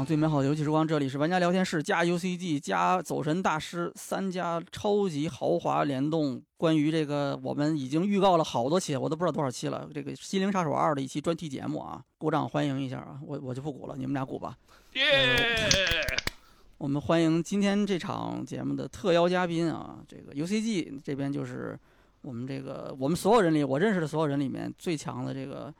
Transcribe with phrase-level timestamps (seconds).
[0.00, 6.42] 享最美好的游戏时光，这里是玩家聊天室加 UCG 加走神大师三家超级豪华联动。
[6.56, 9.86] 关于这个，我们已经预告了好多期，我都不知道多少期了。
[9.92, 13.20] 这个《心灵杀手二》的一期专题节目啊，鼓掌欢迎一下啊！
[13.22, 14.56] 我我就不鼓了，你们俩鼓吧。
[14.94, 15.68] 耶！
[16.78, 21.78] 我们欢迎今天这场节目的特邀嘉宾啊，这个 UCG 这边就是
[22.22, 25.70] 我们这个我们所有人里我认识的所有人里面最强的这个。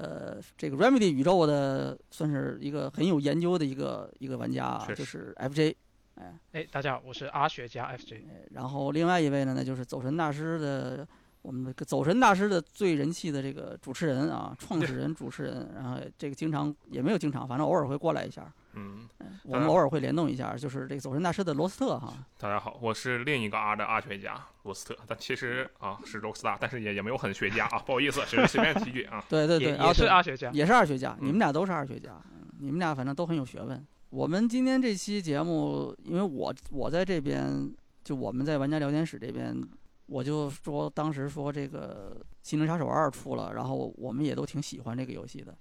[0.00, 5.74] 呃，这个 Remedy 宇宙的算是一个很有研究的一个一个玩家啊，就是 FJ，
[6.14, 8.22] 哎哎，大家好，我是阿雪家 FJ。
[8.52, 11.06] 然后另外一位呢，那就是走神大师的
[11.42, 18.50] 我们的走神大师的最人气的这个主持人啊，创始人主持人，然后这个经常也没有经常，反正偶尔会过来一下。
[18.74, 19.08] 嗯，
[19.44, 22.12] 我们偶尔会联动一下，就是这个走神大师的罗斯特哈。
[22.38, 29.24] 大家好，我是另一个 R 的 R 学家罗斯特，但其实啊是 Rockstar，但是也也没有很学家啊，不好意思，只是随便提句啊。
[29.28, 32.20] 对对对，也是二学家，也是二学家，你们俩都是二学家，
[32.58, 33.84] 你们俩反正都很有学问。
[34.10, 37.72] 我们今天这期节目，因为我我在这边，
[38.04, 39.60] 就我们在玩家聊天室这边，
[40.06, 45.56] 我就说当时说这个《心灵杀手二》出了，然后我们也都挺喜欢这个游戏的，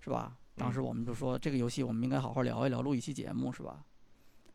[0.00, 0.32] 是吧？
[0.56, 3.84] 当时我们就说这个游戏我们应该好好聊一聊，录一期节目是吧？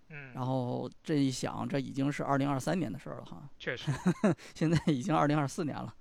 [0.09, 0.31] 嗯。
[0.33, 3.49] 然后这一想，这已经是二零二三年的事儿了哈。
[3.57, 3.91] 确实。
[4.53, 5.93] 现在已经二零二四年了，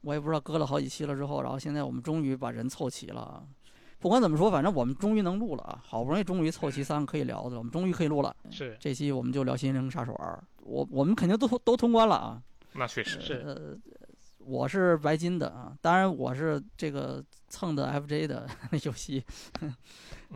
[0.00, 3.46] 我也不知道搁了好几期了之后，然后现在我们终于把人凑齐了。
[3.98, 5.78] 不管怎么说，反正我们终于能录了啊！
[5.84, 8.34] 好不容易终于凑齐三个可以聊的了，我们终于可以录了。
[8.50, 8.74] 是。
[8.80, 12.42] 这期我们就聊《心灵杀手二》，我我们肯定都都通关了啊。
[12.72, 13.34] 那确实是。
[13.44, 13.76] 呃，
[14.50, 17.22] 我是白金的啊，当然我是这个。
[17.52, 18.48] 蹭的 FJ 的
[18.86, 19.20] 游戏，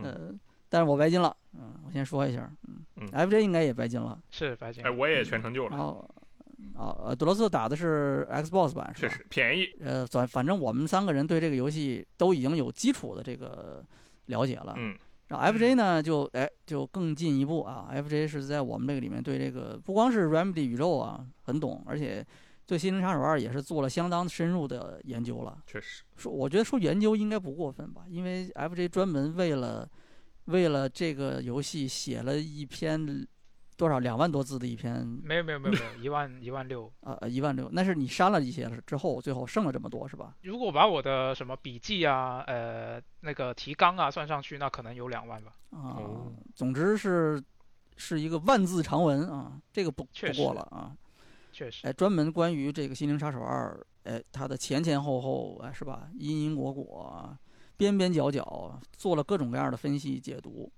[0.02, 0.34] 呃，
[0.68, 2.50] 但是我白金了，嗯，我先说一下，
[2.96, 6.10] 嗯，FJ 应该也白金了，是白金，哎，我也全成就了，然后，
[6.74, 13.84] 啊，呃，德罗斯打的是 Xbox 版，是是便宜，呃，反反正我们三个人对这个游戏都已经有基础的这个
[14.26, 14.98] 了解了，嗯，
[15.28, 22.26] 然后 FJ 呢就哎就更进一步啊，FJ 是在我们这个里面对这个不光是 Remedy 宇宙啊很懂，而且。
[22.66, 25.58] 对《心灵杀手二》也是做了相当深入的研究了。
[25.66, 29.88] 确实，说我觉得说研究应该不过分吧，因为 FJ 专门为了
[30.46, 33.26] 为了这个游戏写了一篇
[33.76, 35.06] 多少两万多字的一篇。
[35.22, 40.34] 没有没有没有没有一万一万六啊一万六，那是你删了一些之后，最后剩了这么多是吧？
[40.42, 45.52] 如果把我的什么笔记啊呃那个提纲啊算上去，那可能有两万吧。
[45.70, 46.00] 啊，
[46.54, 47.42] 总之是
[47.96, 50.96] 是一个万字长文啊，这个不不过了啊。
[51.54, 53.78] 确实，哎，专门关于这个《心灵杀手二》，
[54.10, 56.10] 哎，它的前前后后，哎，是吧？
[56.18, 57.38] 因因果果，
[57.76, 60.70] 边边角角，做了各种各样的分析解读。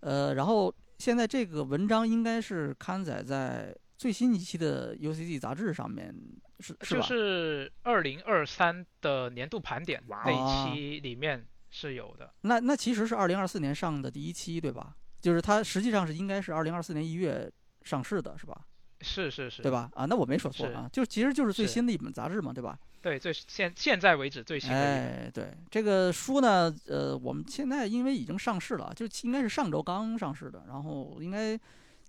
[0.00, 6.14] 呃，然后现在这个文章应该是刊载在最新一期的 UCG 杂志上面，
[6.58, 7.00] 是是吧？
[7.00, 12.34] 就是二零二三的年度盘点那一期里面是有的。
[12.40, 14.96] 那那其实是二零二四年上的第一期，对吧？
[15.20, 17.50] 就是它实际上是应该是二零二四年一月
[17.82, 18.60] 上市的，是吧？
[19.00, 19.90] 是是是，对吧？
[19.94, 22.78] 啊，那我没说错啊，就其实就是最新的一本杂志嘛，对吧？
[23.02, 24.76] 对，最现现在为止最新的。
[24.76, 31.58] 哎，对，这个书呢，呃，我们现在因为已经上市了，就应该是上周刚上市的，然后应该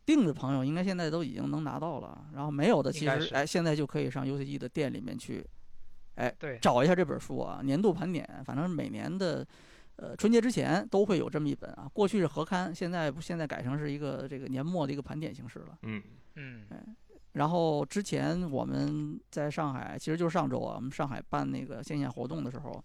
[0.06, 5.45] 订的朋友应该现在都已经能拿到了，然后没有的其实哎，现在就可以上 UCG 的店里面去，
[6.16, 9.45] 哎，对，找一下这本书啊，年度盘点，反正每年的
[9.98, 16.02] 呃春节之前都会有这么一本啊，过去是合刊，现在不现在改成是一个这个年末的一个盘点形式了，嗯。
[16.40, 16.68] 嗯，
[17.32, 22.84] 然后之前我们在上海，其实就是上周啊，我们上海办那个线下活动的时候，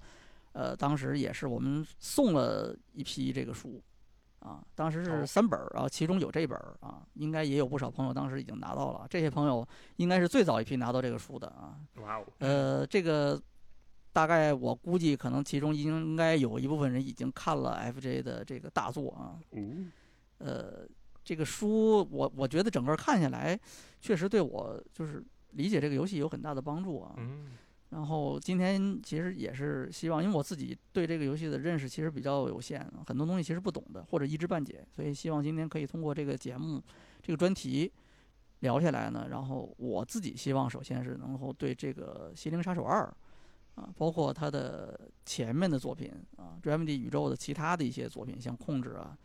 [0.52, 3.78] 呃，当时也是我们送了一批这个书，
[4.38, 11.76] 啊，当时是三本儿，然后其中有这本儿啊，应该也有不少朋友当时已经拿到了，这些朋友应该是最早一批拿到这个书的啊。
[11.96, 12.24] 哇哦！
[12.38, 13.38] 呃，这个
[14.12, 19.38] 大概我估计可能其中应该有一部分人已经看了 FJ 的这个大作啊。
[19.52, 19.90] 嗯。
[20.38, 20.86] 呃。
[21.24, 23.56] 这个书，我我觉得整个看下来，
[24.00, 27.14] 确实对我就是理解这个游戏有很大的帮助啊。
[27.16, 27.52] 嗯。
[27.90, 36.82] 然后今天其实也是希望，因为我自己对这个游戏的认识其实比较有限，很多东西其实不懂的或者一知半解，所以希望今天可以通过这个节目、
[37.22, 37.92] 这个专题
[38.58, 39.28] 聊下来呢。
[39.30, 43.04] 然后我自己希望首先是能够对这个《心灵杀手二》
[43.74, 49.16] 啊，包括他的前面的作品啊，《Remedy 宇宙》的其他的一些作品，像《控制》啊。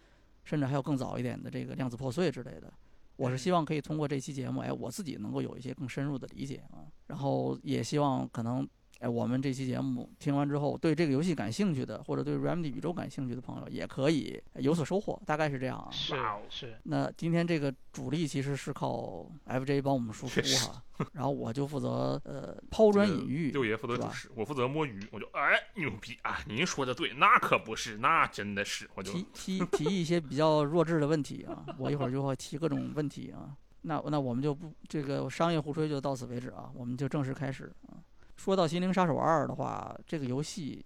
[0.44, 2.72] 甚至还有更早一点的这个量子破碎之类的，
[3.18, 6.88] 我是希望可以通过这期节目，哎，我自己能够有一些更深入的理解啊。
[7.08, 8.66] 然后也希望可能
[9.00, 15.22] 哎，我们这期节目听完之后，对这个游戏感兴趣的，或者对 Remedy 宇宙感兴趣的朋友，也可以有所收获。
[15.26, 15.90] 大概是这样啊。
[15.92, 16.16] 是
[16.50, 20.82] 是，那今天这个主力其实是靠 FJ 帮我们输出哈，
[21.14, 23.52] 然后我就负责呃抛砖引玉。
[23.52, 26.40] 六爷负责主持，我负责摸鱼，我就哎牛逼啊！
[26.48, 33.56] 您说的对，那可不是，那真的是，我就提提提一些比较弱智的问题啊，我一会儿就会提各种问题啊。
[33.82, 38.02] 那那我们就不这个商业互吹就到此为止啊，我们就正式开始啊。
[38.38, 40.86] 说到《心灵杀手二》的话，这个游戏，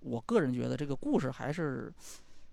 [0.00, 1.92] 我个人觉得这个故事还是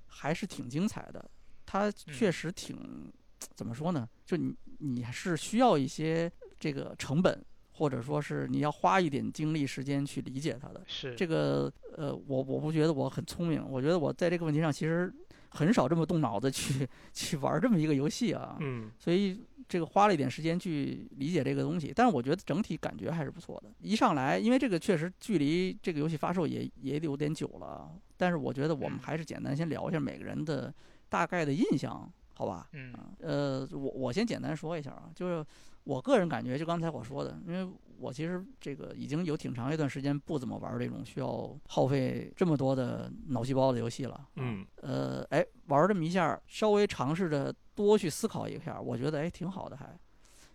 [0.08, 1.24] 还是挺精彩的，
[1.66, 3.12] 它确实挺
[3.56, 4.08] 怎么说呢？
[4.26, 6.30] 就你你是需要一些
[6.60, 10.84] 这个成本，或者说是你要花一点精力时间去理解它的。
[10.88, 15.14] 是这个呃，我我不觉得我很聪明，我觉得我在这个问题上其实
[15.50, 19.40] 很少这么动脑子去 去玩这么一个游戏啊，嗯所以
[19.72, 23.72] 这个花了一点时间去理解这个东西，但是我觉得整体感觉还是不错的。
[23.80, 30.74] 一上来，因为这个确实距离这个游戏发售也也有点久了，但是我觉得我们嗯还是简单先聊一下每个人的
[31.08, 32.68] 大概的印象，好吧？
[32.74, 35.46] 嗯啊，呃，我我先简单说一下啊，就是
[35.86, 44.28] 我个人感觉，就刚才我说的，因为我其实这个已经有挺长一段时间不怎么玩这种需要耗费这么多的脑细胞的游戏了。
[44.36, 49.98] 嗯呃，哎，玩这么一下，稍微尝试着多去思考一下，我觉得哎挺好的还，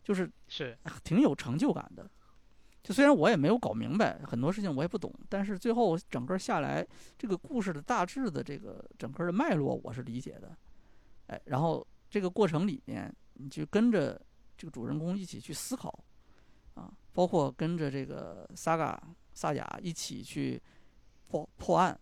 [0.03, 2.09] 就是是哎挺有成就感的。
[2.83, 6.87] 就虽然我也没有搞明白很多事情，我也不懂，但是最后整个下来，
[7.19, 10.57] 这个故事的大致的这个整个的脉络我是理解的。
[11.27, 14.21] 哎，然后这个过程里面，你就跟着
[14.57, 15.99] 这个主人公一起去思考，
[16.75, 19.03] 啊，包括跟着这个萨嘎
[19.35, 20.63] 萨雅一起去
[21.27, 21.99] 破破案，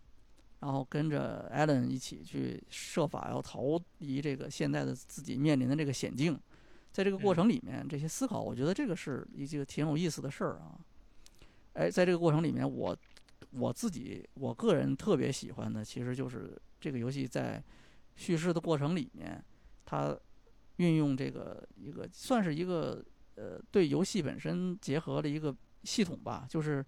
[0.65, 6.39] 然后跟着艾伦一起去设法要逃离这个现在的自己面临的这个险境。
[6.91, 10.73] 在这个过程里面，这些思考，我觉得这个是一个挺有意思的事儿啊。
[11.73, 12.97] 哎，在这个过程里面，我
[13.51, 17.63] 我自己我个人特别喜欢的，其实就是这个游戏在
[18.15, 19.39] 叙事的过程里面，
[19.85, 20.17] 它
[20.77, 26.83] 运用这个一个算是一个呃对游戏本身结合的一个系统吧，就是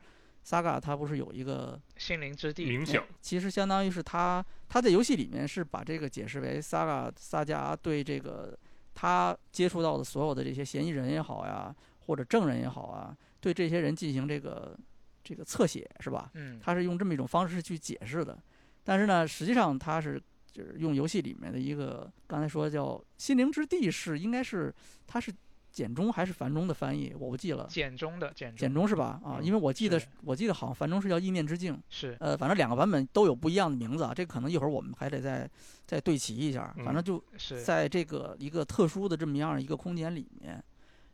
[0.48, 8.58] Saga 它不是有一个心灵之地，冥想哎，其实相当于是他他在游戏里面是把这个解释为 Saga 萨迦对这个
[8.96, 11.76] 他接触到的所有的这些嫌疑人也好呀，
[12.06, 14.78] 或者证人也好啊，对这些人进行这个
[15.22, 16.32] 这个侧写是吧？
[16.36, 18.42] 嗯，他是用这么一种方式去解释的，
[18.86, 24.74] 但是呢，实际上他是就是用游戏里面的一个刚才说叫心灵之地是应该是
[25.06, 25.30] 它是
[25.78, 27.68] 简中还是繁中的翻译，我不记了。
[27.70, 29.22] 简中的简简中中是吧？
[29.24, 35.48] 啊，嗯因为我记得是我记得好像繁中是叫意念之境，是呃，反正两个版本都有不一样的名字啊，这可能一会儿我们还得再
[35.86, 36.74] 再对齐一下。
[36.78, 40.64] 反正嗯就是在这个一个特殊的这么样一个空间里面，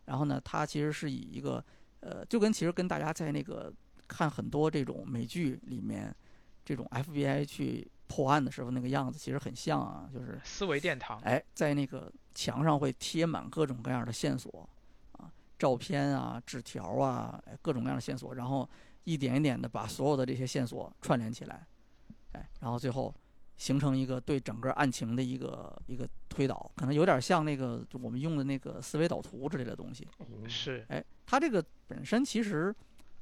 [0.05, 1.61] 然后呢，它其实是以一个
[1.99, 3.69] 呃，就跟其实跟大家在那个
[4.07, 6.15] 看很多这种美剧里面，
[6.63, 14.67] 这种 FBI 去破案的时候那个样子其实很像啊，就是思维殿堂，哎，在那个墙上会贴满各种各样的线索
[15.13, 18.67] 啊，照片啊、纸条啊，哎，各种各样的线索，然后
[19.03, 21.65] 一点一点的把所有的这些线索串联起来，
[22.33, 23.13] 哎，然后最后
[23.57, 30.07] 形成一个对整个案情的一个一个推导，可能有点像那个我们用的那个思维导图之类的东西。
[30.47, 32.75] 是哎，它这个本身其实，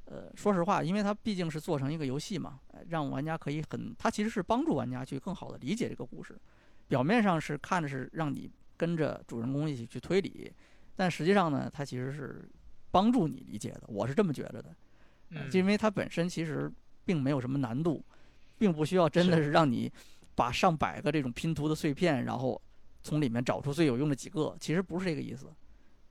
[0.06, 6.38] 呃，说实话，因为它毕竟是做成一个游戏嘛，哎让玩家可以很，它其实是帮助玩家去更好的理解这个故事。
[6.88, 8.50] 表面上是看着是让你
[8.82, 10.52] 跟着主人公一起去推理，
[10.96, 12.50] 但实际上呢，它其实是
[12.90, 13.82] 帮助你理解的。
[13.86, 14.74] 我是这么觉着的，
[15.30, 16.68] 呃嗯因为它本身其实
[17.04, 18.04] 并没有什么难度，
[18.58, 19.88] 并不需要真的是是让你
[20.34, 22.60] 把上百个这种拼图的碎片，然后
[23.04, 25.46] 从里面找出最有用的几个，其实不是这个意思，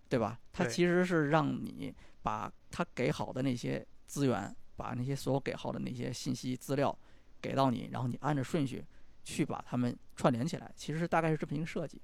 [0.08, 0.40] 对吧？
[0.54, 6.98] 它其实是让你把它给好的那些资源，把那些所有给好的那些信息资料
[7.42, 8.82] 给到你，然后你按着顺序
[9.26, 12.02] 去把它们串联起来，其实大概是这么一个设计。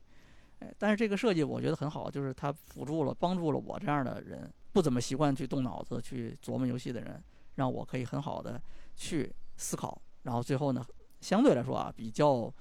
[0.59, 7.23] 哎，但是这个设计我觉得很好，就是它辅助了、帮助了我这样的人，不怎么习惯去动脑子去琢磨游戏的人，
[7.55, 8.59] 让我可以很好的
[8.95, 10.83] 去思考，然后最后呢，
[11.21, 12.51] 相对来说啊，比较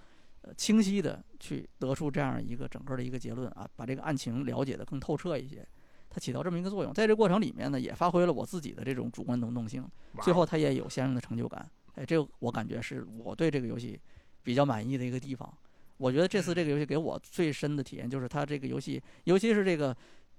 [0.43, 5.67] 呃清晰的去得出这样一个整个的一个结论啊，把这个案情了解的更透彻一些，
[6.11, 6.93] 它起到这么一个作用。
[6.93, 9.89] 在这个过程里面呢，也发挥了我自己的这种主观能动性，
[10.23, 11.67] 最后它也有相应的成就感。
[11.95, 13.99] 哎，这个我感觉是我对这个游戏
[14.43, 15.51] 比较满意的一个地方。
[15.97, 19.97] 我觉得这次这个游戏给我最深的体验就是它这个游戏，尤其是这个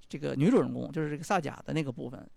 [0.08, 2.28] 这个女主人公，就是这个萨甲的那个部分，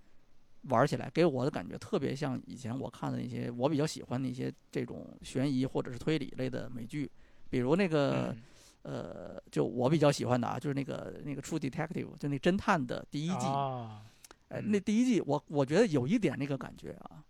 [0.63, 7.11] 玩起来给我的感觉特别像以前我看的那些我比较喜欢的一些这种悬疑或者是推理类的美剧，
[7.49, 8.43] 比如那个、嗯。
[8.83, 13.45] 呃，就我比较喜欢的啊，就是那个那个 True Detective，就那侦探的第一季。
[13.45, 14.01] 啊，
[14.49, 14.71] 哎，嗯。
[14.71, 17.23] 那第一季我我觉得有一点那个感觉啊，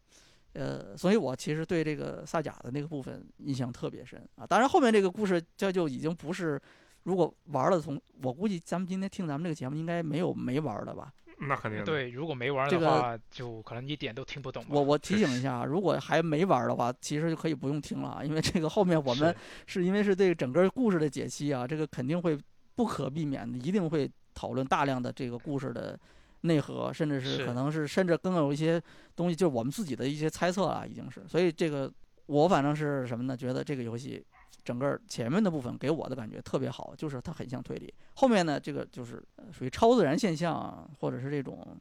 [0.52, 4.46] 呃，所以我其实对这个萨甲的那个部分印象特别深啊。
[4.46, 6.60] 当然后面这个故事这就已经不是，
[7.04, 11.12] 如果玩了从，我估计咱们今天听咱们这个节目应该没有没玩的吧。
[11.42, 14.62] 那肯定对，如果没玩这个的话，就可能一点都听不懂。
[14.68, 19.34] 我我提醒一下，如果还没玩的话，其实就可以不用听了啊，因为这个后面我们
[19.66, 22.38] 是因为是对整个故事的解析啊，这个肯定会
[22.74, 25.98] 不可避免的，一定会讨论大量的这个故事的
[26.42, 28.82] 内核，甚至是是可能是甚至更有一些
[29.14, 31.22] 东西，就是我们自己的一些猜测啊，已经是。
[31.28, 31.92] 所以这个
[32.26, 33.36] 我反正是什么呢？
[33.36, 34.24] 觉得这个游戏
[34.64, 37.92] 整个前面的部分给我的感觉特别好，就是它很像推理。
[38.14, 41.78] 后面呢，这个就是呃属于超自然现象啊，或者是这种。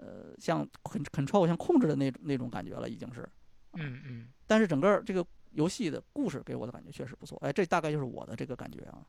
[0.00, 3.28] 呃，像 con control 像控制的那种那种感觉了，已经是。
[3.72, 9.04] 嗯嗯，但是整个这个游戏的故事给我的感觉确实不错，哎，这大概就是我的这个感觉啊。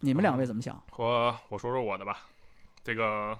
[0.00, 0.78] 你们两位怎么想？
[0.98, 2.28] 我我说说我的吧，
[2.82, 3.34] 这个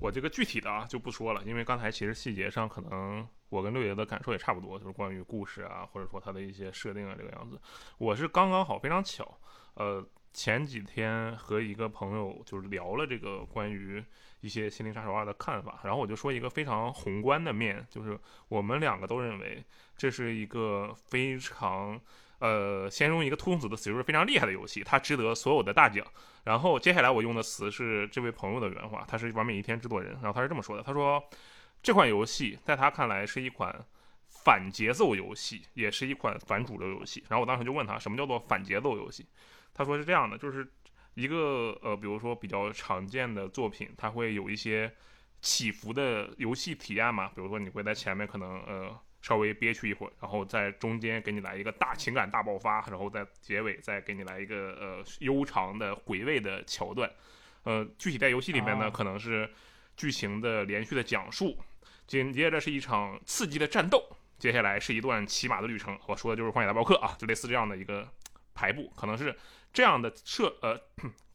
[0.00, 7.60] 我这个具体的啊就不说了，因为刚才其实细节上可能我跟六爷的感受也差不多，就是关于故事啊，或者说它的一些设定啊这个样子。
[7.98, 9.38] 我是刚刚好非常巧，
[9.74, 14.02] 呃，前几天和一个朋友就是聊了这个关于
[14.40, 19.62] 一些《心灵杀手二》的看法，然后我就说一个非常宏观的面，就是我们两个都认为
[19.96, 22.00] 这是一个非常。
[22.40, 26.04] 呃，先用一个突动子的词，就是非常厉害的游戏，它值得所有的大奖。
[26.42, 31.22] 然后接下来我用的词是这位朋友的原话，他是完美一天制作人，然后他是这么说的：他说
[31.82, 33.84] 这款游戏在他看来是一款
[34.26, 37.22] 反节奏游戏，也是一款反主流游戏。
[37.28, 39.26] 然后我当时就问他，什么叫做反节奏游戏？
[39.74, 40.66] 他说是这样的，就是
[41.12, 44.90] 一个呃，比如说比较常见的作品，它会有一些
[45.42, 48.98] 起伏的游戏体验嘛，比如说你会在前面可能呃。
[49.22, 57.10] 稍微憋屈一会儿，然后在中间给你来一个大情感大爆发，然后在结尾再给你来一个呃悠长的回味的桥段。
[57.64, 59.50] 呃，具体在游戏里面呢，可能是
[59.96, 61.58] 剧情的连续的讲述，
[62.06, 64.02] 紧接着是一场刺激的战斗，
[64.38, 65.98] 接下来是一段骑马的旅程。
[66.06, 68.08] 我说的就是《荒野大镖客》啊，就类似这样的一个
[68.54, 69.36] 排布，可能是
[69.70, 70.80] 这样的设呃，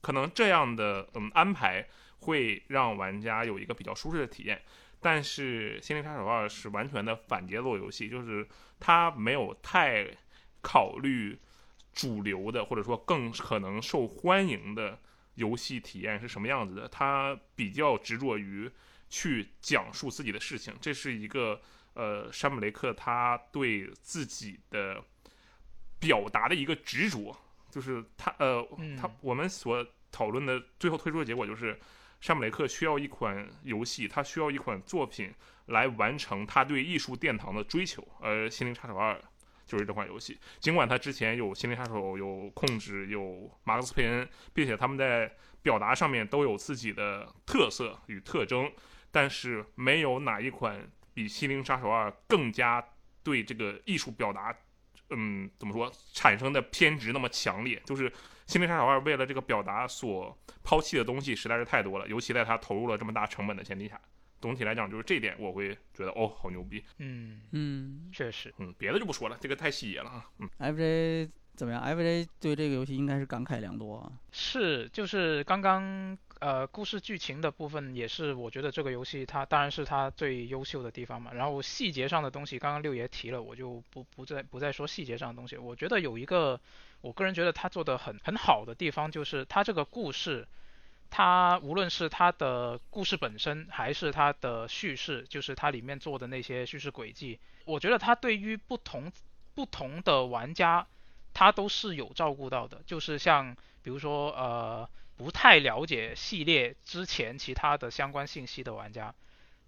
[0.02, 1.88] 可能这样的嗯安排
[2.22, 4.60] 会让玩家有一个比较舒适的体验。
[5.00, 8.48] 但是《心灵杀手二》是完全的反节奏游戏，就是
[8.80, 10.08] 它没有太
[10.62, 11.40] 考虑
[11.94, 15.00] 主流的或者说更可能受欢迎的
[15.36, 18.70] 游戏体验是什么样子的，它比较执着于
[19.10, 21.62] 去讲述自己的事情，这是一个
[21.94, 25.04] 呃山姆雷克他对自己的
[26.00, 27.38] 表达的一个执着，
[27.70, 28.68] 就是他呃
[29.00, 31.80] 他我们所讨论的最后推出的结果就是。
[32.22, 35.32] 山姆雷克需要一款游戏，他需要一款作品
[35.68, 38.08] 来完成他对艺术殿堂的追求。
[38.20, 39.14] 而《心灵杀手二》
[39.66, 40.40] 就是这款游戏。
[40.60, 43.22] 尽管他之前有《心灵杀手》、有《控制》、有
[43.64, 45.32] 《马克思佩恩》，并且他们在
[45.62, 48.72] 表达上面都有自己的特色与特征，
[49.12, 52.84] 但是没有哪一款比《心灵杀手二》更加
[53.24, 54.56] 对这个艺术表达，
[55.12, 57.82] 嗯，怎么说产生的偏执那么强烈。
[57.86, 58.10] 就是。
[58.46, 64.00] 《心灵杀手二》为了这个表达所抛弃的东西实在是太多了，尤其在他投入了这么大成本的前提下，
[64.40, 66.84] 总体来讲就是这点我会觉得哦，好牛逼。
[67.00, 70.30] 嗯嗯，确实，嗯，别的就不说了，这个太细节了啊。
[70.38, 74.12] 嗯，FJ 怎么样？FJ 对这个游戏应该是感慨良多啊。
[74.32, 81.34] 是，就是刚刚呃故事剧情的部分也是我觉得这个游戏它当然是它最优秀的地方嘛。
[81.34, 85.58] 然后细节上的东西，刚刚六爷提了，我就不不再不再说细节上的东西。
[85.58, 86.62] 我觉得有一个。
[87.06, 90.48] 我个人觉得他做的很很好的地方，就是他这个故事，
[91.12, 99.12] 他无论是他的故事本身，还是他的叙事，就是它里面做的那些叙事轨迹，我觉得他对于不同
[99.54, 100.88] 不同的玩家，
[101.32, 102.82] 他都是有照顾到的。
[102.88, 109.14] 就是像比如说呃不太了解系列之前其他的相关信息的玩家，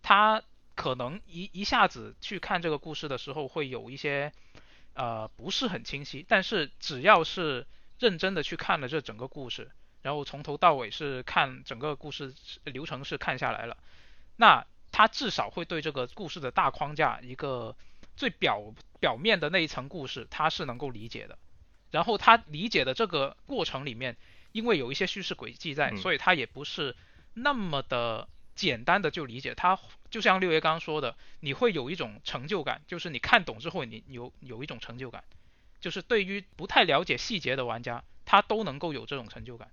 [0.01, 0.41] 他
[0.73, 4.33] 可能一一下子去看这个故事的时候，会有一些。
[4.97, 7.67] 呃，不是很清晰，但是只要是
[7.99, 9.69] 认真的去看了这整个故事，
[10.01, 13.77] 然后从头到尾是看整个故事流程是看下来了，
[14.37, 17.75] 那他至少会对这个故事的大框架一个
[18.15, 21.37] 最表表面的那一层故事，他是能够理解的。
[21.91, 24.17] 然后他理解的这个过程里面，
[24.51, 26.95] 因为有一些叙事轨迹在，所以他也不是
[27.35, 29.79] 那么的简单的就理解他。
[30.09, 35.23] 就像六爷刚刚说的，你会有一种成就感，就是你看懂之后，你有有一种成就感，
[35.79, 39.69] 就是对于不太了解细节的玩家，他都能够有这种成就感。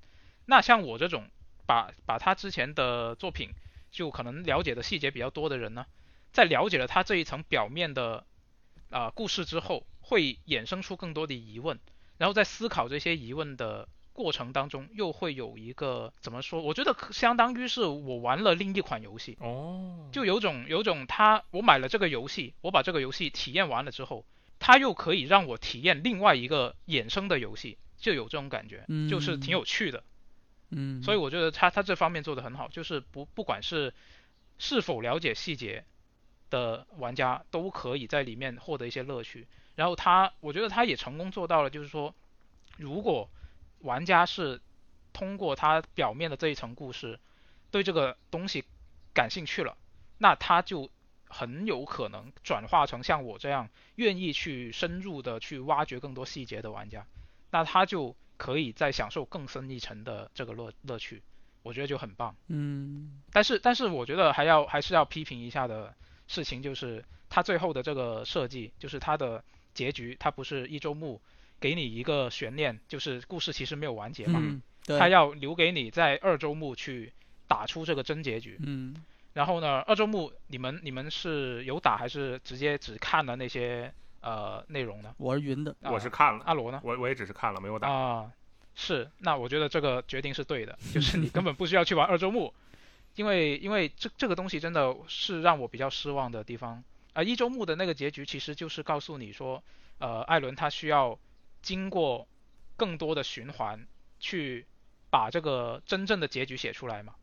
[0.46, 1.28] 那像我这种
[1.66, 3.50] 把把他之前的作品
[3.90, 5.86] 就可能了解的细节比较多的人呢，
[6.32, 8.26] 在了解了他这一层表面的
[8.90, 11.78] 啊故事之后，会衍生出更多的疑问，
[12.18, 16.62] 然后在思考这些疑问的过程当中又会有一个怎么说？
[16.62, 24.24] 我觉得相当于是我玩了另一款游戏，哦，就有种有种他我买了这个游戏，我把这个游戏体验完了之后，
[24.58, 30.02] 他又可以让我体验另外一个衍生的游戏，就有这种感觉，嗯就是挺有趣的。
[30.70, 33.92] 嗯，所以我觉得他他这方面做得很好，就是不不管是
[34.58, 35.84] 是否了解细节
[36.50, 39.46] 的玩家都可以在里面获得一些乐趣。
[39.74, 42.14] 然后他，我觉得他也成功做到了，就是说，
[42.78, 43.28] 如果
[43.84, 44.60] 玩家是
[45.12, 47.20] 通过他表面的这一层故事
[47.70, 48.64] 对这个东西
[49.12, 49.76] 感兴趣了，
[50.18, 50.90] 那他就
[51.28, 57.06] 很有可能转化成像我这样愿意去深入的去挖掘更多细节的玩家，
[57.50, 61.22] 那他就可以再享受更深一层的这个乐乐趣，
[61.62, 62.34] 我觉得就很棒。
[62.48, 65.94] 嗯但是，但是我觉得还要还是要批评一下的
[66.26, 71.20] 事情，就是他最后的这个设计，就是他的结局，他不是一周目
[71.60, 74.62] 给你一个悬念，就是故事其实没有完结嘛，嗯，
[74.98, 77.12] 他要留给你在二周目去
[77.48, 78.58] 打出这个真结局。
[78.62, 78.94] 嗯
[79.34, 85.12] 然后呢，二周目你们你们是有打还是直接只看了那些呃内容呢？
[85.18, 86.80] 我是云的，啊我是看了，阿罗呢？
[86.84, 87.90] 我我也只是看了，没有打。
[87.90, 88.30] 啊，
[88.76, 92.54] 是，那我觉得这个决定是对的， 就是你根本不需要去玩二周目，
[93.16, 99.60] 因为因为这这个东西真的是让我比较失望的地方啊、一周目的那个结局其实就是告诉你说，
[99.98, 101.18] 呃，艾伦他需要
[101.64, 102.28] 经过
[102.76, 103.86] 更多的循环
[104.20, 104.66] 去
[105.08, 107.14] 把这个真正的结局写出来嘛。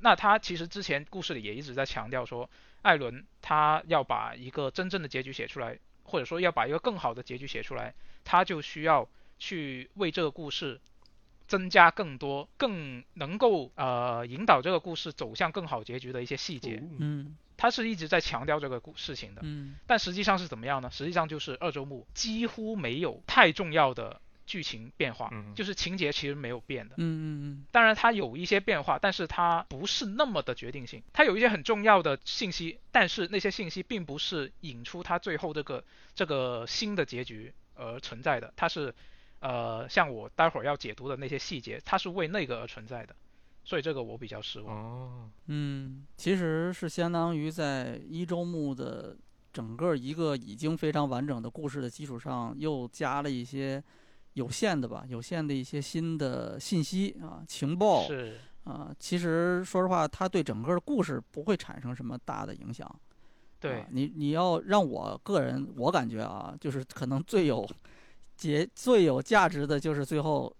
[0.00, 2.48] 那他其实之前故事里也一直在强调说，
[2.82, 7.94] 艾伦他要把一个真正的结局写出来，或者说要把一个更好的结局写出来，
[8.24, 10.80] 他就需要去为这个故事
[11.46, 16.76] 增加更多、更能够呃引导这个故事走向更好结局的一些细节。
[16.76, 20.90] 哦嗯他是一直在强调这个故事情的，嗯但实际上是怎么样呢？
[20.90, 26.94] 实际上就是二周目几乎没有太重要的剧情变化，嗯就是情节其实没有变的。
[26.98, 31.02] 嗯嗯当然它有一些变化，但是它不是那么的决定性。
[31.12, 35.82] 它有一些很重要的信息，但是那些信息并不是引出它最后这个
[36.14, 38.94] 这个新的结局而存在的，它是
[39.40, 43.16] 呃像我待会儿要解读的那些细节，它是为那个而存在的。
[43.64, 44.76] 所以这个我比较失望。
[44.76, 49.16] 哦，嗯，其实是相当于在一周目的
[49.52, 53.82] 整个一个已经非常完整的故事的基础上，又加了一些
[54.34, 58.94] 有限的吧，有限的一些新的信息啊、情报是，啊。
[58.98, 63.00] 其实说实话，它对整个的故事不会产生什么大的影响。
[63.60, 67.66] 对啊，你你要让我个人，我感觉啊，就是可能最有
[68.36, 70.54] 结最有价值的就是最后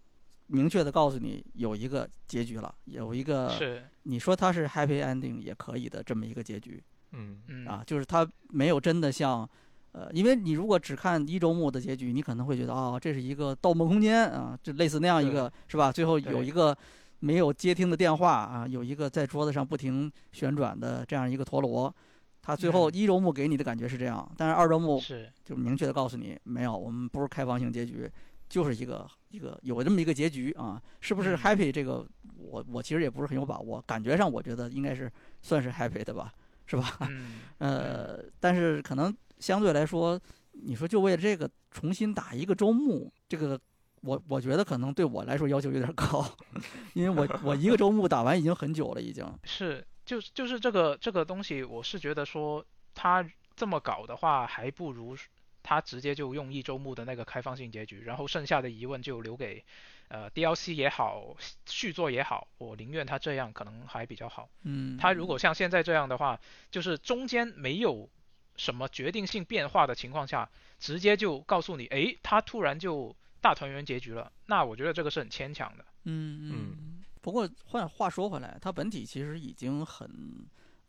[0.46, 9.48] 明确的告诉你有一个结局了，有一个是，你说它是 happy ending 也可以的这么一个结局嗯嗯啊，就是它没有真的像。
[9.96, 15.92] 呃，因为你如果只看一周目的结局，你可能会觉得哦，这是一个《盗梦空间》啊，就类似那样一个是吧？
[15.92, 16.76] 最后有一个
[17.20, 21.94] 没有接听的电话啊，有一个在桌子上不停旋转的这样一个陀螺，
[22.42, 28.10] 它最后嗯一周目给你的感觉是这样，但是二周目是，就明确的告诉你，没有，我们不是开放性结局，
[28.48, 32.06] 就是一个一个有这么一个结局啊，是不是嗯 happy 这个
[32.38, 35.10] 我我其实也不是很有把握，感觉上我觉得应该是
[35.42, 36.32] 算是 happy 的吧，
[36.66, 36.96] 是吧？
[37.10, 40.20] 嗯，呃，但是可能相对来说，
[40.52, 43.60] 你说就为了这个重新打一个周目，这个
[44.02, 46.24] 我我觉得可能对我来说要求有点高，
[46.94, 49.26] 因为我我一个周目打完已经很久了，已经。
[49.42, 55.16] 是，就是就是这个这个东西，我是觉得说他这么搞的话，还不如
[55.64, 59.64] 他直接就用一周目的那个开放性结局，然后剩下的疑问就留给
[60.06, 61.34] 呃 DLC 也好，
[61.66, 64.48] 续作也好，我宁愿他这样可能还比较好。
[64.62, 66.38] 嗯，他如果像现在这样的话，
[66.70, 68.08] 就是中间没有
[68.56, 70.48] 什么决定性变化的情况下，
[70.78, 75.84] 直接就告诉你，诶，他突然就大团圆结局了，那我觉得这个是很牵强的。
[76.04, 77.04] 嗯嗯。
[77.22, 80.46] 不过换话说回来，它本体其实已经很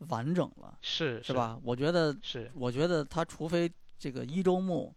[0.08, 1.32] 完整了，是是？
[1.32, 1.58] 吧？
[1.64, 4.94] 我觉得，是，我觉得他除非这个一周目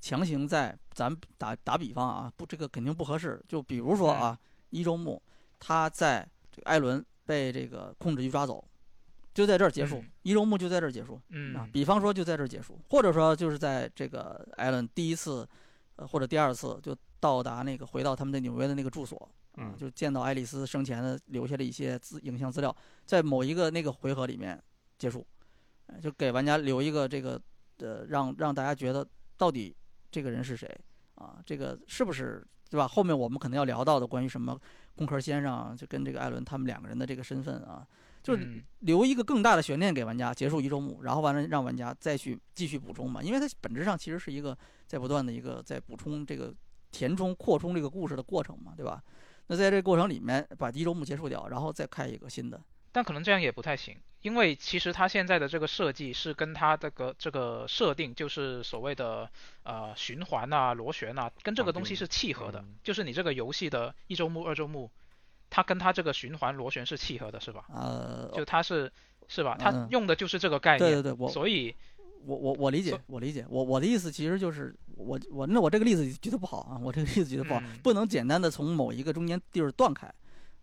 [0.00, 3.42] 强行在咱打打比方啊，不，这个肯定不合适。
[3.48, 4.38] 就比如说啊，
[4.70, 5.20] 一周目
[5.58, 8.64] 他在这个艾伦被这个控制局抓走，
[9.34, 11.14] 就在这儿结束嗯，一周目就在这儿结束。
[11.14, 15.48] 啊嗯，，比方说就在这儿结束，或者说就是在这个艾伦第一次，
[15.96, 19.16] 呃或者第二次就到达那个回到他们的纽约的那个住所，
[19.54, 24.62] 啊嗯，就见到爱丽丝生前的留下的一些资影像资料，在某一个那个回合里面
[24.98, 25.26] 结束，
[25.86, 27.40] 呃就给玩家留一个这个
[27.78, 29.74] 呃让让大家觉得到底
[30.10, 30.68] 这个人是谁
[31.16, 32.86] 啊，这个是不是对吧？
[32.86, 34.58] 后面我们可能要聊到的关于什么
[34.94, 37.86] 工科先生啊就跟这个艾伦他们两个人的这个身份啊，
[38.22, 38.36] 就
[38.80, 46.52] 留一个更大的悬念给玩家，结束一周目，然后完了让玩家再去继续补充嘛，因为它本质上其实是一个在不断的一个在补充这个
[46.90, 49.02] 填充扩充这个故事的过程嘛，对吧？
[49.48, 52.60] 那在这个过程里面，把第一周目结束掉，然后再开一个新的。
[52.90, 59.30] 但可能这样也不太行，因为其实它现在的这个设计是跟它这个这个设定，就是所谓的
[59.62, 62.58] 呃循环啊、螺旋啊，跟这个东西是契合的。
[62.58, 64.90] 嗯就是你这个游戏的一周目、二周目，
[65.48, 67.66] 它跟它这个循环螺旋是契合的，是吧？
[67.72, 68.90] 呃，就它是
[69.28, 69.56] 是吧？
[69.56, 70.90] 它嗯用的就是这个概念。
[70.90, 71.72] 对对对，我所以
[72.24, 80.12] 我我我理解，我理解，我我的意思其实就是我我那我这个例子举的不好啊，我这个例子举的不好，嗯不能简单的从某一个中间地儿断开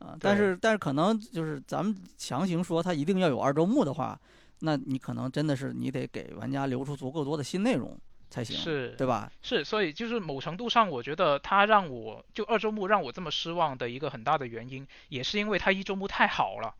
[0.03, 0.17] 啊。
[0.19, 4.19] 但是但是可能就是咱们强行说它一定要有二周目的话，
[4.59, 7.97] 那你可能真的是你得给玩家留出足够多的新内容
[8.29, 9.31] 才行，是对吧？
[9.41, 16.73] 是，所以就是某程度上，我觉得它让我就二周目让我这么失望的一个很大的原因，也是因为它一周目太好了，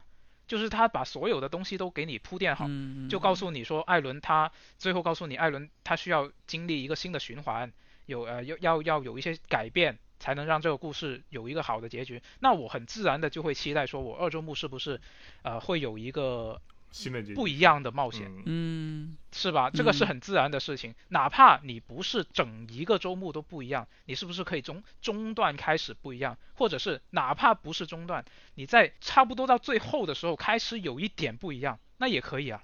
[0.48, 7.72] 就是他把所有的东西都给你铺垫好，嗯，就告诉你说艾伦他最后告诉你艾伦他需要经历一个新的循环，
[8.08, 12.22] 有呃要要要有一些改变，才能让这个故事有一个好的结局。
[12.40, 15.02] 那我很自然的就会期待说，我二周目是不是
[15.42, 18.44] 呃会有一个新的不一样的冒险，嗯。
[18.46, 19.70] 嗯是吧？
[19.70, 28.24] 这个是嗯很自然的事情，哪怕你不是整一个周末都不一样，你是不是可以从中段开始不一样，或者是哪怕不是中段，
[28.56, 32.64] 你在差不多到最后的时候开始有一点不一样，那也可以啊。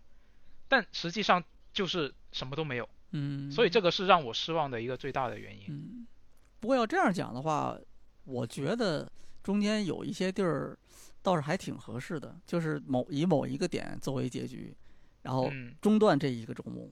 [0.69, 1.43] 但实际上
[1.73, 5.65] 就是什么都没有，嗯，所以这个是让我失望的一个最大的原因。
[5.69, 6.07] 嗯，
[6.59, 7.77] 不过要这样讲的话，
[8.25, 9.09] 我觉得
[9.41, 10.77] 中间有一些地儿
[11.21, 14.75] 倒是还挺合适的，就是某以某一个点作为结局，
[15.21, 15.73] 然后嗯。
[15.81, 16.89] 中断这一个周末，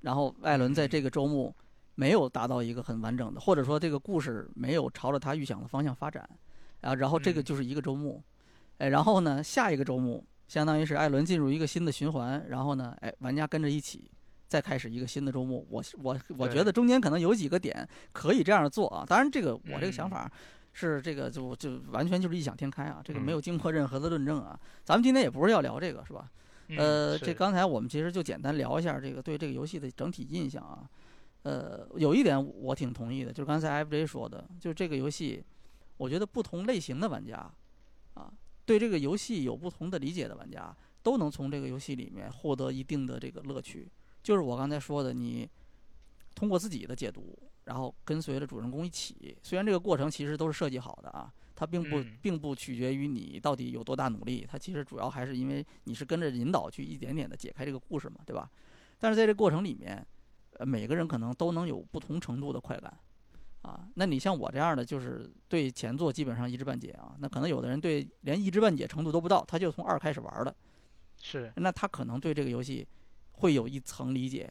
[0.00, 1.54] 然后艾伦在这个周末
[1.94, 6.28] 没有达到一个很完整的，或者说这个故事没有朝着他预想的方向发展，
[6.80, 7.44] 啊，然后这个嗯。
[7.44, 8.22] 就是一个周末，
[8.78, 14.10] 哎，然后呢，下一个周末相当于是艾伦进入一个新的循环，然后呢，哎，玩家跟着一起。
[14.48, 19.04] 再开始一个新的周末，我我我觉得中间可能有几个点可以这样做啊。
[19.06, 20.32] 当然，这个我这个想嗯法
[20.72, 24.58] 是这个就就完全就是异想天开啊，这个没嗯有经过任何的论证啊。
[24.84, 26.28] 咱们今天也不是要聊这个，是吧？
[26.68, 30.88] 嗯呃，这刚才我们其实就简单聊一下这个对这个游戏的整体印象啊。
[31.42, 35.42] 呃，有一点我挺同意的，就是刚才 FJ 说的，就是这个游戏，
[35.96, 37.36] 我觉得不同类型的玩家
[38.14, 38.30] 啊，
[38.66, 43.88] 对这个游戏有不同的理解的玩家，都能从这个游戏里面获得一定的这个乐趣。
[44.22, 45.48] 就是我刚才说的，你
[46.34, 58.50] 通过自己的解读，然后跟随着主人公一起，虽然这个过程其实都是设计好的啊，它并不嗯并不取决于你到底有多大努力，它其实主要还是因为你是跟着引导去一点点的解开这个故事嘛，对吧？
[58.98, 60.06] 但是在这过程里面，
[60.52, 62.98] 呃，每个人可能都能有不同程度的快感，
[63.62, 70.54] 啊，那你像我这样的，就是对前作基本上一知半解啊，那可能有的人对连一知半解程度都不到，他就从二开始玩的，
[71.22, 71.52] 是。
[71.56, 72.86] 那他可能对这个游戏
[73.38, 74.50] 会有一层理解，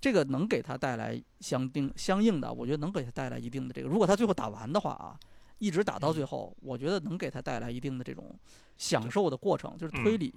[0.00, 5.18] 这个能给他带来相定相应的，我觉得能给他带来一定的这个，如果他最后打完的话啊，
[5.58, 8.34] 一直打到最后，我觉得能给他带来一定的这种
[8.78, 10.32] 享受的过程，就是推理、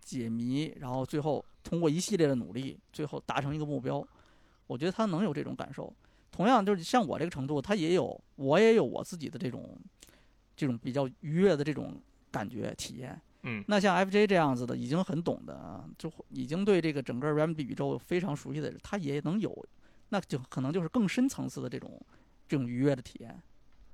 [0.00, 4.06] 解谜，然后最后通过一系列的努力，最后达成一个目标，
[4.66, 5.92] 我觉得他能有这种感受。
[6.30, 9.76] 同样，就是像我这个程度，他也有，我也有我自己的这种
[10.56, 12.00] 这种比较愉悦的这种
[12.30, 13.20] 感觉体验。
[13.42, 19.66] 嗯那像 FJ 这样子的，已经很懂的啊，就已经对这个整个 Remedy 宇宙非常熟悉的人，他也能有，
[20.10, 22.00] 那就可能就是更深层次的这种
[22.48, 23.40] 这种愉悦的体验。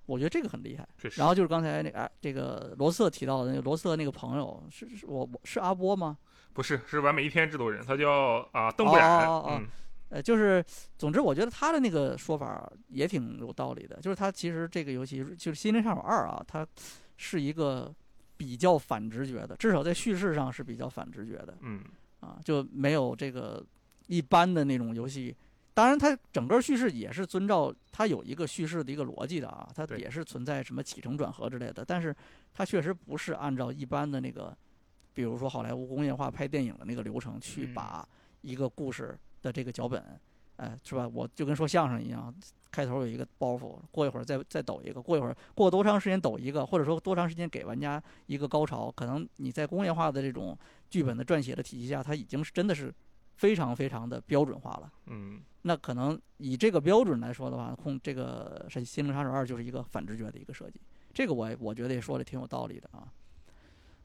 [0.07, 0.89] 我觉得这个很厉害。
[1.17, 6.17] 然后就是刚才那个哎，这个罗斯特提到的那个罗斯特那个朋友，是是我我是阿波吗？
[6.53, 9.67] 不是是完美一天制作人，他叫啊邓不染，哦哦哦嗯
[10.09, 10.65] 呃，就是，
[10.97, 13.97] 总之，我觉得他的那个说法也挺有道理的。
[14.01, 16.65] 就是他其实这个游戏就是《心灵杀手二》啊，它
[17.17, 17.93] 是一个
[18.37, 21.83] 比较反直觉的，至少在叙事上是比较反直觉的嗯
[22.21, 23.65] 啊，就没有这个
[24.07, 25.35] 一般的那种游戏。
[25.75, 31.85] 当然，它整个叙事也是遵照它有一个叙事的一个逻辑的啊，它也是存在什么起承转合之类的。
[31.85, 32.15] 但是
[32.55, 34.57] 它确实不是按照一般的那个，
[35.13, 38.09] 比如说好莱坞工业化拍电影的那个流程去嗯把
[38.41, 40.03] 一个故事的这个脚本，
[40.57, 41.07] 哎，是吧？
[41.07, 42.35] 我就跟说相声一样，
[42.77, 50.55] 开头有一个包袱，过一会儿再再抖一个，过一会儿过多长时间抖一个，或者说多长时间给玩家一个高潮，可能你在工业化的这种
[50.91, 52.93] 剧本的撰写的体系下，它已经是真的是
[53.37, 54.93] 非常非常的标准化了。
[55.07, 60.79] 嗯那可能以这个标准来说的话，控这个《心灵杀手二》就是一个反直觉的一个设计，
[61.15, 63.09] 这个我我觉得也说的挺有道理的啊。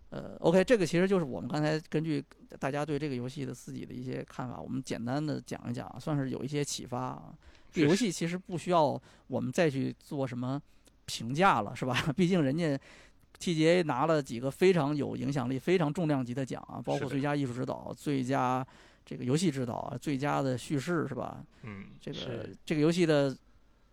[0.10, 2.22] 呃，OK，这个其实就是我们刚才根据
[2.60, 7.34] 大家对这个游戏的自己的一些看法，我们简单的讲一讲，算是有一些启发啊。
[7.72, 10.62] 这游戏其实不需要我们再去做什么
[11.06, 11.96] 评价了，是吧？
[12.16, 12.80] 毕竟人家
[13.40, 18.66] TGA 拿了几个非常有影响力、非常重量级的奖啊，包括最佳艺术指导、最佳
[19.06, 21.44] 这个游戏指导、最佳的叙事，是吧？
[21.64, 23.36] 嗯这个这个游戏的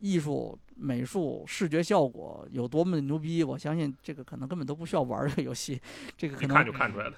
[0.01, 5.81] 艺术、美术、视觉效果有多么的牛逼，我相信这个可能根本都不需要玩这个游戏，
[6.17, 7.15] 这个可能一看就看出来了。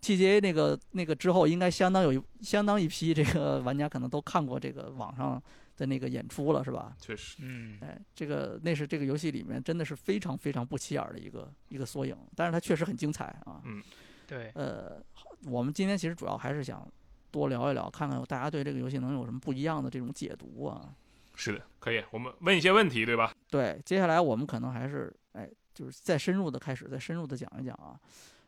[0.00, 5.40] TGA 那个那个之后，应该相当有相当一批这个玩家可能都看过这个网上
[5.80, 6.94] 的那个演出了，是吧？
[7.00, 13.62] 确实，嗯，哎，这个那是这个游戏里面真的是非常非常不起眼儿的一个一个缩影，但是它确实很精彩啊。
[13.64, 13.82] 嗯
[14.26, 15.02] 对，呃，
[15.46, 16.86] 我们今天其实主要还是想
[17.30, 20.94] 多聊一聊，看看大家对这个游戏能有什么不一样的这种解读啊。
[21.34, 22.04] 是的，可以。
[22.10, 23.34] 我们问一些问题，对吧？
[23.48, 27.98] 对，接下来我们可能还是哎，就是再深入的开始，再深入的讲一讲啊。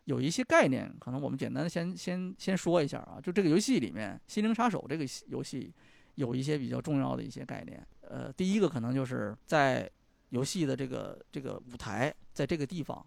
[0.04, 3.18] 有一些概念，可能我们简单的先先先说一下啊。
[3.22, 5.72] 就这个游戏里面，《心灵杀手》这个游戏
[6.16, 7.86] 有一些比较重要的一些概念。
[8.02, 9.90] 呃，第一个可能就是在
[10.30, 13.04] 游戏的这个这个舞台，在这个地方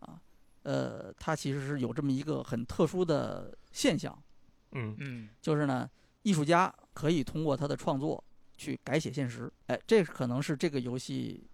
[0.00, 0.20] 啊，
[0.62, 4.16] 呃，它其实是有这么一个很特殊的现象，
[4.72, 5.88] 嗯嗯，就是呢，
[6.22, 8.22] 艺术家可以通过他的创作
[8.56, 9.50] 去改写现实。
[9.66, 11.46] 哎，这可能是这个游戏，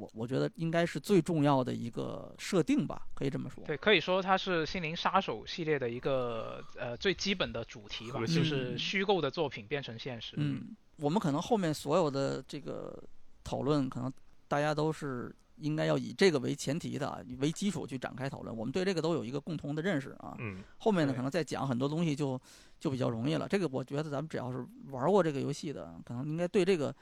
[0.00, 3.62] 我我觉得应该是最重要的一个设定吧，可以这么说。
[3.66, 10.34] 对，可以说它是《心灵杀手》系列的一个呃最基本的主题吧，就是虚构的作品变成现实。
[10.38, 12.98] 嗯，我们可能后面所有的这个
[13.44, 14.10] 讨论，可能
[14.48, 18.56] 大家都是应该要以这个为前提的啊，为基础去展开讨论。
[18.56, 20.34] 我们对这个都有一个共同的认识啊。
[20.38, 22.40] 嗯，后面呢，可能再讲很多东西就
[22.78, 23.46] 就比较容易了。
[23.46, 26.94] 这个我觉得咱们只要是玩过这个游戏的，可能应该对这个，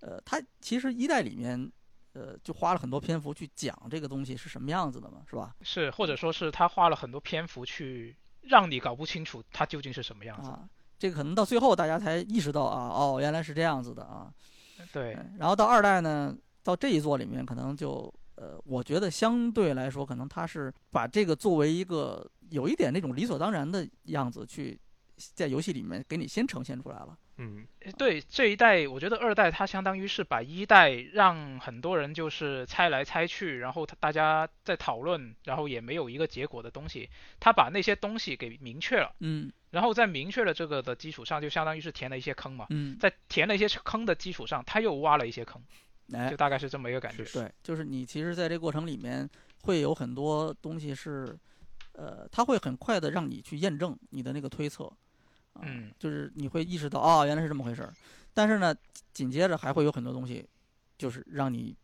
[0.00, 1.70] 呃，它其实一代里面，
[2.12, 5.54] 呃，就花了很多篇幅去讲这个东西是什么样子的嘛，是吧？
[5.62, 10.50] 是，或者说是他花了很多篇幅去让你搞不清楚它究竟是什么样子。
[10.50, 10.68] 啊，
[10.98, 14.32] 这个可能到最后大家才意识到啊，哦，原来是这样子的啊。
[14.92, 24.78] 对，嗯然后到二代呢，到这一座里面，可能就呃，我觉得相对来说，可能他是把这个作为一个有一点那种理所当然的样子去。
[25.34, 39.50] 在游戏里面给你先呈现出来了，嗯，对这一代，我觉得二代它相当于是把一代让很多人就是猜来猜去，然后大家在讨论，然后也没有一个结果的东西，他把那些东西给明确了，嗯。
[39.70, 45.62] 然后在明确了这个的基础上，就相当于是填了一些坑嘛，嗯，在填了一些坑的基础上，他又挖了一些坑，
[46.14, 47.22] 哎就，大概是这么一个感觉。
[47.24, 49.28] 对，就是你其实在这个过程里面
[49.62, 51.38] 会有很多东西是，
[51.92, 54.96] 呃，他会很快的让你去验证你的那个推测，啊，
[55.62, 57.92] 嗯就是你会意识到哦，原来是这么回事儿，
[58.32, 58.74] 但是呢，
[59.12, 60.46] 紧接着还会有很多东西，
[60.96, 61.76] 就是让你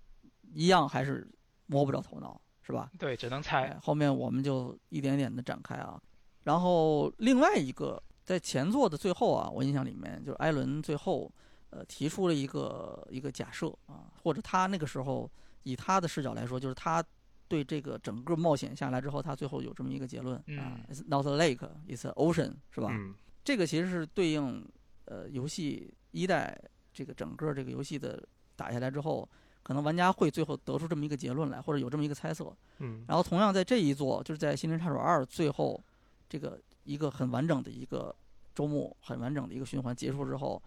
[0.53, 1.27] 一样还是
[1.67, 2.91] 摸不着头脑，是吧？
[2.99, 3.69] 对，只能猜。
[3.69, 6.01] 哎，后面我们就一点点的展开啊。
[6.45, 11.33] 然后另外一个在前作的最后啊，我印象里面就是艾伦最后
[11.71, 15.31] 呃提出了一个一个假设啊，或者他那个时候
[15.63, 17.03] 以他的视角来说，就是他
[17.49, 22.89] 对这个整个冒险下来之后，他最后有这么一个结论啊嗯，It's not a lake, it's an ocean，是吧？
[22.91, 24.67] 嗯，这个其实是对应
[25.05, 26.59] 呃游戏一代
[26.93, 28.21] 这个整个这个游戏的
[28.57, 29.29] 打下来之后，
[29.63, 32.57] 可能玩家会最后得出这么一个结论来，或者有这么一个猜测。
[32.79, 35.83] 嗯，然后同样在这一座，就是在《心灵杀手二》最后
[36.29, 38.15] 这个一个很完整的一个
[38.55, 40.63] 周末，很完整的一个循环结束之后，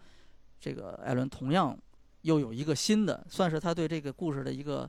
[0.60, 1.76] 这个艾伦同样
[2.22, 4.88] 又有一个新的，算是他对这个故事的一个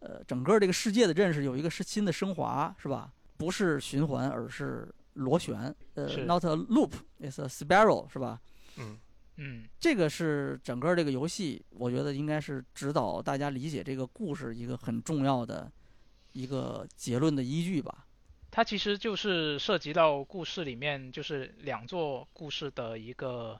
[0.00, 3.12] 呃整个这个世界的认识有一个是新的升华，是吧？
[3.36, 5.74] 不是循环，而是螺旋。
[5.94, 8.40] 呃，not a loop，is a spiral，是吧？
[8.76, 8.98] 嗯，
[9.36, 15.70] 嗯，这个是整个这个游戏，我觉得应该是指导大家理解这个故事一个很重要的
[16.32, 18.06] 一个结论的依据吧。
[18.50, 23.58] 它其实就是涉及到故事里面就是两座故事的一个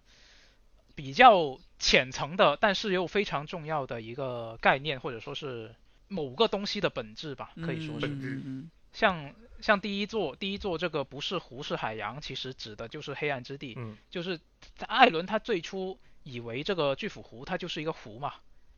[0.94, 5.74] 比较浅层的，但是又非常重要的一个概念，或者说是
[6.08, 8.00] 某个东西的本质吧，可以说是。
[8.00, 13.74] 本质嗯像像第一座，第一座这个不是湖是海洋，其实指的就是黑暗之地。
[13.76, 14.38] 嗯，就是
[14.86, 18.34] 艾伦他最初以为这个巨斧湖它就是一个湖嘛，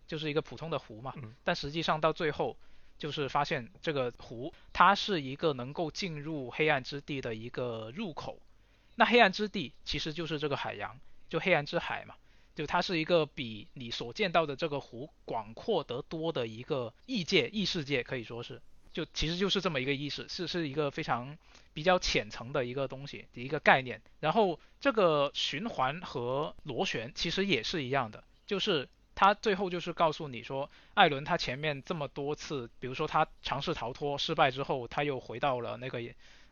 [0.06, 2.56] 就是一个普通的湖嘛，嗯但实际上到最后
[2.98, 8.38] 就是发现这个湖它是一个能够进入黑暗之地的一个入口。
[8.94, 12.14] 那黑暗之地其实就是这个海洋，就黑暗之海嘛，
[12.54, 18.60] 就它是一个比你所见到的这个湖广阔得多的一个异界异世界，可以说是。
[18.94, 21.36] 就其实就是这么一个意思，是是一个非常
[21.74, 24.00] 比较浅层的一个东西的一个概念。
[24.20, 36.00] 然后这个循环和螺旋其实也是一样的，就是他最后就是告诉你说，艾伦他前面这么多次，比如说他尝试逃脱失败之后，他又回到了那个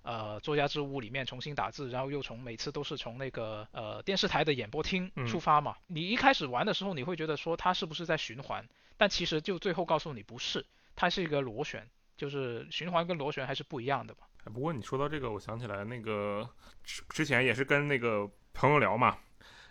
[0.02, 5.76] 呃作家之屋里面重新打字，然后又从每次都是从那个呃电视台的演播厅嗯出发嘛。
[5.86, 11.88] 你一开始玩的时候，你会觉得说他是不是在循环，但其实就最后告诉你不是，它是一个螺旋。
[12.22, 14.28] 就是循环跟螺旋还是不一样的吧？
[14.44, 16.48] 哎不过你说到这个，我想起来那个
[16.84, 19.18] 之之前也是跟那个朋友聊嘛，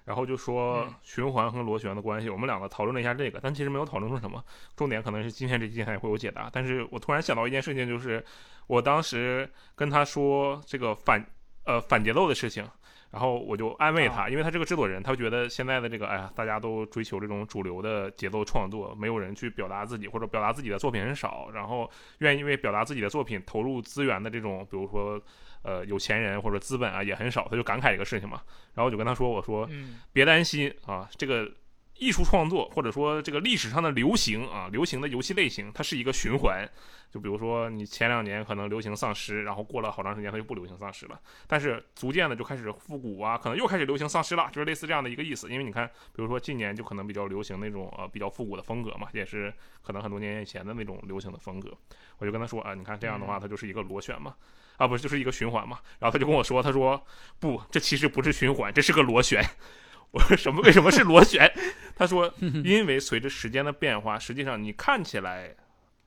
[0.03, 4.43] 然后就说嗯循环和螺旋的关系，我们两个讨论了一下这个，但其实没有讨论出什么。
[4.75, 8.21] 重点可能是今天这期还会有解答，但是我突然想到一件事情，就是
[8.67, 11.25] 我当时跟他说这个反
[11.63, 12.67] 呃反节奏的事情，
[13.11, 25.21] 然后我就安慰他，因为他这个制作人，他觉得现在的这个哎呀，大家都追求这种主流的节奏创作，没有人去表达自己或者表达自己的作品很少，然后愿意为表达自己的作品投入资源的这种，比如说
[25.61, 28.41] 呃有钱人或者资本啊也很少，他就感慨这个事情嘛。
[28.73, 31.51] 然后我就跟他说，我说嗯别担心啊，这个
[31.97, 36.65] 艺术创作或者说这个历史上的流行啊，流行的游戏类型，它是一个循环。
[37.11, 45.49] 就比如说你前两年可能流行丧尸，然后过了好长时间它就不流行丧尸了，但是逐渐的就开始复古啊，可能又开始流行丧尸了，就是类似这样的一个意思。
[45.49, 51.71] 因为你看，比如说近年就可能比较流行那种呃比较复古的风格嘛，也是可能很多年以前的那种流行的风格。
[52.17, 54.35] 我就跟他说啊，你看这样的话，它就是一个螺旋嘛。
[54.77, 55.77] 啊，不是，就是一个循环嘛。
[55.99, 56.99] 然后他就跟我说，他说
[57.39, 59.43] 不，这其实不是循环，这是个螺旋。
[60.11, 60.59] 我说什么？
[60.63, 61.51] 为什么是螺旋？
[61.95, 62.33] 他说，
[62.65, 65.55] 因为随着时间的变化，实际上你看起来，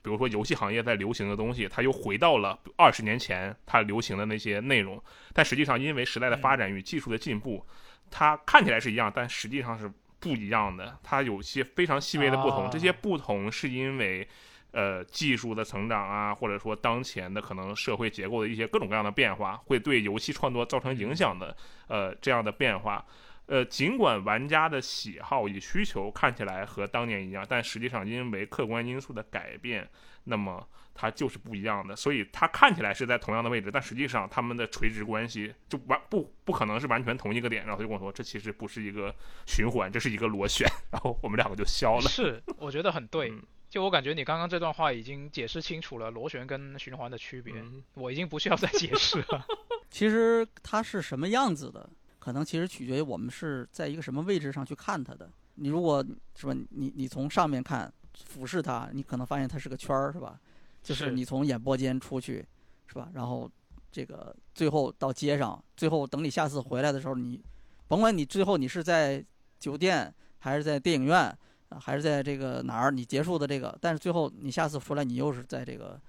[0.05, 7.67] 比如说游戏行业在流行的东西，它又回到了二十年前它流行的那些内容，但实际上因为时代的发展与技术的进步，
[8.11, 9.90] 它看起来是一样，但实际上是
[10.21, 10.97] 不一样的。
[11.03, 14.29] 它有些非常细微的不同，哦这些不同是因为。
[14.77, 23.07] 呃，技术的成长啊，或者说当前的可能社会结构的一些各种各样的变化，会对游戏创作造成影响的，呃，这样的变化，
[23.47, 29.89] 呃，尽管玩家的喜好与需求看起来和当年一样，但实际上因为客观因素的改变，
[30.25, 31.95] 那么它就是不一样的。
[31.95, 37.65] 所以它看起来是在同样的位置，但实际上它们的垂直关系就完不不可能是完全同一个点。
[37.67, 39.15] 然后他就跟我说，这其实不是一个
[39.47, 40.67] 循环，这是一个螺旋。
[40.91, 42.09] 然后我们两个就消了。
[42.09, 43.31] 是，我觉得很对。
[43.31, 49.45] 嗯就我感觉你刚刚这段话已经解释清楚了螺旋跟循环的区别，嗯我已经不需要再解释了。
[49.91, 51.91] 其实它是什么样子的，
[52.25, 55.31] 可能其实取决于我们是在一个什么位置上去看它的。
[55.57, 56.03] 你如果
[56.35, 60.41] 是吧，你你从上面看，俯视它，你可能发现它是个圈儿，是吧？
[60.83, 62.43] 就是你从演播间出去，
[62.87, 63.11] 是吧？
[63.13, 63.51] 然后
[63.93, 67.45] 这个最后到街上，最后等你下次回来的时候，你
[67.89, 69.23] 甭管你最后你是在
[69.59, 71.37] 酒店还是在电影院。
[71.71, 76.01] 啊，还是在这个哪儿你结束的这个，但是最后你下次出来，你又是在这个，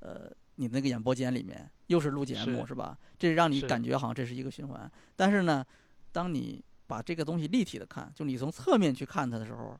[0.00, 2.96] 呃，你那个演播间里面，又是录节目是是吧？
[3.18, 4.90] 这让你感觉好像这是一个循环。
[5.16, 5.64] 但是呢，
[6.12, 9.78] 当你把这个东西立体的看，就你从侧面去看它的时候，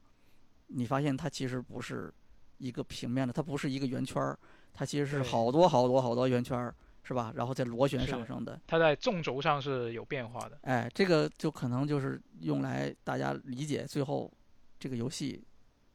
[0.68, 2.12] 你发现它其实不是
[2.58, 4.38] 一个平面的，它不是一个圆圈儿，
[4.72, 7.32] 它其实是好多好多好多圆圈儿，是吧？
[7.36, 8.58] 然后在螺旋上升的。
[8.66, 10.58] 它在纵轴上是有变化的。
[10.62, 14.32] 哎，这个就可能就是用来大家理解最后
[14.78, 15.42] 这个游戏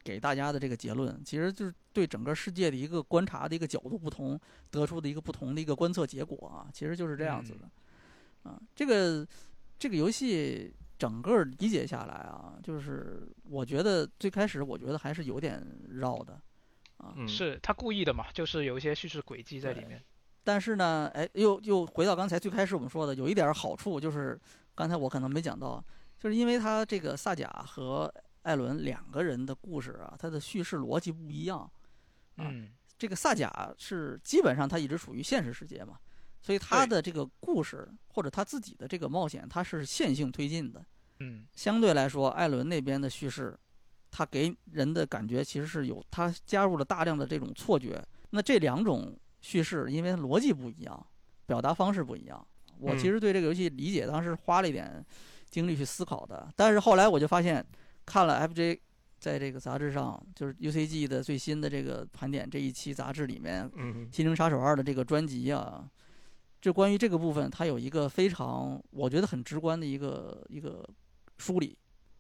[0.04, 4.40] 给大家的这个结论，其实就是对整个世界的一个观察的一个角度不同，
[4.72, 7.70] 得出的一个不同的一个观测结果啊，其实就是这样子的。
[8.50, 9.28] 啊，这个
[9.78, 16.40] 这个游戏整个理解下来啊，就是我觉得最开始我觉得还是有点绕的
[16.98, 20.02] 啊，嗯，是他故意的嘛，就是有一些叙事轨迹在里面。
[20.42, 24.40] 但是呢，哎，又又回到刚才最开始我们说的，有一点好处就是，
[24.74, 25.84] 刚才我可能没讲到，
[26.18, 28.12] 就是因为他这个萨甲和
[28.44, 31.60] 艾伦两个人的故事啊，他的叙事逻辑不一样。
[31.60, 31.72] 啊
[32.38, 35.98] 嗯，这个萨甲是基本上他一直处于现实世界嘛，
[36.42, 40.86] 所以他的这个故事或者他自己的这个冒险，他是线性推进的。
[41.20, 43.58] 嗯，相对来说，艾伦那边的叙事，
[44.10, 48.02] 他给人的感觉其实是有他加入了大量的这种错觉。
[48.30, 51.06] 那这两种叙事，因为逻辑不一样，
[51.46, 55.06] 表达方式不一样，我其嗯实对这个游戏理解当时花了一点
[55.50, 56.50] 精力去思考的。
[56.56, 57.66] 但是后来我就发现，
[58.10, 58.80] 看了 FJ
[59.20, 65.88] 在这个杂志上，就是 UCG 的最新的这个盘点这一期杂志里面，嗯《心灵杀手二》的这个专辑啊，
[66.60, 70.84] 就关于这个部分，它有一个非常我觉得很直观的一个一个
[71.38, 71.78] 梳理。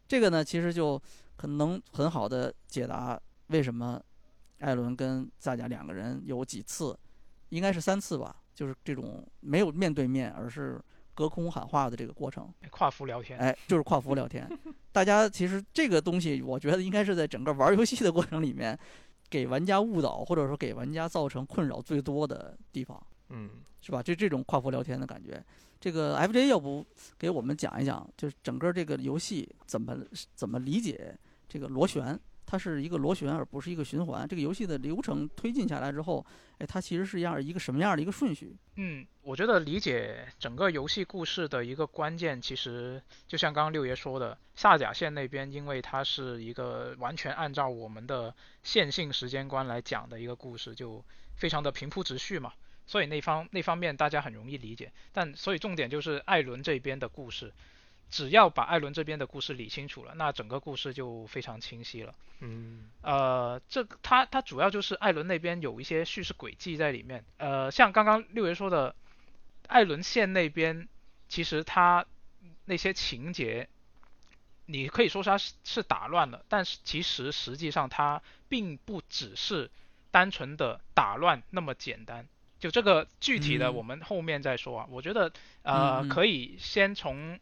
[0.07, 1.01] 这个呢，其实就
[1.35, 3.99] 可能很好的解答为什么
[4.59, 6.97] 艾伦跟萨甲两个人有几次，
[7.49, 10.79] 应该是三次吧，就是这种没有面对面，而是
[11.19, 12.47] 隔空喊话的这个过程。
[12.69, 13.37] 跨服聊天。
[13.37, 14.49] 哎，就是跨服聊天。
[14.93, 18.79] 大家其实这个东西，我觉得应该是在整个玩游戏的过程里面，
[19.29, 22.97] 给玩家误导或者说给玩家造成困扰最多的地方，
[23.27, 23.49] 嗯
[23.81, 24.01] 是吧？
[24.01, 25.43] 就这种跨服聊天的感觉。
[25.77, 26.85] 这个 FJ 要不
[27.17, 29.97] 给我们讲一讲，就是整个这个游戏怎么
[30.33, 31.13] 怎么理解
[31.49, 32.17] 这个螺旋？
[32.49, 34.27] 它是一个螺旋，而不是一个循环。
[34.27, 36.25] 这个游戏的流程推进下来之后，
[36.57, 38.55] 哎，它其实是一样一个什么样的一个顺序？
[38.77, 48.33] 嗯，我觉得理解整个游戏故事的一个关键，其实就像刚刚六爷说的，萨甲线那边，因为它是一个完全按照我们的
[48.63, 52.51] 线性时间观来讲的一个故事，就非常的平铺直叙嘛，
[52.87, 54.91] 所以那方那方面大家很容易理解。
[55.11, 57.53] 但所以重点就是艾伦这边的故事，
[58.09, 62.13] 只要把艾伦这边的故事理清楚了，那整个故事就非常清晰了。
[62.39, 67.23] 嗯呃，这个它它主要就是艾伦那边有一些叙事轨迹在里面。
[67.37, 68.95] 呃，像刚刚六爷说的，
[69.67, 70.87] 艾伦线那边
[71.27, 72.05] 其实他
[72.65, 73.67] 那些情节，
[74.65, 79.69] 你可以说它是是打乱了，但是其实实际上它并不只是
[80.11, 82.27] 单纯的打乱那么简单。
[82.59, 84.87] 就这个具体的，嗯我们后面再说啊。
[84.89, 85.31] 我觉得
[85.63, 87.39] 呃嗯嗯可以先从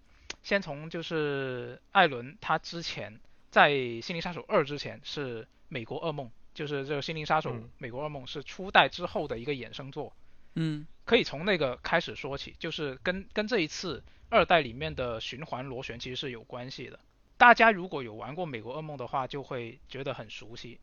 [0.48, 3.20] 先从就是艾伦他之前
[3.50, 3.70] 在
[4.02, 10.16] 《心灵杀手二》之前是《美国噩梦》，就是这个《心灵杀手嗯美国噩梦》是初代之后的一个衍生作，
[10.56, 16.98] 嗯可以从那个开始说起，就是跟跟这一次二代里面的循环螺旋其实是有关系的。
[17.36, 20.80] 大家如果有玩过《美国噩梦》的话，就会觉得很熟悉。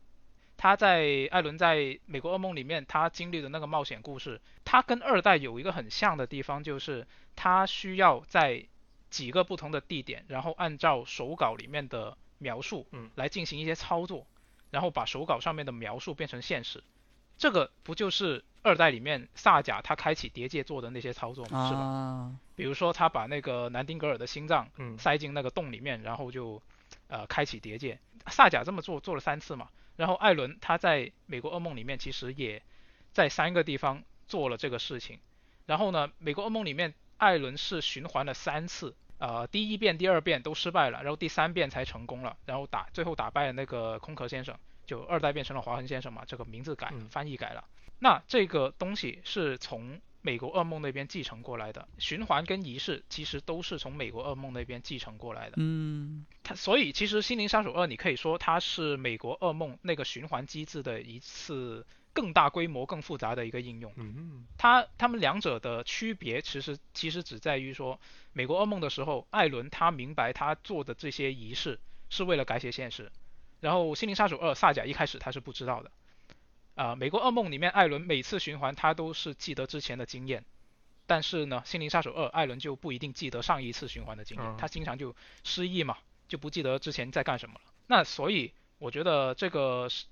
[0.57, 8.63] 他在艾伦在《美国噩梦》里面，他经历的那个冒险故事，他跟二代有一个很像的地方，就是他需要在
[9.09, 14.27] 几个不同的地点，然后按照手稿里面的描述嗯来进行一些操作，
[14.71, 16.83] 然后把手稿上面的描述变成现实。
[17.37, 21.67] 这个不就是二代里面萨甲他开启结界做的那些操作吗？
[21.69, 21.79] 是吧？
[21.81, 26.61] 啊，比如说他把那个南丁格尔的心脏嗯塞进那个洞里面，然后就
[27.07, 27.99] 呃开启结界。
[28.27, 32.63] 萨甲这么做做了三次嘛，然后艾伦他在美国噩梦里面其实也
[33.11, 35.19] 在三个地方做了这个事情。
[35.65, 47.63] 然后呢，美国噩梦里面艾伦是循环了三次，呃，第一遍、第二遍都失败了，然后第三遍才成功了，然后打最后打败了那个空壳先生，就二代变成了华痕先生嘛，这个名字改了嗯翻译改了。
[47.99, 55.53] 那这个东西是从美国噩梦那边继承过来的，循环跟仪式其实都是从美国噩梦那边继承过来的。
[55.57, 61.85] 嗯它所以其实《心灵杀手二》你可以说它是美国噩梦那个循环机制的一次
[62.15, 63.93] 更大规模、更复杂的一个应用。
[63.97, 67.99] 嗯它它们两者的区别其实其实只在于说，
[68.31, 71.77] 美国噩梦的时候，艾伦他明白他做的这些仪式
[72.09, 73.11] 是为了改写现实，
[73.59, 75.91] 然后《心灵杀手二》萨甲一开始他是不知道的。
[76.75, 80.43] 啊、美国噩梦里面，艾伦每次循环他都是记得之前的经验，
[81.05, 85.97] 但是呢，《心灵杀手二》艾伦就不一定记得上一次循环的经验，嗯他经常就失忆嘛，
[86.27, 87.61] 就不记得之前在干什么了。
[87.87, 90.05] 那所以我觉得这个是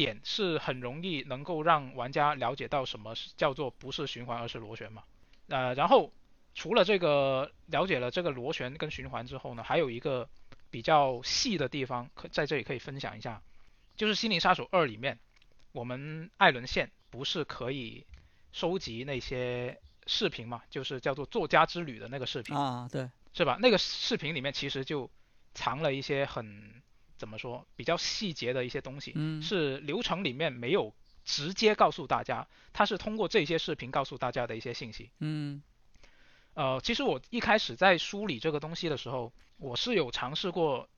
[0.00, 5.02] 点是很容易能够让玩家了解到什么是叫做不是循环而是螺旋嘛。
[5.48, 6.10] 呃，然后
[6.54, 10.26] 除了这个了解了这个螺旋跟循环之后呢，还有一个
[10.70, 13.42] 比较细的地方，可在这里可以分享一下，
[13.96, 15.18] 就是《心灵杀手二》里面，
[15.72, 18.06] 我们艾伦线不是可以
[18.52, 22.56] 收集那些视频嘛，就是叫做作家之旅的那个视频。
[22.56, 23.58] 啊，对，是吧？
[23.60, 25.10] 那个视频里面其实就
[25.52, 26.82] 藏了一些很
[27.20, 35.10] 怎么说比较细节的一些东西，嗯是流程里面没有直接告诉大家，它是通过这些视频告诉大家的一些信息。
[35.18, 35.62] 嗯
[36.54, 40.88] 呃，其实我一开始在梳理这个东西的时候，我是有尝试过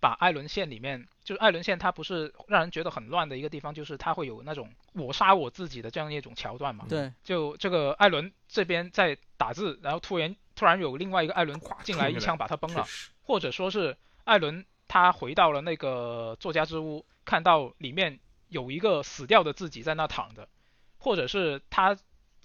[0.00, 6.86] 把艾伦线里面，就是艾伦线它不是让人觉得很乱的一个地方，就是它会有那种我杀我自己的这样一种桥段嘛。
[6.88, 12.86] 对，就这个艾伦这边在打字，然后突然突然有另外一个艾伦咵进来一枪把他崩了
[13.24, 20.46] 或者说是艾伦他回到了那个作家之屋，看到里面有一个死掉的自己在那躺着，
[20.98, 21.96] 或者是他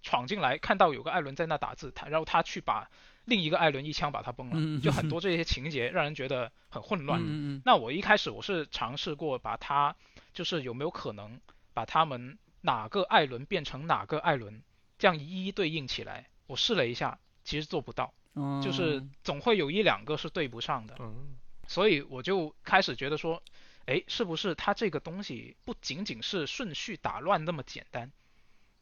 [0.01, 2.89] 闯进来看到有个艾伦在那打字，他然后他去把
[3.25, 7.61] 另一个艾伦一枪把他崩了，嗯就很多这些情节让人觉得很混乱。
[7.65, 9.93] 那我一开始我是尝试过把他，
[10.31, 11.41] 就是有没有可能
[11.73, 14.63] 把他们哪个艾伦变成哪个艾伦，
[14.97, 16.29] 这样一一对应起来。
[16.45, 20.95] 我试了一下，其实做不到，嗯，就是总会有一两个是对不上的。
[20.99, 21.35] 嗯
[21.67, 23.43] 所以我就开始觉得说，
[23.85, 28.11] 哎，是不是它这个东西不仅仅是顺序打乱那么简单？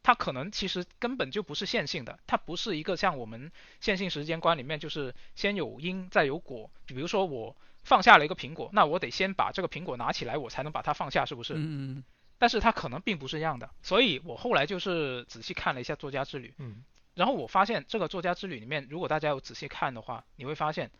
[0.03, 6.69] 它可能其实根本就不是线性的，它不是一个像我们线性时间观里面就是先有因再有果。
[6.85, 11.55] 比如说我放下了一个苹果，那我得先把这个苹果拿起来，我才能把它放下，是不是？
[11.55, 12.03] 嗯嗯
[12.37, 16.83] 但是它可能并不是这样的，所以我后来就是仔细看了一下作家之旅，嗯
[17.15, 20.91] 然后我发现这个作家之旅里面，如果大家有仔细看的话，你会发现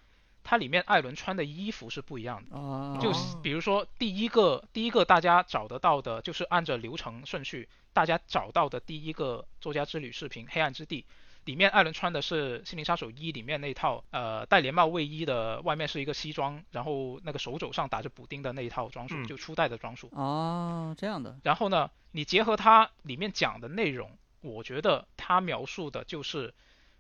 [0.46, 2.56] 它里面艾伦穿的衣服是不一样的。
[2.56, 11.02] 啊，就哦比如说第一个第一个大家找得到的，就是按照流程顺序，大家找到的第一个作家之旅视频《黑暗之地》，
[11.46, 20.10] 里面艾伦穿的是《心灵杀手一》里面那套呃戴连帽卫衣的，外面是一个西装，然后那个手肘上打着补丁的那一套装束，嗯就初代的装束。
[20.14, 26.54] 哦，这样的，然后呢，你结合它里面讲的内容，我觉得它描述的就是，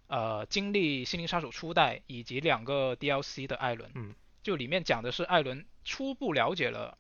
[0.08, 6.98] 呃，经历心灵杀手初代以及两个 DLC 的艾伦，嗯，就里面讲的是艾伦初步了解了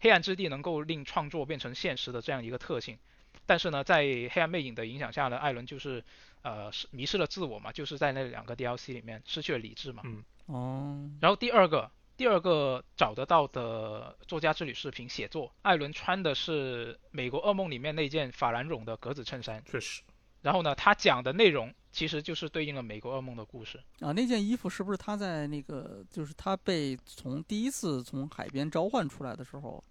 [0.00, 2.98] 黑暗之地能够令创作变成现实的这样一个特性，
[3.44, 6.02] 但是呢，在黑暗魅影的影响下呢，艾伦就是
[6.42, 10.24] 呃是迷失了自我嘛，就是在那两个 DLC 里面失去了理智嘛，嗯。
[10.46, 20.02] 哦，然后第二个，第二个找得到的作家之旅视频写作，艾伦穿的是《美国噩梦》里面那件法兰绒的格子衬衫，确实，
[20.42, 23.82] 然后呢，他讲的内容其实就是对应了《美国噩梦》的故事。
[24.00, 29.82] 啊，那件衣服是不是他在那个，就是他被从第一次从海边召唤出来的时候，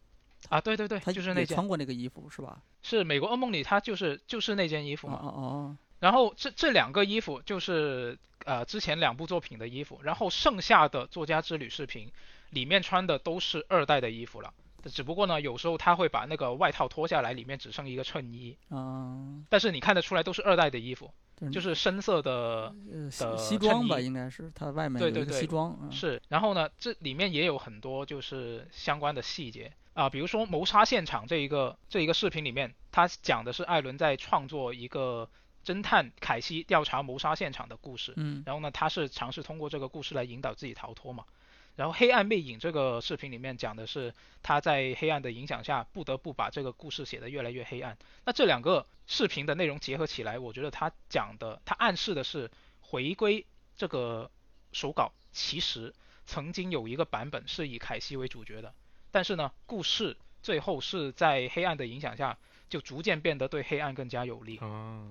[0.50, 2.62] 啊，对对对，他就是那件，穿过那个衣服是吧？
[2.84, 5.18] 是《美国噩梦》里他就是就是那件衣服哦嘛。
[5.24, 12.12] 哦哦，然后这这两个衣服就是呃之前两部作品的衣服，然后剩下的作家之旅视频
[12.52, 14.54] 里面穿的都是二代的衣服了。
[14.94, 26.22] 只不过呢，有时候他会把那个外套脱下来，里面只剩一个衬衣，嗯，但是你看得出来都是二代的衣服，对就是深色的呃西的西装吧，应该是它外面对对对西装，嗯是。
[26.30, 35.30] 然后呢，这里面也有很多就是相关的细节啊，比如说谋杀现场这一个这一个视频里面，他讲的是艾伦在创作一个
[35.66, 38.14] 侦探凯西调查谋杀现场的故事。
[38.16, 41.26] 嗯然后呢，他是尝试通过这个故事来引导自己逃脱嘛。
[41.76, 47.98] 然后《黑暗魅影》这个视频里面讲的是他在黑暗的影响下，不得不把这个故事写得越来越黑暗。
[48.26, 52.50] 那这两个视频的内容结合起来，我觉得他讲的，他暗示的是
[52.82, 53.46] 回归
[53.76, 54.32] 这个
[54.72, 55.94] 手稿其实
[56.26, 58.74] 曾经有一个版本是以凯西为主角的，
[59.12, 62.38] 但是呢，故事最后是在黑暗的影响下，
[62.70, 64.58] 就逐渐变得对黑暗更加有利。
[64.58, 65.10] 啊，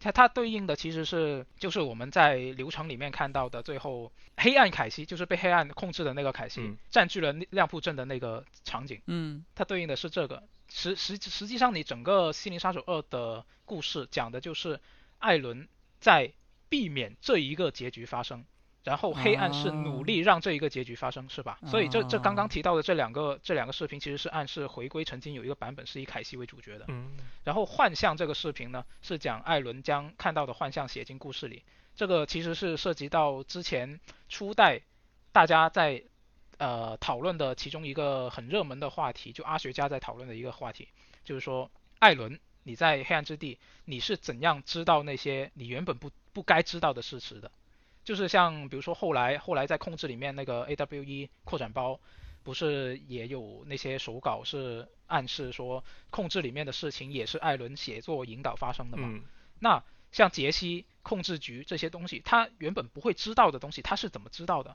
[0.00, 6.76] 它它对应的其实是就是我们在流程里面看到的，最后黑暗凯西就是被黑暗控制的那个凯西、嗯。
[6.88, 9.44] 占据了那亮铺镇的那个场景，嗯。
[9.54, 10.42] 它对应的是这个。
[10.70, 14.78] 实实实际上，你整个《心灵杀手二》的故事讲的就是
[15.18, 15.66] 艾伦
[15.98, 16.32] 在
[16.68, 18.44] 避免这一个结局发生，
[18.84, 21.58] 然后黑暗是努力让这一个结局发生，是吧？
[21.66, 26.86] 所以这这刚刚提到的这两个这两个视频其实是暗示回归曾经有一个版本是以凯西为主角的。
[26.88, 27.10] 嗯，
[27.44, 31.62] 然后幻象这个视频呢，是讲艾伦将看到的幻象写进故事里。
[31.94, 34.80] 这个其实是涉及到之前初代
[35.32, 36.02] 大家在
[36.56, 40.88] 呃讨论的其中一个很热门的话题，就阿学家在讨论的一个话题，
[41.24, 47.50] 就是说艾伦你在黑暗之地你是怎样知道那些你原本不不该知道的事实的？
[48.08, 52.00] 就是像比如说后来后来在控制里面那个 AWE 扩展包，
[52.42, 59.06] 不是也有那些手稿是暗示说控制里面的事情也是艾伦写作引导发生的嘛？
[59.12, 59.22] 嗯，
[59.58, 64.74] 那像杰西控制局这些东西，他原本不会知道的东西，他是怎么知道的？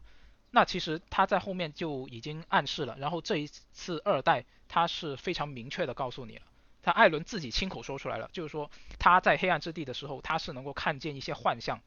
[0.52, 6.44] 那其实他在后面就已经暗示了，然后这一次二代他是非常明确的告诉你了，
[6.84, 8.70] 他艾伦自己亲口说出来了，就是说
[9.00, 11.82] 他在黑暗之地的时候，他是能够看见一些幻象，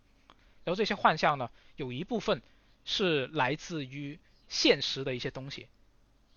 [0.67, 2.43] 然后这些幻象呢，有一部分
[2.85, 5.69] 是来自于现实的一些东西，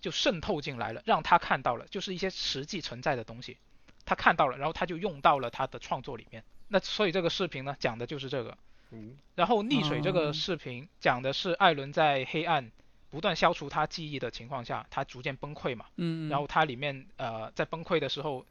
[0.00, 3.58] 就渗透进来了，让他看到了，就是一些实际存在的东西，
[4.04, 6.44] 他看到了，然后他就用到了他的创作里面。
[6.68, 8.56] 那所以这个视频呢，讲的就是这个。
[8.92, 12.70] 嗯然后溺水这哦个视频讲的是艾伦在黑暗
[13.08, 15.86] 不断消除他记忆的情况下，他逐渐崩溃嘛。
[15.96, 18.44] 嗯，然后他里面呃在崩溃的时候，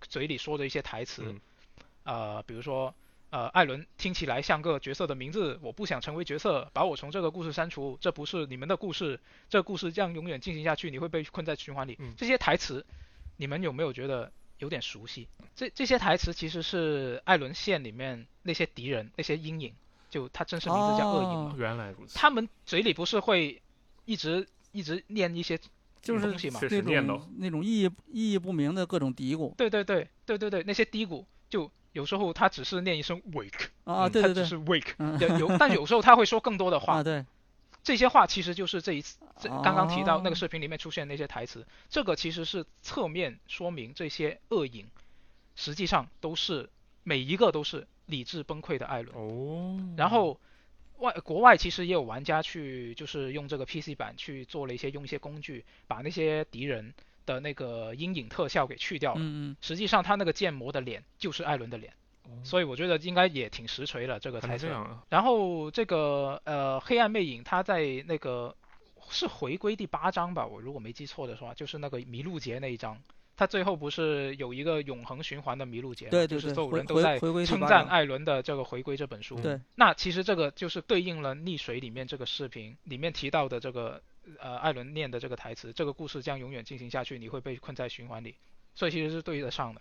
[0.00, 1.40] 嘴里说的一些台词，嗯
[2.04, 2.94] 呃，比如说
[3.30, 9.18] 呃艾伦听起来像个角色的名字，我不想成为角色，把我从这个故事删除，这不是你们的故事，
[9.48, 11.96] 这故事将永远进行下去，你会被困在循环里。
[11.98, 12.84] 嗯这些台词，
[13.36, 15.28] 你们有没有觉得有点熟悉？
[15.54, 19.74] 这这些台词其实是艾伦线里面那些敌人、那些阴影，
[20.08, 21.52] 就他真实名字叫恶影嘛。
[21.52, 23.60] 哦原来如此，他们嘴里不是会
[24.04, 25.58] 一直一直念一些
[26.00, 35.18] 就是东西嘛那种那种意义意义不明的各种嘀咕对对对对对对，那些低谷就有时候他只是念一声 wake，啊，嗯对对对，他只是 wake，嗯。
[35.18, 36.98] 有有，但有时候他会说更多的话。
[36.98, 37.24] 啊，，对，
[37.82, 44.86] 这些话其实就是这一次这刚刚提到那哦个视频里面出现的那些台词，这个其实是侧面说明这些恶影
[45.54, 46.68] 实际上都是
[47.02, 49.16] 每一个都是理智崩溃的艾伦。
[49.16, 50.38] 哦，然后
[50.98, 56.92] 外国外其实也有玩家去就是用这个 PC 版去做了一些用一些工具，把那些敌人
[57.26, 59.20] 的那个阴影特效给去掉了。
[59.20, 61.92] 嗯嗯，实际上他那个建模的脸就是艾伦的脸，
[62.42, 64.68] 所以我觉得应该也挺实锤了这个还猜测。
[65.10, 68.56] 然后这个呃黑暗魅影，他在那个
[69.10, 72.96] 是回归第八章吧，我如果没记错的话，就是那个麋鹿节那一章。
[73.38, 79.38] 他最后不是有一个永恒循环的麋鹿节，对对对，就是所有人都在称赞艾伦的这个回归这本书。
[79.42, 84.00] 对，那其实这个就是对应了溺水里面这个视频里面提到的这个
[84.38, 88.34] 呃艾伦念的这个台词，这个故事将永远进行下去，你会被困在循环里，
[88.74, 89.80] 所以其实是对得上的。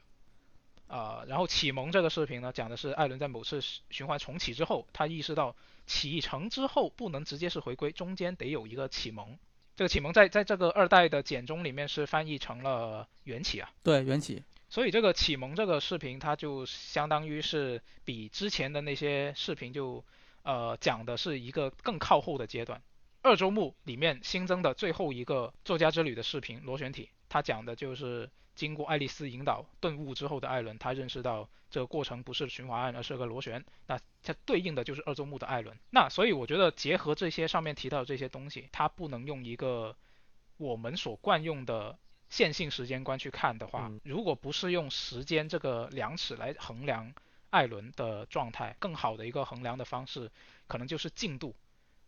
[0.87, 5.55] 啊、然后启蒙这个视频呢，讲的是艾伦在某次循环重启之后，他意识到
[5.87, 9.35] 启程之后不能直接是回归，中间得有一个启蒙。
[9.75, 20.05] 这个启蒙在在这个二代的简中里面是翻译成了缘起啊，对缘起，所以这个启蒙这个视频，它就相当于是比之前的那些视频就
[20.43, 22.79] 呃讲的是一个更靠后的阶段，
[23.25, 33.65] 二周目里面新增的最后一个作家之旅的视频螺旋体，它讲的就是经过爱丽丝引导顿悟之后的艾伦，他认识到这个过程不是循环案，而是个螺旋。
[33.87, 35.75] 那它对应的就是二周目的艾伦。
[35.89, 39.95] 那所以我觉得结合这些上面提到的这些东西，它不能用一个
[40.57, 41.97] 我们所惯用的
[42.29, 47.11] 线性时间观去看的话，嗯如果不是用时间这个量尺来衡量
[47.49, 50.31] 艾伦的状态，更好的一个衡量的方式，
[50.67, 51.55] 可能就是进度，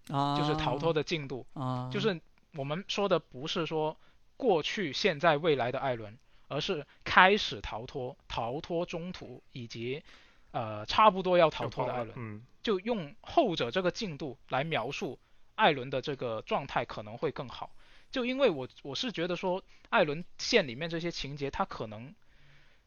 [0.09, 1.45] 啊，就是逃脱的进度。
[1.53, 2.19] 啊，就是
[2.53, 3.97] 我们说的不是说
[4.35, 10.03] 过去、现在、未来的艾伦，而是开始逃脱、逃脱中途以及
[10.51, 15.17] 呃差不多要逃脱的艾伦，嗯就用后者这个进度来描述
[15.55, 17.71] 艾伦的这个状态可能会更好。
[18.11, 22.13] 就因为我我是觉得说艾伦线里面这些情节，它可能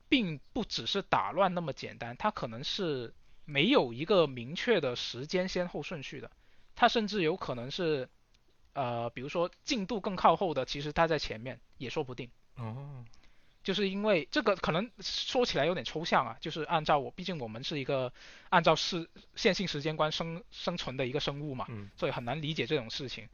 [0.08, 3.14] 并不只是打乱那么简单，它可能是
[3.44, 6.30] 没有一个明确的时间先后顺序的，
[6.80, 8.08] 它甚至有可能是
[8.72, 12.30] 呃，比如说进度更靠后的，其实它在前面也说不定。
[12.56, 13.04] 哦，
[13.62, 18.10] 就是因为这个可能说起来有点抽象啊，就是按照我，毕竟我们是一个
[18.48, 23.28] 按照是线性时间观生生存的一个生物嘛，嗯所以很难理解这种事情。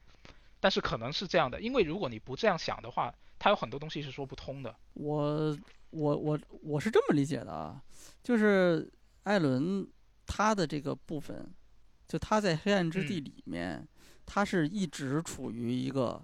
[0.59, 4.75] 但是可能是这样的，因为如果你不这样想的话，它有很多东西是说不通的。
[4.91, 5.57] 我
[5.91, 7.81] 我我我是这么理解的啊，
[8.21, 8.91] 就是
[9.23, 9.87] 艾伦
[10.25, 11.49] 他的这个部分，
[12.07, 13.23] 就他在黑暗之地嗯。
[13.23, 13.87] 里面，
[14.25, 16.21] 他是一直处于一个，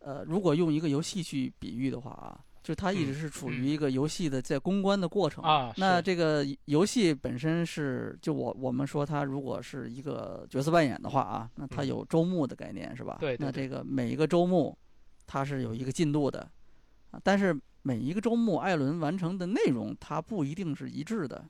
[0.00, 3.52] 呃，如果用一个游戏去比喻的话啊，就他一直嗯是处嗯。
[3.52, 5.42] 于一个游戏的在攻关的过程。
[5.76, 11.86] 那这个游戏本身是，就我我们说他如果是一个角色扮演的话啊，那它嗯。
[11.86, 13.18] 有周目的概念是吧？
[13.20, 14.76] 对那这个每一个周目，
[15.26, 16.50] 它是有一个进度的，
[17.10, 21.44] 啊，但是每一个周目艾伦完成的内容它不一定是一致的，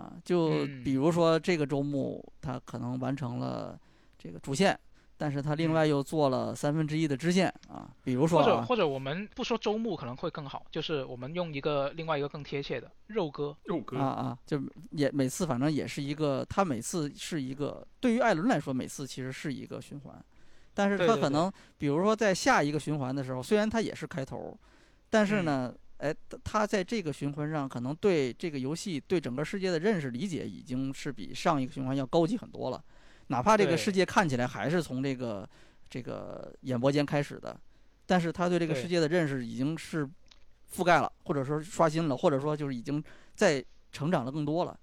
[0.00, 3.78] 啊，就嗯比如说这个周目他可能完成了
[4.18, 4.78] 这个主线。
[5.22, 13.54] 但是他另外又做了三分之一的支线啊，比如说啊，或者或者我们不说周目可能会更好，就是我们用一个另外一个更贴切的肉鸽。
[13.64, 14.58] 肉鸽啊啊，就
[14.92, 20.24] 也每次反正也是一个，他每次是一个，对于艾伦来说，每次其实是一个循环，
[20.72, 24.58] 但是他可能比如说在下一个循环的时候，虽然他也是开头，
[25.10, 32.82] 但是嗯呢，哎，他在这个循环上可能对这个游戏、对整个世界的认识理解已经是比上一个循环要高级很多了，
[33.26, 35.46] 哪怕这个世界看起来还是从这个
[35.90, 37.54] 这个演播间开始的，
[38.06, 40.08] 但是他对这个世界的认识已经是
[40.74, 43.02] 覆盖了，或者说刷新了，或者说就是已经
[43.34, 44.78] 在成长了更多了。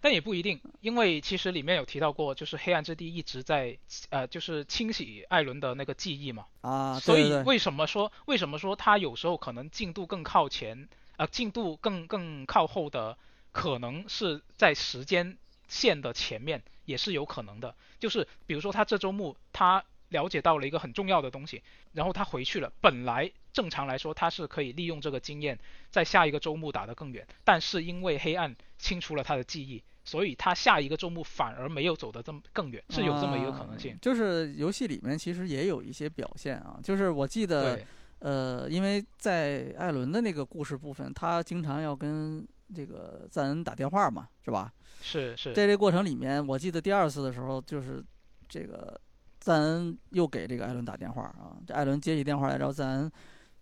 [0.00, 3.78] 但也不一定，因为其实里面有提到过，就是黑暗之地一直在
[4.10, 6.46] 呃，就是清洗艾伦的那个记忆嘛。
[6.62, 13.16] 啊，所对对对以为什么说为什么说他有时候可能进度更靠前，呃，进度更更靠后的，
[13.52, 17.74] 可能是在时间线的前面，也是有可能的。
[17.98, 21.62] 就是比如说他这周末他了解到了一个很重要的东西，
[21.92, 25.58] 然后他回去了，本来正常来说他是可以利用这个经验
[25.90, 29.82] 在下一个周末打得更远，但是因为黑暗清除了他的记忆。
[30.02, 33.98] 所以他下一个周末反而没有走得这么更远，是有这么一个可能性啊。
[34.00, 37.78] 就是游戏里面其实也有一些表现啊，就是我记得，
[38.20, 42.44] 呃，因为在艾伦的那个故事部分，他经常要跟
[42.74, 44.72] 这个赞恩打电话嘛，是吧？
[45.02, 48.02] 是是，在这过程里面，我记得第二次的时候，就是
[48.48, 48.98] 这个
[49.38, 53.12] 赞恩又给这个艾伦打电话啊，这艾伦接起电话来，然后赞恩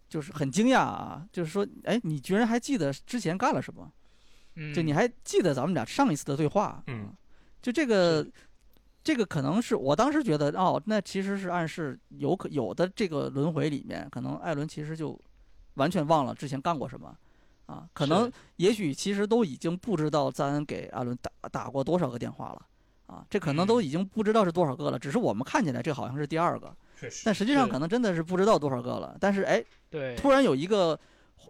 [0.09, 3.93] 就是很惊讶啊，就是说，哎，你居然还记得之前干了什么？
[4.57, 6.83] 嗯，就你还记得咱们俩上一次的对话？
[6.87, 7.05] 嗯。
[7.05, 7.13] 啊，
[7.61, 8.27] 就这个，
[9.03, 15.21] 这个可能是我当时觉得，哦，那其实是暗示有可有的这个轮回里面，可能艾伦其实就
[15.75, 17.15] 完全忘了之前干过什么，
[17.67, 22.67] 啊，可能也许其实都已经不知道赞恩给艾伦打打过多少个电话了，
[23.07, 23.85] 啊，这可能都嗯。
[23.85, 26.75] 已经不知道是多少个了，只是我们看起来这好像是第二个，
[27.25, 30.99] 但实际上可能真的是不知道多少个了，但是哎，对，突然有一个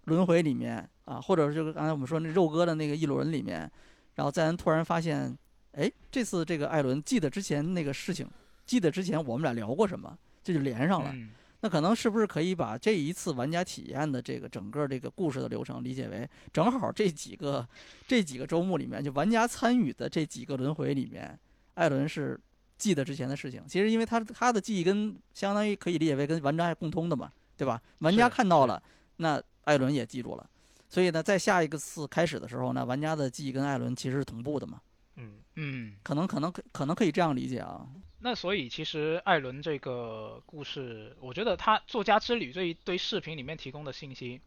[0.04, 3.70] 轮回里面啊，或者就是刚才我们说那肉哥的那个一轮里面，
[4.14, 5.36] 然后赞恩突然发现，
[5.72, 8.28] 哎，这次这个艾伦记得之前那个事情，
[8.66, 11.10] 记得之前我们俩聊过什么，这就连上了。
[11.12, 11.30] 嗯
[11.60, 17.66] 那可能是不是可以把这一次玩家体验的这个整个这个故事的流程理解为，正好这几个
[18.06, 21.36] 这几个周末里面，就玩家参与的这几个轮回里面，
[21.74, 22.38] 艾伦是
[22.76, 23.60] 记得之前的事情。
[23.66, 27.28] 其实因为他他的记忆跟相当于可以理解为跟玩家共通的嘛，
[27.58, 27.82] 对吧？
[27.98, 28.82] 玩家看到了，
[29.16, 30.48] 那艾伦也记住了。
[30.88, 34.80] 所以呢，在下一个次开始的时候呢，玩家的记忆跟艾伦其实是同步的嘛，
[35.16, 37.86] 嗯嗯，可能可能可能可以这样理解啊。
[38.20, 44.40] 那所以其实艾伦这个故事，我觉得他作家之旅这一堆视频里面提供的信息，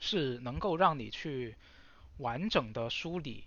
[0.00, 1.54] 是能够让你去
[2.16, 3.44] 完整的梳理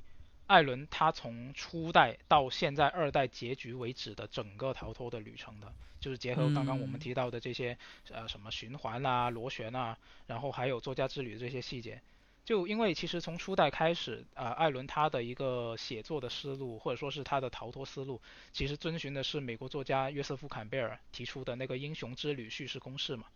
[0.51, 7.77] 艾伦他从初代到现在二代结局为止的整个逃脱的旅程的，就是结合刚刚我们嗯提到的这些、
[8.09, 9.97] 呃什么循环啊、螺旋啊，
[10.27, 12.01] 然后还有作家之旅的这些细节。
[12.43, 18.19] 就因为其实从初代开始，啊、艾伦他的一个写作的思路，或者说是他的逃脱思路，
[18.51, 23.27] 其实遵循的是美国作家约瑟夫·坎贝尔提出的那个英雄之旅叙事公式嘛。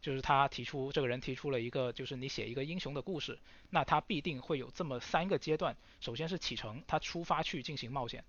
[0.00, 3.38] 就是他提出，这个人提出了一个，就是你写一个英雄的故事，
[3.70, 5.76] 那他必定会有这么三个阶段。
[6.00, 8.24] 首先是启程，他出发去进行冒险，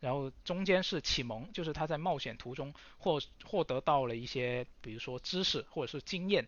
[0.00, 6.46] 然后中间是启蒙，就是他在冒险途中获获得到了一些，比如说知识或者是经验，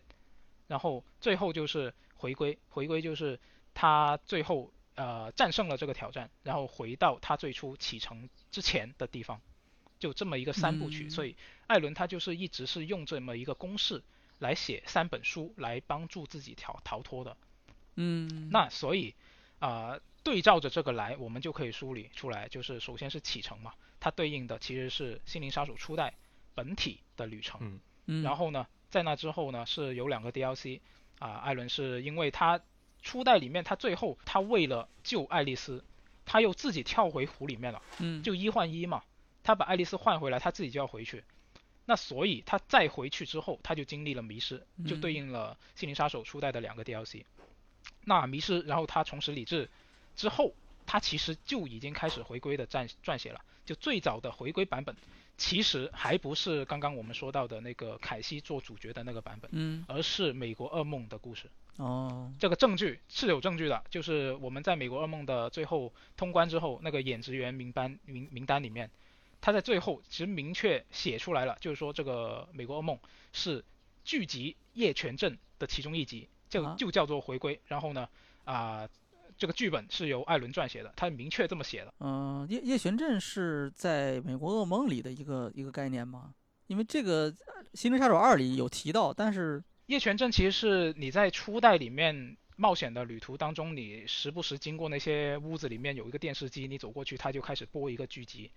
[0.67, 3.37] 然后最后就是回归，回归就是
[3.73, 9.41] 他最后呃战胜了这个挑战，然后回到他最初启程之前的地方，
[9.99, 11.07] 就这么一个三部曲。
[11.07, 11.35] 嗯所以
[11.67, 14.01] 艾伦他就是一直是用这么一个公式
[14.39, 17.37] 来写三本书来帮助自己逃逃脱的。
[17.95, 19.13] 嗯，那所以
[19.59, 26.13] 啊、呃对照着这个来，我们就可以梳理出来，就是首先是启程嘛，它对应的其实是《心灵杀手》初代
[26.53, 27.59] 本体的旅程。
[27.61, 30.81] 嗯嗯然后呢，在那之后呢，是有两个 DLC
[31.19, 32.59] 啊、艾伦是因为他
[33.01, 35.83] 初代里面他最后他为了救爱丽丝，
[36.25, 39.01] 他又自己跳回湖里面了，嗯就一换一嘛，
[39.41, 41.23] 他把爱丽丝换回来，他自己就要回去。
[41.89, 47.23] 那所以他再回去之后，他就经历了迷失，就嗯对应了《心灵杀手》初代的两个 DLC。
[48.05, 49.67] 那迷失，然后他重拾理智
[50.15, 50.53] 之后，
[50.85, 53.41] 他其实就已经开始回归的撰撰写了。
[53.65, 54.95] 就最早的回归版本，
[55.35, 61.49] 其实还不是刚刚我们说到的那个凯西做主角的那个版本，嗯而是美国噩梦的故事。
[61.77, 68.91] 哦这个证据是有证据的，就是我们在美国噩梦的最后通关之后，那个演职员名单名名单里面，
[69.41, 72.97] 他在最后其实明确写出来了，就是说这个美国噩梦
[73.31, 73.63] 是
[74.03, 77.59] 剧集《叶权镇》的其中一集，就啊就叫做回归。
[77.67, 78.07] 然后呢，
[78.43, 78.87] 啊、
[79.37, 81.93] 这个剧本是由艾伦撰写的，他明确这么写的。
[81.99, 86.33] 嗯，夜夜旋阵是在美国噩梦里的一个一个概念吗？
[86.67, 87.31] 因为这个
[87.73, 98.51] 《心灵杀手二》里有提到，但是叶权镇其实是你在初代里面冒险的旅途当中，你时不时经过那些屋子里面有一个电视机，你走过去，它就开始播一个剧集。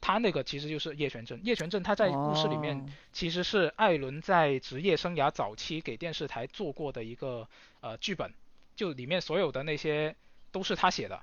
[0.00, 2.86] 它那个其实就是叶权镇，夜权镇他在故事里面哦。
[3.12, 7.46] 其实是艾伦在职业生涯早期给电视台做过的一个
[7.80, 8.32] 呃剧本，
[8.74, 10.16] 就里面所有的那些
[10.50, 11.20] 都是他写的，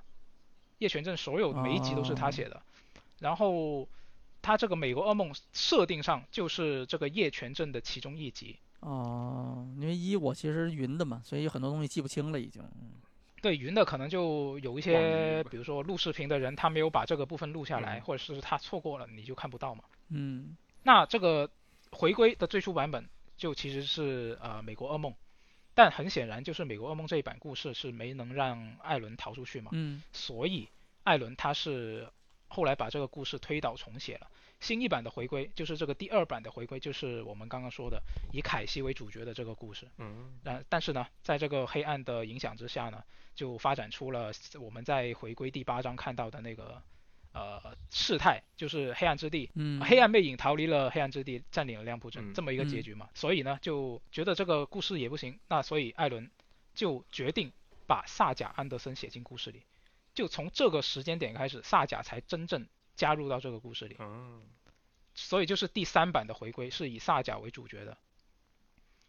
[0.78, 2.62] 叶权镇所有每一集都是他写的，
[3.20, 3.88] 然后
[4.44, 12.64] 他这个美国噩梦设定上就是这个叶权镇的其中一集，哦，因为一我其实云的嘛，所以有很多东西记不清了已经。
[13.48, 18.02] 嗯对云的可能就有一些，比如说录视频的人他没有把这个部分录下来，嗯。
[18.02, 19.86] 或者是他错过了你就看不到嘛。
[20.10, 20.58] 嗯。
[20.84, 21.50] 那这个
[21.92, 25.14] 回归的最初版本就其实是呃美国噩梦，
[25.74, 30.04] 但很显然就是美国噩梦这一版故事是没能让艾伦逃出去嘛，嗯。
[30.12, 30.68] 所以
[31.04, 32.06] 艾伦他是
[32.50, 34.28] 后来把这个故事推倒重写了。
[34.60, 38.02] 新一版的回归就是这个第二版的回归，就是我们刚刚说的
[38.32, 39.88] 以凯西为主角的这个故事。
[39.98, 43.04] 嗯但但是呢，在这个黑暗的影响之下呢，
[43.36, 46.82] 就发展出了我们在回归第八章看到的那个
[47.34, 53.10] 呃事态，就是黑暗之地嗯，黑暗魅影逃离了黑暗之地，占领了亮铺镇，嗯这么一个结局嘛。
[53.14, 56.32] 所以呢，就觉得这个故事也不行，那所以艾伦
[56.74, 57.52] 就决定
[57.86, 59.62] 把萨贾安德森写进故事里。
[60.16, 62.68] 就从这个时间点开始，萨贾才真正
[62.98, 63.96] 加入到这个故事里。
[64.00, 64.42] 嗯
[65.20, 67.98] 所以就是第三版的回归是以萨贾为主角的，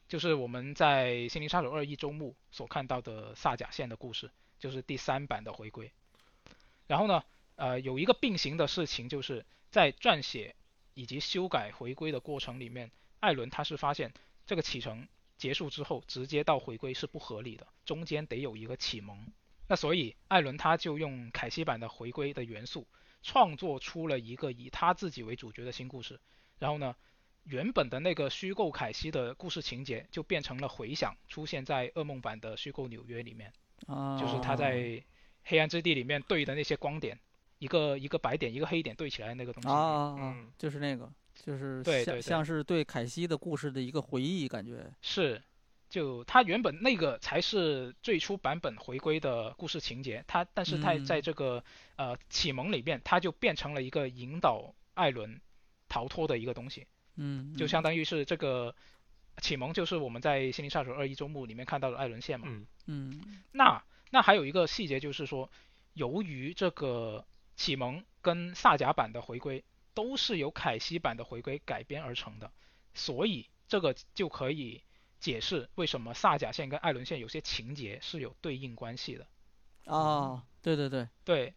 [0.09, 5.93] 就是我们在《心灵杀手二》一周目所看到的萨贾线的故事，就是第三版的回归。
[6.87, 7.23] 然后呢，
[7.57, 10.57] 呃，有一个并行的事情，就是在撰写
[10.95, 14.11] 以及修改回归的过程里面，艾伦他是发现
[14.47, 19.31] 这个启程结束之后直接到回归是不合理的，中间得有一个启蒙。
[19.69, 22.87] 那所以艾伦他就用凯西版的回归的元素，
[23.23, 26.21] 创作出了一个以他自己为主角的新故事。
[26.59, 26.95] 然后呢，
[27.45, 33.53] 原本的那个虚构凯西的故事情节就变成了回响，出现在噩梦版的虚构纽约里面，
[33.87, 35.03] 啊，就是他在
[35.45, 37.19] 黑暗之地里面对的那些光点，
[37.59, 39.69] 一个一个白点，一个黑点对起来的那个东西。
[39.69, 44.93] 啊啊啊嗯，就是那个，就是像像是对凯西的故事的一个回忆，感觉。
[45.01, 45.41] 是，
[45.89, 51.05] 就他原本那个才是最初版本回归的故事情节，他但是他嗯。
[51.05, 51.65] 在这个、
[51.97, 55.41] 呃启蒙里面，他就变成了一个引导艾伦
[55.89, 56.87] 逃脱的一个东西，
[57.17, 58.75] 嗯，就相当于是这个
[59.41, 62.47] 启蒙就是我们在《心灵杀手二》一周目里面看到的艾伦线嘛。
[62.51, 62.67] 嗯。
[62.87, 63.43] 嗯。
[63.53, 65.51] 那那还有一个细节就是说，
[65.95, 67.25] 由于这个
[67.57, 69.65] 启蒙跟萨甲版的回归
[69.95, 72.51] 都是由凯西版的回归改编而成的，
[72.95, 74.83] 所以这个就可以
[75.21, 79.27] 解释为什么萨甲线跟艾伦线有些情节是有对应关系的。
[79.85, 81.55] 啊，对对对，对，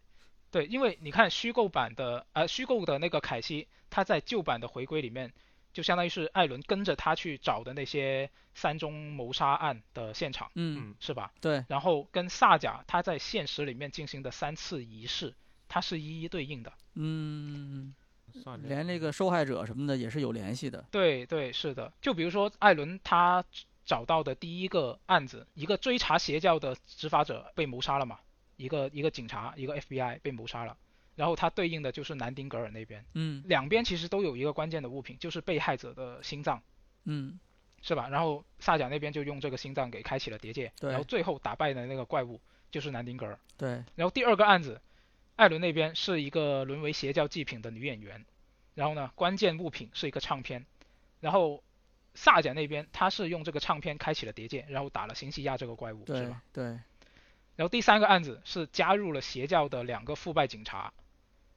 [0.52, 5.34] 对，因为你看虚构版的呃虚构的那个凯西，他在旧版的回归里面，
[5.74, 11.34] 就相当于是艾伦跟着他去找的那些三宗谋杀案的现场，嗯，是吧？
[11.42, 15.36] 对，然后跟萨甲他在现实里面进行的三次仪式，
[15.68, 16.72] 它是一一对应的。
[16.94, 17.94] 嗯，
[18.32, 20.86] 算连那个受害者什么的也是有联系的。
[20.92, 21.92] 对对，是的。
[22.02, 23.44] 就比如说艾伦他
[23.86, 28.20] 找到的第一个案子，一个追查邪教的执法者被谋杀了嘛，
[28.58, 30.78] 一个一个警察，一个 FBI 被谋杀了，
[31.16, 36.62] 然后他对应的就是南丁格尔那边，嗯两边其实都有一个关键的物品，就是被害者的心脏，
[37.06, 37.40] 嗯，
[37.82, 38.08] 是吧？
[38.08, 43.38] 然后萨甲那边就用这个心脏给开启了结界，对然后最后打败的那个怪物就是南丁格尔。
[43.58, 44.80] 对，然后第二个案子，
[45.36, 48.26] 艾伦那边是一个沦为邪教祭品的女演员，
[48.76, 50.66] 然后呢，关键物品是一个唱片，
[51.20, 51.64] 然后
[52.14, 56.44] 萨甲那边他是用这个唱片开启了结界，然后打了辛西亚这个怪物，是吧？
[56.54, 56.64] 对，
[57.56, 60.94] 然后第三个案子是加入了邪教的两个腐败警察，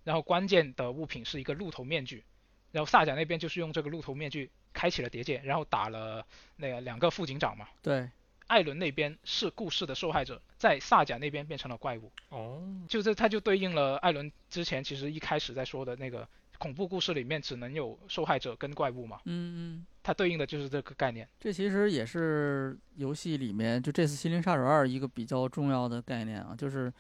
[0.05, 2.25] 然后关键的物品是一个鹿头面具，
[2.73, 7.69] 然后萨甲那边就是用这个鹿头面具开启了结界，然后打了那个两个副警长嘛。
[7.83, 8.09] 对，
[8.47, 12.11] 艾伦那边是故事的受害者，在萨贾那边变成了怪物。
[12.29, 16.29] 哦，就这，它就对应了艾伦之前其实一开始在说的那个
[16.59, 21.29] 恐怖故事里面只能有受害者跟怪物嘛，嗯嗯，它对应的就是这个概念。
[21.41, 26.93] 这其实也是游戏里面就这次《心灵杀手二》一个比较重要的概念啊，就是，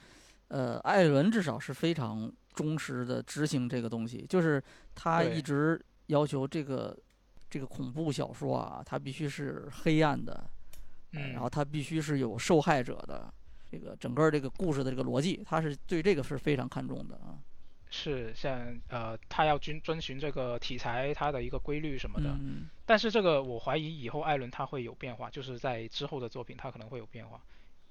[0.48, 4.62] 呃，艾伦至少是非常忠实的执行这个东西，就是
[4.94, 6.96] 他一直要求这个
[7.48, 10.48] 这个恐怖小说啊，它必须是黑暗的，呃
[11.14, 13.32] 嗯，然后它必须是有受害者的。
[13.70, 17.34] 这个整个这个故事的这个逻辑，他是对这个是非常看重的啊。
[17.90, 22.30] 是像呃，他要遵遵循这个题材它的一个规律什么的。
[22.40, 27.40] 嗯，但是这个我怀疑以后艾伦他会有变化，就是在之后的作品他可能会有变化，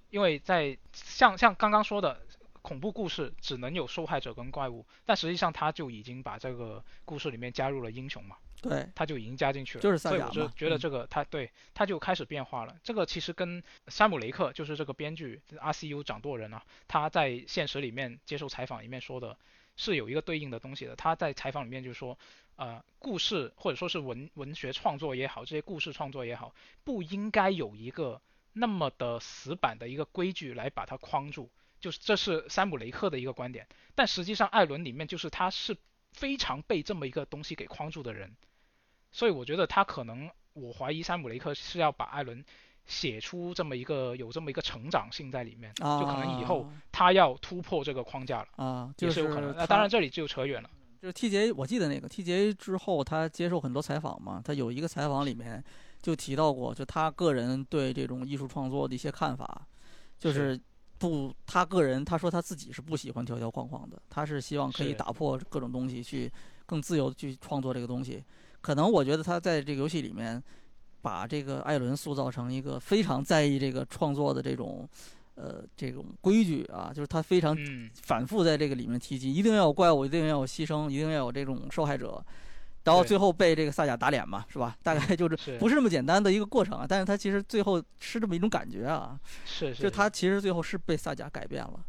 [0.10, 2.22] 因为在像像刚刚说的
[2.64, 12.74] 恐怖故事只能有受害者跟怪物，但实际上他就已经把这个故事里面加入了英雄嘛，对，他就已经加进去了，就是萨所以我就觉得这个他对他就开始变化了。
[12.82, 19.38] 这个其实跟山姆雷克就是这个编剧 RCU 掌舵人啊，他在现实里面接受采访里面说的
[19.76, 20.96] 是有一个对应的东西的。
[20.96, 22.18] 他在采访里面就说，
[22.56, 26.56] 呃，故事或者说是文文学创作也好，这些故事创作也好，
[26.86, 28.22] 不应该有一个
[28.54, 31.50] 那么的死板的一个规矩来把它框住。
[31.84, 35.76] 就是这是山姆雷克的一个观点，但实际上艾伦里面就是他是
[36.14, 38.34] 非常被这么一个东西给框住的人，
[39.12, 42.42] 所以我觉得他可能，我怀疑山姆雷克是要把艾伦
[42.86, 49.54] 写出这么一个有这么一个成长性在里面，啊，就可能以后他要突破这个框架了，啊，就也是有可能。
[49.54, 50.70] 那当然这里就扯远了。
[51.02, 55.62] 就是 TJ，我记得那个 TJ 之后，他接受很多采访嘛，他有一个采访里面
[56.02, 59.68] 就提到过，就他个人对这种艺术创作的一些看法，
[60.18, 60.58] 就是
[61.10, 66.32] 不，他个人他说他自己是不喜欢条条框框的，他是希望可以打破各种东西，去
[66.66, 68.24] 更自由的去创作这个东西。
[68.62, 70.42] 可能我觉得他在这个游戏里面，
[71.02, 74.88] 把这个艾伦塑造成一个非常在意这个创作的这种。
[75.36, 82.24] 呃，这种规矩啊，就是他非常嗯，反复在这个里面提及，一定要有怪物，一定要有牺牲，一定要有这种受害者，
[82.84, 84.76] 然后最后被这个萨贾打脸嘛，是吧？
[84.84, 91.80] 大概就是是不是那么简单的一个过程啊，但是他其实最后是这么一种感觉啊，是，就是他其实最后是被萨贾改变了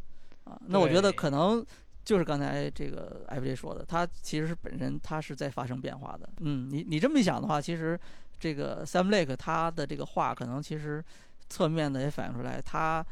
[0.45, 0.59] 啊。
[0.67, 1.65] 那我觉得可能
[2.03, 6.29] 就是刚才这个 FJ 说的，他其实是本身他是在发生变化的。
[6.39, 7.99] 嗯，你你这么一想的话，其实
[8.39, 11.03] 这个 Sam Lake 他的这个话可能其实
[11.49, 13.05] 侧面的也反映出来，他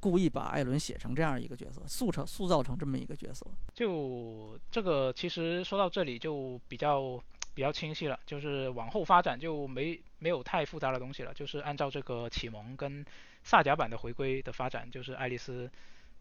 [0.00, 3.46] 故意把艾伦写成这样一个角色，塑成塑造成这么一个角色。
[3.74, 7.22] 就这个其实说到这里就比较
[7.54, 13.04] 比较清晰了，就是往后发展就没没有太复杂的东西了，就是按照这个启蒙跟
[13.44, 15.70] 萨甲版的回归的发展，就是爱丽丝，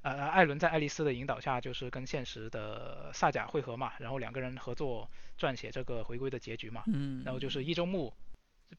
[0.02, 8.14] 呃，呃艾伦在爱丽丝的引导下，就是跟现实的萨迦汇合嘛，然后两个人合作撰写这个回归的结局嘛，嗯，然后就是一周目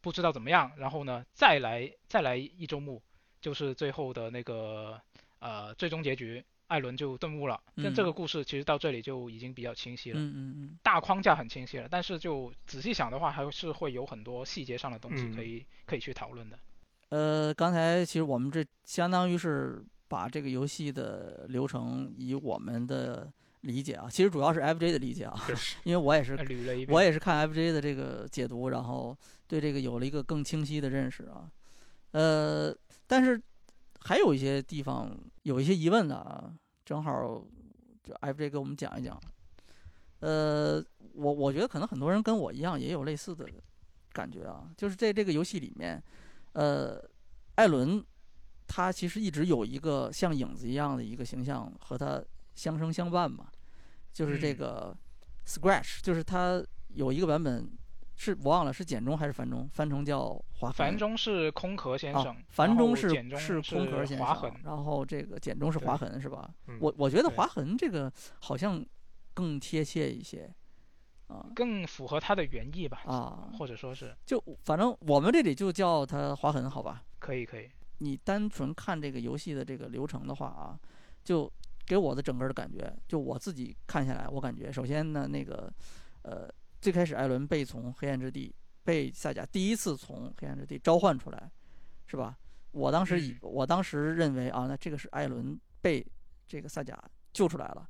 [0.01, 3.03] 不知道怎么样，然后呢再来再来一周目，
[3.41, 5.01] 就是最后的那个
[5.39, 7.61] 呃最终结局，艾伦就顿悟了。
[7.77, 16.59] 但这嗯个故事其实到这里就已经比较清晰了，嗯嗯嗯，大框架很清晰了，但是就仔细想的话，还是会有很多细节上的东西嗯可以、可以去讨论的。
[17.09, 23.29] 呃，刚才其实我们这相当于是把这个游戏的流程以我们的
[23.63, 25.35] 理解啊，其实主要是 FJ 的理解啊，
[25.83, 29.17] 因为我也是呃捋了一遍，我也是看 FJ 的这个解读，然后
[29.49, 31.51] 对这个有了一个更清晰的认识啊。
[32.13, 32.75] 呃，
[33.11, 33.43] 但是
[34.03, 35.11] 还有一些地方
[35.43, 36.55] 有一些疑问的啊，
[36.85, 37.45] 正好
[38.05, 39.21] 就 FJ 给我们讲一讲。
[40.21, 40.81] 呃，
[41.15, 43.45] 我我觉得可能很多人跟我一样也有类似的
[44.13, 46.01] 感觉啊，就是在这个游戏里面，
[46.53, 47.03] 呃，
[47.57, 48.01] 艾伦
[48.69, 52.23] 他其实一直有一个像影子一样的一个形象和他
[52.55, 53.51] 相生相伴嘛，
[54.13, 54.97] 就是这嗯个
[55.45, 57.69] Scratch，就是他有一个版本
[58.23, 60.75] 是我忘了是简中还是繁中，翻成叫划痕。
[60.75, 66.51] 繁中是空壳先生，啊，繁中是简中是空壳先生，，然后这个简中是划痕是吧？
[66.67, 68.85] 嗯我我觉得划痕这个好像
[69.33, 70.53] 更贴切一些，
[71.29, 77.03] 啊更符合它的原意吧，啊，或者说是就反正我们这里就叫它划痕，好吧？
[77.19, 80.79] 可以可以，你单纯看这个游戏的这个流程的话啊，
[81.25, 81.51] 就
[81.87, 85.73] 给我的整个的感觉，就我自己看下来，我感觉首先呢，那个
[86.23, 86.47] 呃，
[86.81, 88.55] 最开始艾伦被从黑暗之地
[88.85, 91.51] 被赛亚第一次从黑暗之地召唤出来，
[92.07, 92.37] 是吧？
[92.73, 96.05] 我当时以、嗯我当时认为啊，那这个是艾伦被
[96.47, 96.97] 这个萨迦
[97.33, 97.89] 救出来了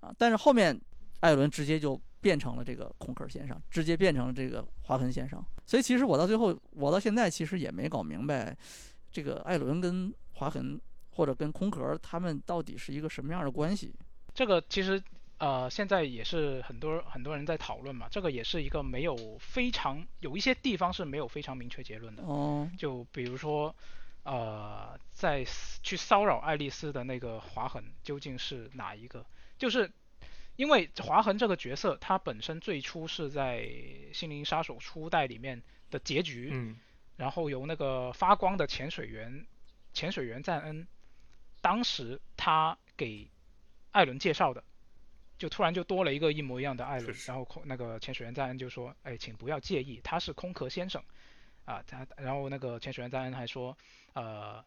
[0.00, 0.78] 啊，但是后面
[1.20, 5.44] 艾伦直接就变成了这个空壳先生，直接变成了这个划痕先生。
[5.64, 8.56] 所以其实我到最后，我到现在其实也没搞明白，
[9.12, 13.94] 这个艾伦跟划痕或者跟空壳他们到底是一个什么样的关系？
[14.34, 15.02] 这个其实
[15.38, 23.74] 呃现在也是很多很多人在讨论嘛，这个也是一个没有非常有一些地方是没有非常明确结论的，哦，就比如说。
[24.28, 25.44] 呃，在
[25.84, 29.24] 去骚扰爱丽丝的那个划痕究竟是哪一个？
[29.56, 29.88] 就是
[30.56, 33.60] 因为划痕这个角色，他本身最初是在
[34.12, 35.62] 《心灵杀手》初代里面
[35.92, 36.76] 的结局，嗯
[37.16, 39.46] 然后由那个发光的潜水员
[39.92, 40.88] 潜水员赞恩，
[41.60, 43.28] 当时他给
[43.92, 44.64] 艾伦介绍的，
[45.38, 51.02] 就突然就多了一个一模一样的艾伦然后空那个潜水员赞恩就说：“哎，请不要介意，他是空壳先生。”
[51.64, 53.76] 啊，他然后那个潜水员赞恩还说
[54.14, 54.64] ：“呃，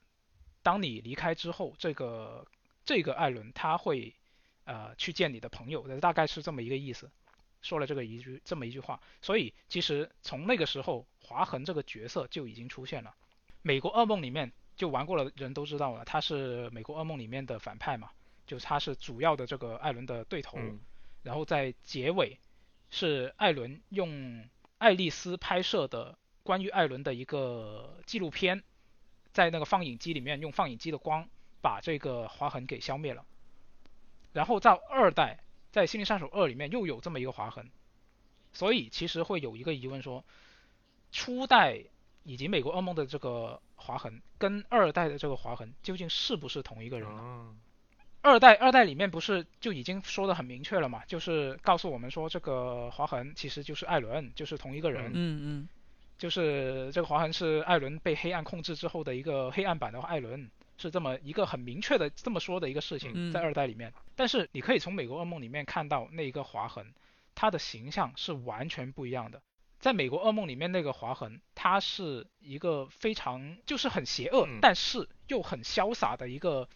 [0.62, 2.46] 当你离开之后，这个
[2.86, 4.14] 这个艾伦他会
[4.66, 7.10] 呃去见你的朋友，大概是这么一个意思。”
[7.62, 13.14] 说了这个一句这么一句话，所以其实从那个时候，划痕这个角色就已经出现了。
[13.62, 18.10] 美国噩梦里面就玩过的人都知道了，他是美国噩梦里面的反派嘛，
[18.50, 20.58] 就是他是主要的这个艾伦的对头。
[20.58, 20.80] 嗯
[21.22, 22.40] 然后在结尾
[22.90, 28.64] 是艾伦用爱丽丝拍摄的关于艾伦的一个纪录片，
[29.34, 31.28] 在那个放映机里面用放映机的光
[31.62, 33.26] 把这个划痕给消灭了。
[34.32, 37.70] 然后到二代，在《心灵杀手二》里面又有这么一个划痕，
[38.54, 40.24] 所以其实会有一个疑问说，
[41.12, 41.84] 初代
[42.24, 47.22] 以及美国噩梦的这个划痕跟二代的这个划痕究竟是不是同一个人呢？
[47.22, 47.56] 啊
[48.22, 51.04] 二代二代里面不是就已经说的很明确了嘛？
[51.08, 55.70] 就是告诉我们说这个划痕其实就是艾伦，就是同一个人，嗯嗯
[56.18, 63.94] 就是这个划痕是艾伦被黑暗控制之后的一个黑暗版的艾伦，是这么一个很明确的这么说的一个事情，嗯在二代里面。
[64.18, 66.94] 但是你可以从美国噩梦里面看到那一个划痕，
[67.36, 69.42] 它的形象是完全不一样的。
[69.80, 76.68] 在美国噩梦里面那个划痕，它是一个非常就是很邪恶，嗯但是又很潇洒的一个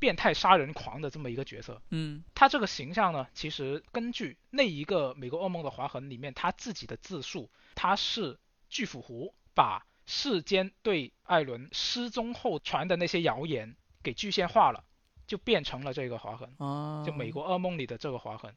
[0.00, 1.80] 变态杀人狂的这么一个角色。
[1.90, 14.82] 嗯他这个形象呢，其实根据那一个美国噩梦的划痕里面他自己的自述，他是巨斧湖把世间对艾伦失踪后传的那些谣言给具现化了，
[15.28, 18.56] 就变成了这个划痕，哦，就美国噩梦里的这个划痕。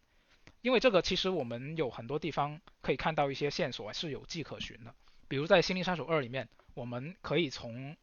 [0.61, 4.95] 因为这个其实我们有很多地方可以看到一些线索是有迹可循的，
[5.27, 7.97] 比如在《心灵杀手二》里面，我们可以从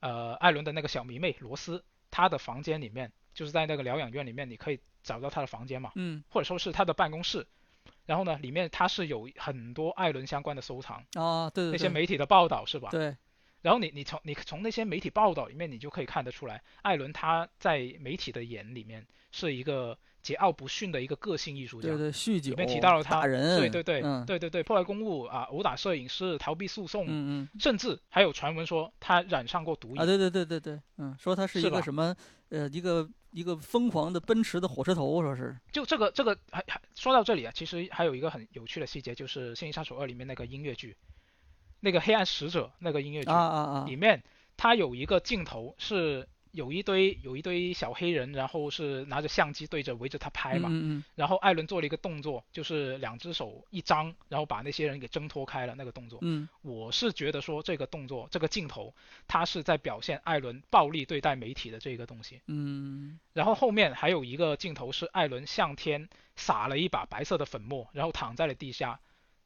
[0.00, 1.82] 呃艾伦的那个小迷妹罗斯
[2.18, 7.46] 她的房间里面，就是在那个疗养院里面，你可以找到他的房间嘛，嗯或者说是他的办公室。
[8.06, 12.88] 然后呢，里面他是有很多艾伦相关的收藏，啊，对对对，那些媒体的报道是吧？
[12.90, 13.16] 对
[13.62, 19.96] 然后你你从你从那些媒体报道里面，你就可以看得出来，艾伦他在媒体的眼里面是一个
[20.34, 21.88] 桀骜不驯的一个个性艺术家。
[21.88, 30.00] 对对，酗酒里面提到了他打人，对对对、嗯对对对，破坏公务啊，殴打摄影师，逃避诉讼，嗯嗯甚至还有传闻说他染上过毒瘾。
[30.00, 32.14] 啊，对对对对对，嗯，说他是一个什么
[32.50, 40.96] 呃一个一个疯狂的奔驰的火车头，说是就这个这个还还说到这里啊，其实还有一个很有趣的细节，就是《心灵杀手二》里面那个音乐剧，
[41.80, 44.22] 那个黑暗使者那个音乐剧啊啊啊里，面，
[44.56, 56.18] 它有一个镜头是有一堆有一堆小黑人，然后是拿着相机对着围着他拍嘛，嗯嗯然后艾伦做了一个动作，就是两只手一张，然后把那些人给挣脱开了那个动作。
[56.22, 58.94] 嗯我是觉得说这个动作这个镜头，
[59.26, 62.40] 他是在表现艾伦暴力对待媒体的这个东西。
[62.46, 69.00] 嗯然后后面还有一个镜头是艾伦向天撒了一把白色的粉末，然后躺在了地下，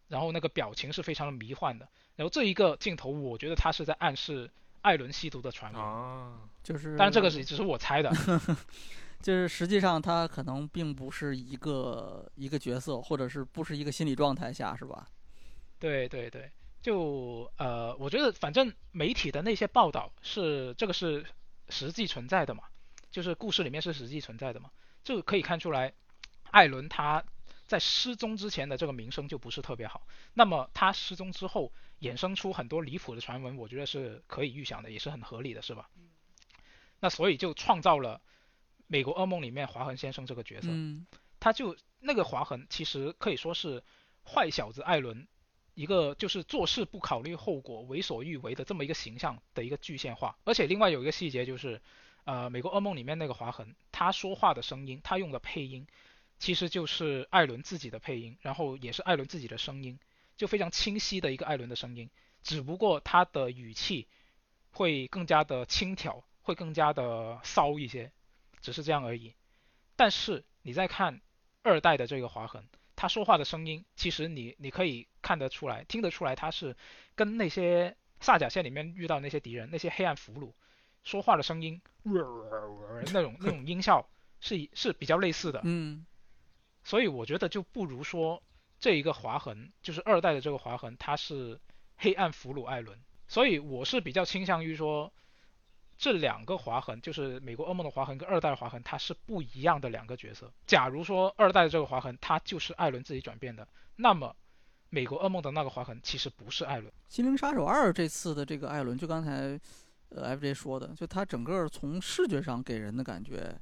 [0.08, 1.88] 然后那个表情是非常的迷幻的。
[2.16, 4.50] 然后这一个镜头，我觉得他是在暗示
[4.82, 5.82] 艾伦吸毒的传闻。
[5.82, 8.12] 啊，就是，当然，这个是只是我猜的。
[9.22, 15.06] 就是实际上他可能并不是一个一个角色，或者是不是一个心理状态下，是吧？
[15.78, 21.24] 对对对，就呃，我觉得反正媒体的那些报道是这个是
[21.68, 22.64] 实际存在的嘛，
[23.12, 24.70] 就是故事里面是实际存在的嘛。
[25.04, 25.92] 这个可以看出来，
[26.50, 27.22] 艾伦他
[27.68, 30.04] 在失踪之前的这个名声就不是特别好。
[30.34, 31.72] 那么他失踪之后
[32.02, 35.88] 衍生出很多离谱的传闻，我觉得是可以预想的，也是很合理的，是吧？
[37.00, 38.20] 那所以就创造了
[38.86, 40.68] 美国噩梦里面华痕先生这个角色。
[40.70, 41.06] 嗯
[41.40, 43.82] 他就那个划痕，其实可以说是
[44.24, 45.26] 坏小子艾伦
[45.74, 50.38] 一个就是做事不考虑后果、为所欲为的这么一个形象的一个具现化。
[50.44, 51.82] 而且另外有一个细节就是，
[52.22, 55.84] 呃，美国噩梦里面那个划痕，他说话的声音，他用的配音，
[56.38, 59.98] 其实就是艾伦自己的配音，然后也是艾伦自己的声音，
[60.42, 62.10] 就非常清晰的一个艾伦的声音，
[62.42, 64.08] 只不过他的语气
[64.72, 68.10] 会更加的轻佻，会更加的骚一些，
[68.60, 69.36] 只是这样而已。
[69.94, 71.20] 但是你再看。
[71.64, 76.76] 二代的这个划痕，他说话的声音，其实你你可以看得出来，听得出来，他是
[77.14, 80.52] 跟那些萨甲线里面遇到那些敌人，那些黑暗俘虏
[81.04, 85.60] 说话的声音，那种那种音效是是比较类似的。
[85.62, 86.04] 嗯，
[86.82, 88.42] 所以我觉得就不如说
[88.82, 91.58] 这一个划痕，就是二代的这个划痕，他是
[91.96, 95.10] 黑暗俘虏艾伦，所以我是比较倾向于说。
[95.98, 100.52] 这两个划痕，就是美国噩梦的划痕跟二代划痕，它是不一样的两个角色。
[100.66, 104.34] 假如说二代的这个划痕，它就是艾伦自己转变的，那么
[104.88, 106.90] 美国噩梦的那个划痕其实不是艾伦。
[107.08, 109.56] 《心灵杀手二》这次的这个艾伦，就刚才
[110.08, 113.56] 呃 FJ 说的，就他整个从视觉上给人的感觉，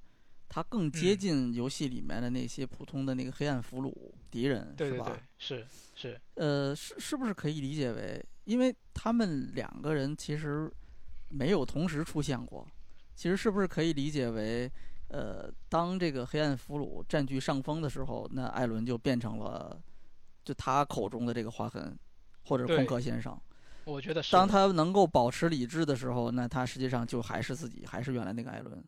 [0.51, 5.19] 他更接近游戏里面的那些普通的那个黑暗俘虏敌人，是吧？
[5.39, 6.21] 是是。
[6.35, 10.71] 呃，是是不是可以理解为，因为他们两个人其实。
[11.33, 12.67] 没有同时出现过，
[13.15, 14.69] 其实是不是可以理解为，
[15.11, 19.81] 呃，当这个黑暗俘虏占据上风的时候，那艾伦就变成了，
[20.45, 21.97] 就他口中的这个划痕，
[22.47, 23.41] 或者空壳先生。
[23.85, 24.33] 我觉得是。
[24.33, 28.85] 当他能够保持理智的时候，那他实际上就还是自己，还是原来那个艾伦。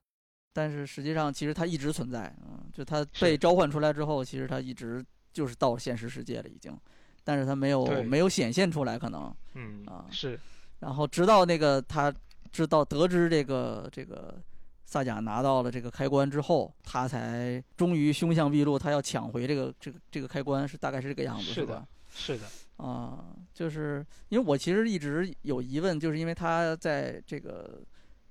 [0.52, 6.76] 但是实际上，其实他一直存在，嗯，就他被召唤出来之后，其实他一直就是到现实世界了已经，
[7.24, 10.38] 但是他没有没有显现出来，可能，嗯啊是。
[10.80, 12.12] 然后直到那个他。
[12.52, 14.38] 知道得知这个这个
[14.84, 21.88] 萨贾拿到了这个开关之后，他才终于凶相毕露，他要抢回这个这个这个开关，是大概是这个样子，是的？
[22.10, 22.44] 是的，
[22.76, 23.24] 啊，
[23.54, 27.80] 就是因为我其实一直有疑问，就是因为他在这个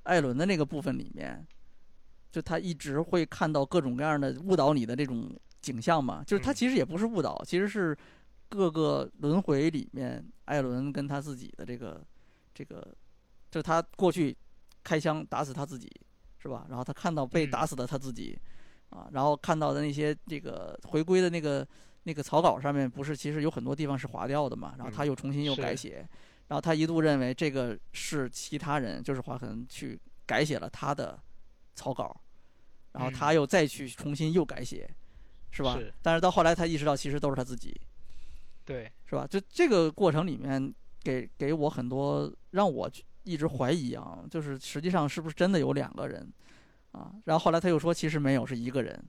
[0.04, 1.44] 艾伦的那个部分里面，
[2.32, 5.30] 就他一直会看到各种各样的误导你的这种
[5.62, 7.98] 景象嘛，就是他其实也不是误导，其实是
[8.50, 12.04] 各个轮回里面艾伦跟他自己的这个
[12.54, 12.96] 这个。
[13.52, 14.34] 就他过去
[14.82, 15.92] 开枪打死他自己，
[16.40, 16.66] 是吧？
[16.70, 18.40] 然后他看到被打死的他自己，
[18.92, 21.68] 啊，然后看到的那些这个回归的那个
[22.04, 24.74] 那个草稿上面，不是其实有很多地方是划掉的嘛？
[24.78, 26.08] 然后他又重新又改写，
[26.48, 31.20] 然后他一度认为这个是其他人，就是华痕去改写了他的
[31.76, 32.16] 草稿，
[32.94, 34.90] 然后他又再去重新又改写，
[35.52, 35.78] 是吧？
[36.02, 37.80] 但是到后来他意识到，其实都是他自己，
[38.66, 39.28] 对，是吧？
[39.28, 40.74] 就这个过程里面，
[41.04, 42.90] 给给我很多让我。
[43.24, 46.28] 一直怀疑啊，就是实际上是不是真的有两个人
[46.92, 47.14] 啊？
[47.26, 49.00] 然后后来他又说其实没有，是一个人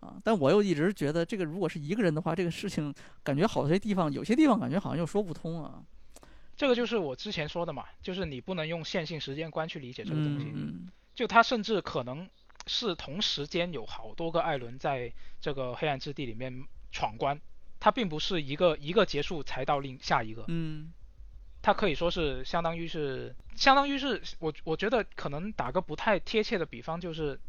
[0.00, 0.20] 啊。
[0.22, 5.82] 但我又一直觉得这个如果是一个人的话，这个事情感觉好些地方有些地方感觉好像又说不通啊。
[6.54, 10.52] 这个就是我之前说的嘛，就是你不能用线性时间观去理解这个东西。
[10.54, 10.86] 嗯。
[11.14, 12.28] 就他甚至可能
[12.66, 17.40] 是同时间有好多个艾伦在这个黑暗之地里面闯关，
[17.78, 20.44] 他并不是一个一个结束才到另下一个。
[20.48, 20.92] 嗯。
[21.66, 27.40] 它可以说是相当于是，相当于是我我觉得可能打个不太贴切的比方，就是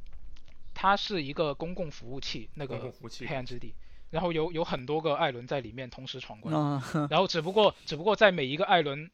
[0.73, 2.93] 它是一个公共服务器，那个
[3.27, 3.75] 黑暗之地，
[4.11, 6.53] 然后有有很多个艾伦在里面同时闯关，
[7.09, 9.11] 然后只不过只不过在每一个艾伦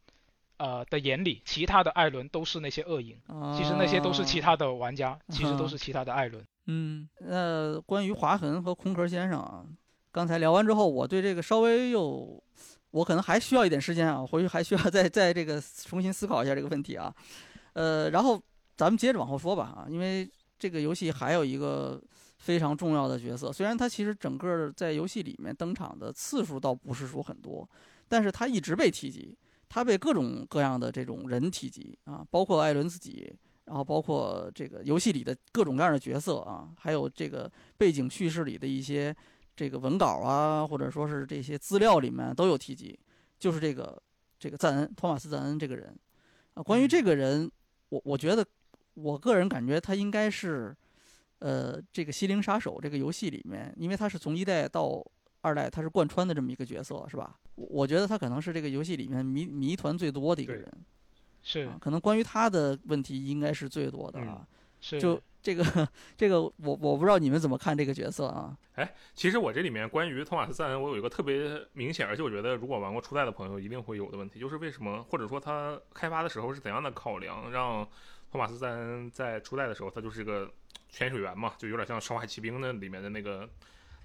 [0.62, 3.18] 呃的眼里，其他的艾伦都是那些恶影，
[3.58, 6.46] 其实那些都是其他的玩家，其实都是其他的艾伦。
[6.68, 9.66] 嗯，那关于划痕和空壳先生啊，
[10.12, 12.42] 刚才聊完之后，我对这个稍微又。
[12.92, 17.08] 我可能还需要一点时间啊，回去还需要再再这个重新思考一下这个问题啊，
[17.72, 18.38] 呃，然后
[18.76, 20.30] 咱们接着往后说吧啊，因为
[20.60, 22.02] 这个游戏还有一个
[22.40, 27.66] 非常重要的角色，虽然他其实整个在游戏里面登场的次数倒不是说很多，
[28.10, 29.38] 但是他一直被提及，
[29.72, 33.34] 他被各种各样的这种人提及啊，包括艾伦自己，
[33.64, 39.16] 然后包括这个游戏里的各种各样的角色啊，还有这个背景叙事里的一些。
[39.54, 42.98] 这个文稿啊，或者说是这些资料里面都有提及，
[43.38, 44.02] 就是这个
[44.40, 45.94] 这个赞恩托马斯赞恩这个人
[46.54, 46.64] 啊。
[46.64, 47.52] 关于这个人，
[47.90, 48.44] 我我觉得
[48.96, 50.76] 我个人感觉他应该是，
[51.40, 55.06] 呃，这个《心灵杀手》这个游戏里面，因为他是从一代到
[55.42, 57.36] 二代，他是贯穿的这么一个角色，是吧？
[57.56, 60.72] 我觉得他可能是这个游戏里面谜谜团最多的一个人，
[61.44, 64.48] 是可能关于他的问题应该是最多的啊。
[65.00, 65.88] 就这个
[66.18, 68.58] 这个我我不知道你们怎么看这个角色啊？
[68.74, 77.88] 哎，其实我这里面关于托马斯·赞恩，我有一个特别明显，而且我觉得如果玩过初代的朋友一定会有的问题，就是为什么或者说他开发的时候是怎样的考量，让
[78.32, 80.52] 托马斯·赞恩在初代的时候他就是个
[80.90, 83.48] 潜水员嘛，就有点像《生化奇兵》那里面的那个。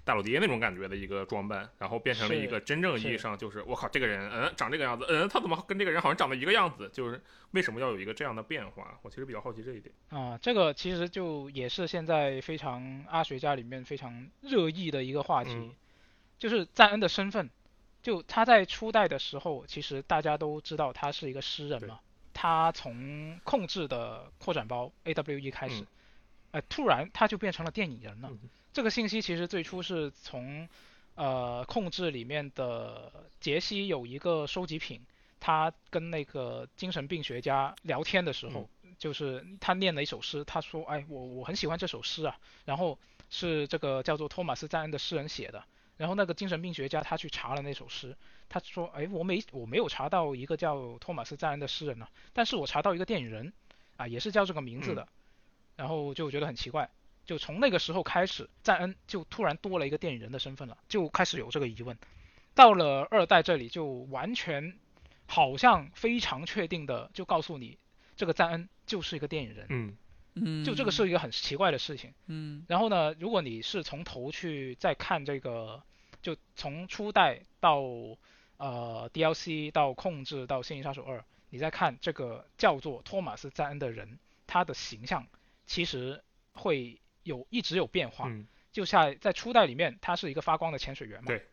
[0.07, 6.89] 大老爹那种感觉的一个装扮，然后变成了一个真正意义上就是我靠，这个人嗯长这个样子，嗯他怎么跟这个人好像长得一个样子？
[6.93, 7.21] 就是
[7.51, 8.97] 为什么要有一个这样的变化？
[9.01, 10.39] 我其实比较好奇这一点啊。
[10.41, 15.73] 这个其实就也是现在非常阿学家里面非常热议的一个话题，
[16.39, 17.49] 就是赞恩的身份。
[18.01, 21.99] 就他在初代的时候，其实大家都知道他是一个诗人嘛。
[22.33, 25.85] 他从控制的扩展包 A W E 开始，
[26.51, 28.31] 呃，突然他就变成了电影人了。
[28.77, 30.69] 这个信息其实最初是从，
[31.15, 35.03] 呃，控制里面的杰西有一个收集品，
[35.39, 42.99] 他跟那个精神病学家聊天的时候，就是他念了一首诗，他说，哎，我我很喜欢这首诗啊，然后
[43.31, 45.63] 是这个叫做托马斯赞恩的诗人写的，
[45.97, 48.15] 然后那个精神病学家他去查了那首诗，
[48.47, 53.51] 他说，哎，我没我没有查到一个叫托马斯赞恩的诗人呢，但是我查到一个电影人，
[53.95, 55.07] 啊，也是叫这个名字的，
[55.77, 56.87] 然后就觉得很奇怪。
[57.27, 61.95] 就从那个时候开始，赞恩就突然多了一个电影人的身份了，就开始有这个疑问。
[62.55, 64.79] 到了二代这里，就完全
[65.27, 67.77] 好像非常确定的就告诉你，
[68.15, 69.67] 这个赞恩就是一个电影人。
[69.69, 69.97] 嗯
[70.35, 72.13] 嗯，就这个是一个很奇怪的事情。
[72.27, 75.83] 嗯，然后呢，如果你是从头去再看这个，
[76.21, 77.81] 就从初代到
[78.55, 84.17] 呃 DLC 到控制到《幸运杀手二》，你再看这个叫做托马斯赞恩的人，
[84.47, 85.27] 他的形象
[85.65, 86.23] 其实
[86.53, 86.97] 会。
[87.27, 88.31] 有一直有变化，
[88.71, 91.27] 就像在初代里面，他是一个发光的潜水员嘛。
[91.27, 91.45] 对。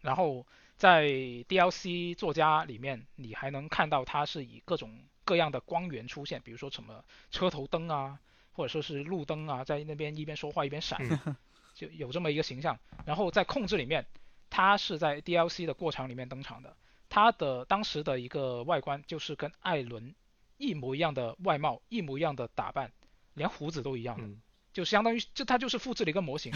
[0.00, 8.18] 然后在 DLC 作家里面，你还能看到他是以各种各样的光源出现，比如说什么车头灯啊，
[8.52, 10.98] 或者说是路灯啊，在那边一边说话一边闪，
[11.74, 12.76] 就有这么一个形象。
[13.04, 14.04] 然后在控制里面，
[14.50, 16.76] 他是在 DLC 的过场里面登场的，
[17.08, 20.14] 他的当时的一个外观就是跟艾伦
[20.56, 22.90] 一模一样的外貌，一模一样的打扮，
[23.34, 24.26] 连胡子都一样的。
[24.72, 26.52] 就相当于，就他就是复制了一个模型，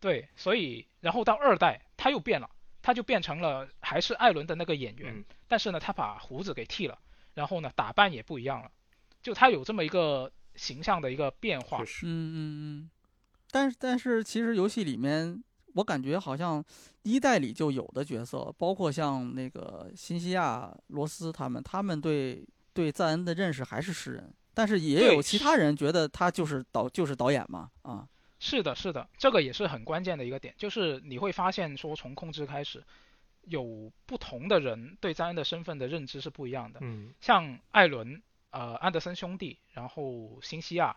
[0.00, 2.50] 对，所以然后到二代他又变了，
[2.82, 6.98] 他就变成了还是艾伦的那个演员，但是呢他把胡子给剃了，
[7.34, 8.70] 然后呢打扮也不一样了，
[9.22, 11.82] 就他有这么一个形象的一个变化。
[11.82, 12.90] 嗯嗯嗯。
[13.50, 15.42] 但是但是其实游戏里面
[15.74, 16.64] 我感觉好像
[17.02, 24.32] 一代里就有的角色，包括像那个新西亚、罗斯他们，他们对对赞恩的认识还是诗人。
[24.52, 28.06] 但是也有其他人觉得他就是导就是导演嘛啊，
[28.38, 32.82] 是的，是的，这个也是很关键的一个点，就是你会发现说从控制开始，
[33.44, 36.80] 有不同的人对赞恩的身份的认知是不一样的。
[36.82, 38.20] 嗯，像艾伦、
[38.50, 40.96] 呃安德森兄弟，然后辛西亚，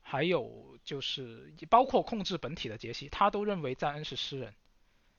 [0.00, 4.54] 还有就是包括控制本体的杰西，他都认为赞恩是诗人。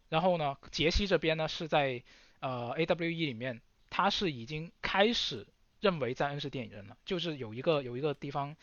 [0.09, 2.01] 然后呢，杰西这边呢是在
[2.39, 5.45] 呃 AWE 里面，他是已经开始。
[5.79, 8.55] 认为赞恩是电影人了，就是有一个有一个地方，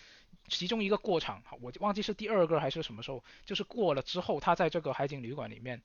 [0.49, 5.81] 其中一个过场，我忘记是第二个还是什么时候，就是过了之后，他在这个海景旅馆里面，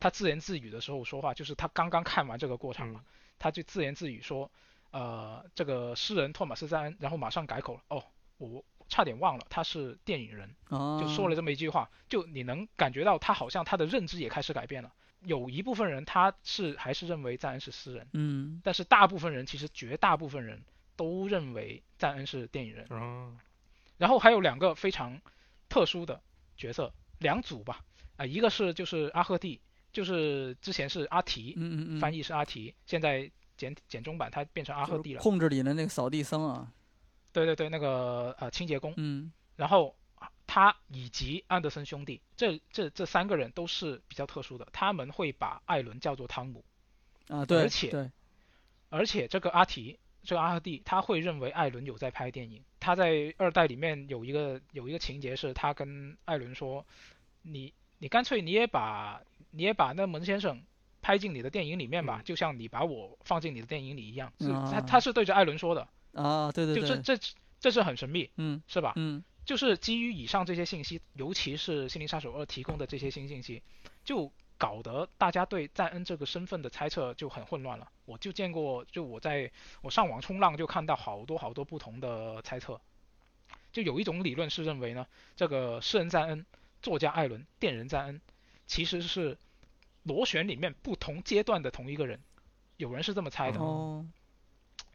[0.00, 3.04] 他自言自语的时候说话，就是他刚刚看完这个过场嘛，
[3.38, 4.50] 他就自言自语说，
[4.90, 8.04] 呃，这个诗人托马斯赞恩，然后马上改口了，哦，
[8.38, 10.54] 我差点忘了他是电影人，
[11.00, 14.92] 就说了这么一句话，就你能感觉到他好像他的认知也开始改变了。
[15.24, 20.62] 有一部分人他是还是认为赞恩是诗人，嗯，但是大部分人其实绝大部分人
[20.96, 22.86] 都认为赞恩是电影人。
[22.90, 23.36] 哦。
[23.96, 25.20] 然后还有两个非常
[25.68, 26.20] 特殊的
[26.56, 27.84] 角色，两组吧，
[28.16, 29.60] 啊，一个是就是阿赫蒂，
[29.92, 35.20] 就是之前是阿提，嗯嗯嗯，翻译是阿提，现在简简中版他变成阿赫蒂了。
[35.20, 36.72] 控制里的那个扫地僧啊。
[37.32, 38.92] 对对对，那个呃清洁工。
[38.96, 39.32] 嗯。
[39.56, 39.94] 然后。
[40.46, 46.64] 他以及安德森兄弟，这这这三个人都是比较特殊的，他们会把艾伦叫做汤姆，
[47.28, 48.10] 啊对，而且
[48.90, 52.62] 而且这个阿提，这个阿赫蒂，他会认为艾伦有在拍电影。
[52.78, 56.84] 他在二代里面有一个有一个情节是，他跟艾伦说，
[57.42, 60.62] 你你干脆你也把你也把那门先生
[61.00, 64.32] 拍进你的电影里面吧，就像你把我放进你的电影里一样。
[64.38, 68.92] 是他他是对着艾伦说的啊，对对对，就这这这是很神秘，嗯，是吧？
[68.96, 69.24] 嗯。
[69.44, 73.62] 就是基于以上这些信息，尤其是《心灵杀手二》提供的这些新信息，
[74.04, 77.86] 就搞得大家对赞恩这个身份的猜测就很混乱了。
[78.06, 79.50] 我就见过，就我在
[79.82, 82.80] 我上网冲浪就看到好多好多不同的猜测。
[83.72, 85.06] 就有一种理论是认为呢，
[85.36, 86.46] 这个诗人赞恩、
[86.80, 88.20] 作家艾伦、电人赞恩，
[88.66, 89.36] 其实是
[90.04, 92.20] 螺旋里面不同阶段的同一个人。
[92.76, 93.58] 有人是这么猜的。
[93.58, 94.06] 哦。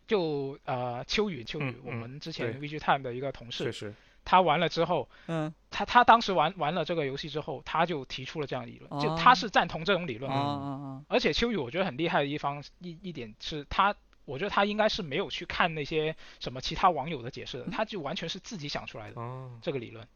[0.07, 3.93] 就呃，秋雨，秋雨，我们之前 VG Time 的一个同事。
[4.29, 10.43] 他玩了之后，嗯他他当时玩玩了这个游戏之后，他就提出了这样的理论，就他哦是赞同这种理论啊的。
[10.43, 13.95] 啊啊，而且秋雨我觉得很厉害的一方一一点是他，
[14.25, 20.07] 我觉得他应该是没有去看那些什么其他网友的解释的，他就完全是自己想出来的嗯，这个理论。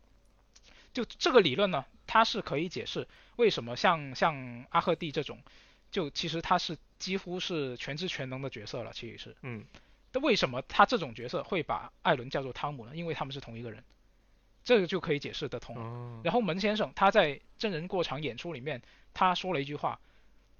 [0.93, 3.07] 就这个理论呢，它是可以解释
[3.37, 5.39] 为什么像像阿赫蒂这种，
[5.89, 9.35] 就其实他是几乎是全知全能的角色了，其实是。
[9.41, 9.65] 嗯
[10.15, 12.95] 那为什么他这种角色会把艾伦叫做汤姆呢？
[12.95, 13.83] 因为他们是同一个人，
[14.63, 15.75] 这个就可以解释得通
[16.23, 18.81] 然后门先生他在真人过场演出里面，
[19.13, 19.99] 他说了一句话，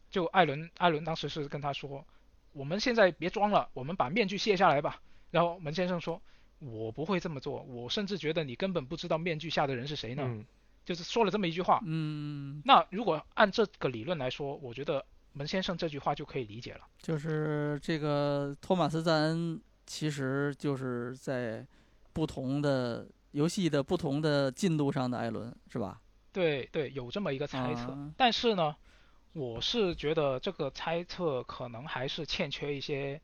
[0.09, 2.05] 就艾伦艾伦当时是跟他说，
[2.51, 5.01] 我们现在别装了，我们把面具卸下来吧。
[5.31, 6.21] 然后门先生说，
[6.59, 10.45] 我不会这么做，我甚至觉得你根本不知道面具下的人是谁呢，嗯
[10.85, 11.81] 就是说了这么一句话。
[11.85, 16.81] 嗯，那如果按这个理论来说，我觉得门先生这句话就可以理解了。
[16.97, 21.65] 就是这个托马斯·赞恩，其实就是在
[22.11, 25.99] 不同的游戏的不同的进度上的艾伦，是吧？
[26.31, 28.75] 对对，有这么一个猜测，啊但是呢，
[29.33, 33.21] 我是觉得这个猜测可能还是欠缺一些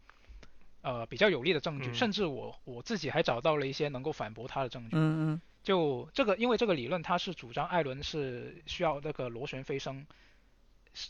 [0.82, 4.90] 呃比较有力的证据，嗯甚至我我自己还找到了一些能够反驳他的证据。
[4.94, 10.06] 嗯嗯就这个，因为这个理论它是主张艾伦是需要那个螺旋飞升，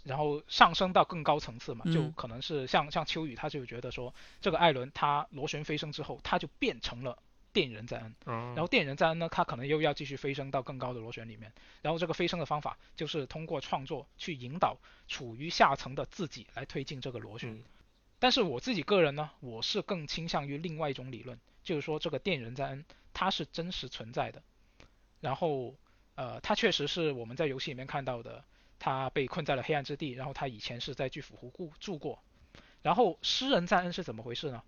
[0.04, 7.18] 然后上升到更高层次嘛，就嗯可能是像像秋雨他就觉得说，这个艾伦他螺旋飞升之后，他就变成了
[7.54, 8.16] 电人赞恩。
[8.26, 11.52] 哦，然后电人赞恩呢，他可能又要继续飞升到更高的螺旋里面。
[11.82, 14.78] 然后这个飞升的方法就是通过创作去引导
[15.08, 17.54] 处于下层的自己来推进这个螺旋。
[17.54, 17.64] 嗯
[18.22, 24.44] 但是我自己个人呢，我是更倾向于另外一种理论，就是说这个电人赞恩它是真实存在的，
[25.22, 25.74] 然后
[26.16, 28.44] 呃，他确实是我们在游戏里面看到的，
[28.78, 32.22] 他被困在了黑暗之地，然后他以前是在巨斧湖住住过。
[32.82, 34.62] 然后诗人赞恩是怎么回事呢？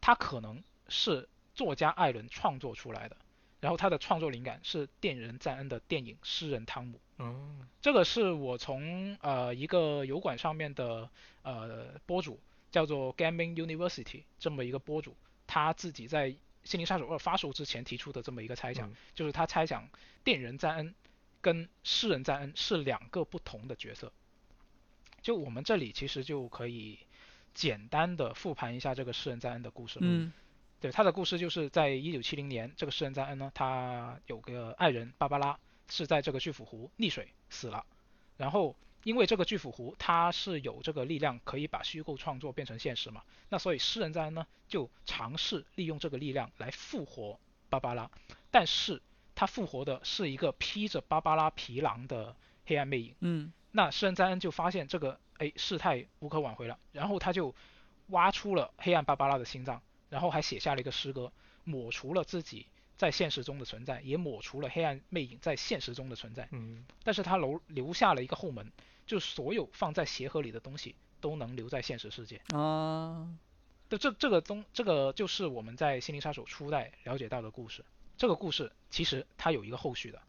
[0.00, 3.16] 他可能是作家艾伦创作出来的，
[3.60, 7.00] 然后他的创作灵感是电人赞恩的电影《诗人汤姆》。
[7.24, 7.34] 哦，
[7.80, 11.08] 这个是我从呃一个油管上面的
[11.42, 12.38] 呃博主
[12.70, 15.16] 叫做 Gaming University 这么一个博主，
[15.46, 16.30] 他自己在
[16.62, 19.88] 《心灵杀手二》发售之前提出的这么一个猜想，嗯就是他猜想
[20.22, 20.94] 电人赞恩
[21.40, 24.12] 跟诗人赞恩是两个不同的角色。
[25.22, 26.98] 就我们这里其实就可以
[27.54, 29.98] 简单的复盘一下这个诗人赞恩的故事。
[30.02, 30.30] 嗯
[30.80, 35.58] 对，他的故事就是在一九七零年，这个诗人赞恩呢，他有个爱人芭芭拉
[35.88, 37.84] 是在这个巨斧湖溺水死了，
[38.36, 47.38] 然后因为这个巨斧湖它是有这个力量可以把虚构创作变成现实嘛，那所以诗人赞恩呢就尝试利用这个力量来复活
[47.68, 48.10] 芭芭拉，
[48.50, 49.00] 但是
[49.34, 52.34] 他复活的是一个披着芭芭拉皮囊的
[52.64, 53.14] 黑暗魅影。
[53.20, 53.52] 嗯。
[53.72, 57.54] 那诗人赞恩就发现这个哎事态无可挽回了，然后他就
[58.06, 59.82] 挖出了黑暗芭芭拉的心脏，
[60.16, 61.30] 然后还写下了一个诗歌，
[61.64, 62.66] 抹除了自己
[62.96, 66.48] 在现实中的存在，也抹除了黑暗魅影在现实中的存在。
[66.52, 68.72] 嗯但是他留留下了一个后门，
[69.06, 72.40] 就所有放在鞋盒里的东西都能留在现实世界。
[72.54, 73.28] 啊，
[73.90, 77.84] 这这这个东这个就是我们在《心灵杀手》初代了解到的故事。
[78.16, 80.22] 这个故事其实它有一个后续的，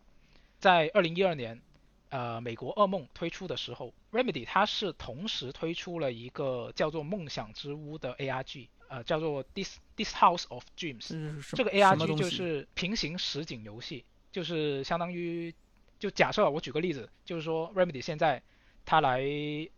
[0.60, 1.62] 在二零一二年，
[2.10, 11.10] 呃，美国噩梦推出的时候，Remedy 它是同时推出了一个叫做《梦想之屋》的 ARG，呃，叫做 This This House of Dreams。
[11.56, 15.54] 这个 ARG 就是平行实景游戏，就是相当于，
[16.00, 18.42] 就假设我举个例子，就是说 Remedy 现在
[18.86, 19.20] 他来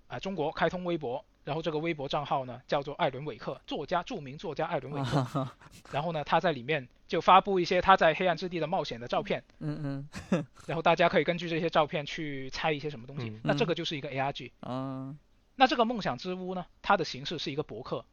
[0.08, 5.58] 啊、呃中国开通微博，然后这个微博账号呢叫做艾伦韦克，作家著名作家艾伦韦克，啊，
[5.92, 13.42] 然后呢他在里面就发布一些他在黑暗之地的冒险的照片，嗯嗯 然后大家可以根据这些照片去猜一些什么东西，嗯。
[13.44, 14.52] 那这个就是一个 ARG。
[14.60, 15.16] 啊，
[15.56, 18.06] 那这个梦想之屋呢，它的形式是一个博客，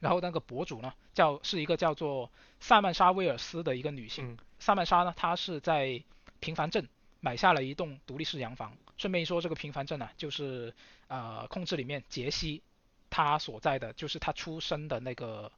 [0.00, 2.28] 然后那个博主呢叫是一个叫做
[2.58, 4.32] 萨曼莎威尔斯的一个女性。
[4.32, 4.38] 嗯。
[4.58, 6.02] 萨曼莎呢，她是在
[6.40, 6.88] 平凡镇
[7.24, 8.70] 买下了一栋独立式洋房。
[8.98, 10.72] 顺便一说，这个平凡镇呢、就是
[11.08, 12.62] 呃控制里面杰西
[13.08, 15.50] 他所在的，就是他出生的那个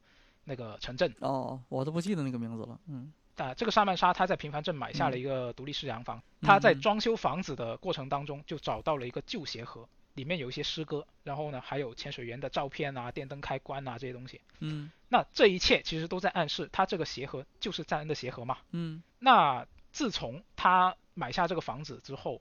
[0.45, 1.13] 那个城镇。
[1.19, 14.41] 哦，我都不记得那个名字了，嗯啊、这个萨曼莎她在平凡镇买下了嗯一个独立式洋房，嗯她在嗯装修房子的过程当中就找到了一个旧鞋盒，里面有一些诗歌，然后呢还有潜水员的照片啊、电灯开关啊这些东西。
[14.61, 18.57] 嗯那这一切其实都在暗示，他这个鞋盒就是赞恩的鞋盒嘛。
[18.71, 22.39] 嗯那自从他买下这个房子之后，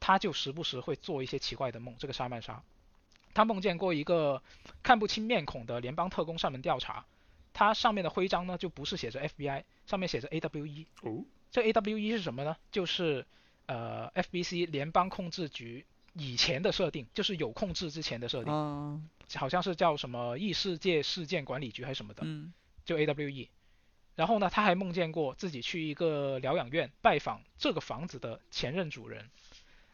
[0.00, 1.94] 他就时不时会做一些奇怪的梦。
[1.96, 2.60] 这个沙曼莎，
[3.32, 4.42] 他梦见过一个
[4.82, 7.06] 看不清面孔的联邦特工上门调查，
[7.52, 10.86] 他上面的徽章呢就不是写着 FBI，上面写着 AWE。
[11.02, 12.56] 哦，这 AWE 是什么呢？
[12.72, 13.24] 就是
[13.66, 19.00] 呃 FBC 联邦控制局以前的设定，就是有控制之前的设定，啊，
[19.36, 22.22] 好像是叫什么异世界事件管理局还是什么的。
[22.24, 22.52] 嗯
[22.84, 23.48] 就 AWE。
[24.20, 29.24] 然后呢，他还梦见过自己去一个疗养院拜访这个房子的前任主人，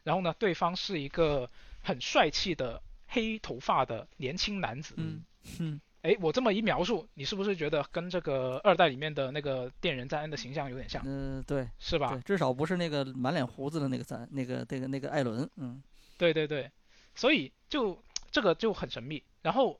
[0.03, 1.49] 然后呢，对方是一个
[1.81, 4.95] 很帅气的黑头发的年轻男子。
[4.97, 5.23] 嗯
[5.59, 11.01] 嗯，哎，我这么一描述，你是不是觉得跟这个二代里面的那个电人赞恩的形象有点像？
[11.05, 12.09] 嗯，对，是吧？
[12.09, 15.49] 对，至少不是那个满脸胡子的那个赞，那个那个那个艾伦。
[15.55, 15.81] 嗯，
[16.17, 16.69] 对对对，
[17.15, 17.97] 所以就
[18.29, 19.23] 这个就很神秘。
[19.41, 19.79] 然后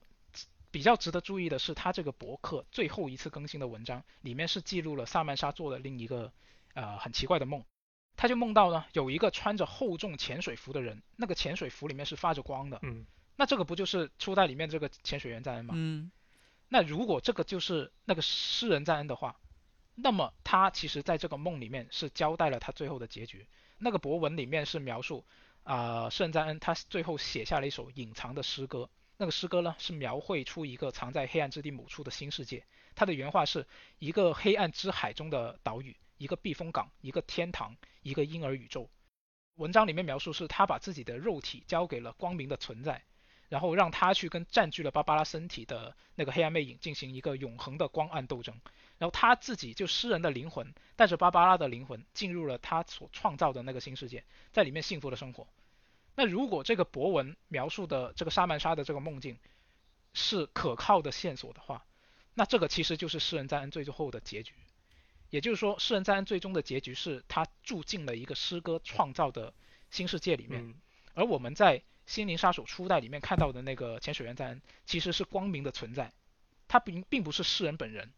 [0.77, 6.31] 比较值得注意的是，他这个博客最后一次更新的文章里面是记录了萨曼莎做的另一个
[6.75, 7.65] 呃很奇怪的梦。
[8.15, 12.77] 他就梦到呢，有一个穿着厚重潜水服的人，那个潜水服里面是发着光的。
[12.83, 15.73] 嗯，那这个不就是初代里面这个潜水员赞恩吗？
[15.75, 16.11] 嗯，
[16.69, 19.35] 那如果这个就是那个诗人赞恩的话，
[19.95, 23.47] 那么他其实在这个梦里面是交代了他最后的结局。
[23.79, 25.25] 那个博文里面是描述
[25.63, 28.87] 啊，诗人赞恩他最后写下了一首隐藏的诗歌。
[29.18, 32.64] 那个诗歌呢是描绘出一个藏在黑暗之地某处的新世界。
[32.95, 33.65] 它的原话是
[33.99, 38.89] 一个黑暗之海中的岛屿，一个避风港，一个天堂，一个婴儿宇宙。
[39.56, 43.03] 文章里面描述是他把自己的肉体交给了光明的存在，
[43.49, 48.53] 然后让他去跟占据了芭芭拉身体的那个黑暗魅影进行一个永恒的光暗斗争。
[48.99, 55.48] 然后他自己就诗人的灵魂带着芭芭拉的灵魂进入了他所创造的那个新世界，在里面幸福的生活。
[56.19, 59.38] 那如果这个博文描述的这个沙曼莎的这个梦境
[60.14, 61.85] 是可靠的线索的话，
[62.34, 64.56] 那这个其实就是诗人赞恩最后的结局。
[65.30, 69.53] 也就是说，诗人赞恩最终的结局是他住进了一个诗歌创造的
[69.91, 70.73] 新世界里面，
[71.14, 71.77] 而我们在
[72.07, 76.11] 《心灵杀手》初代里面看到的那个潜水员赞恩其实是光明的存在，
[76.68, 78.11] 他并并不是诗人本人。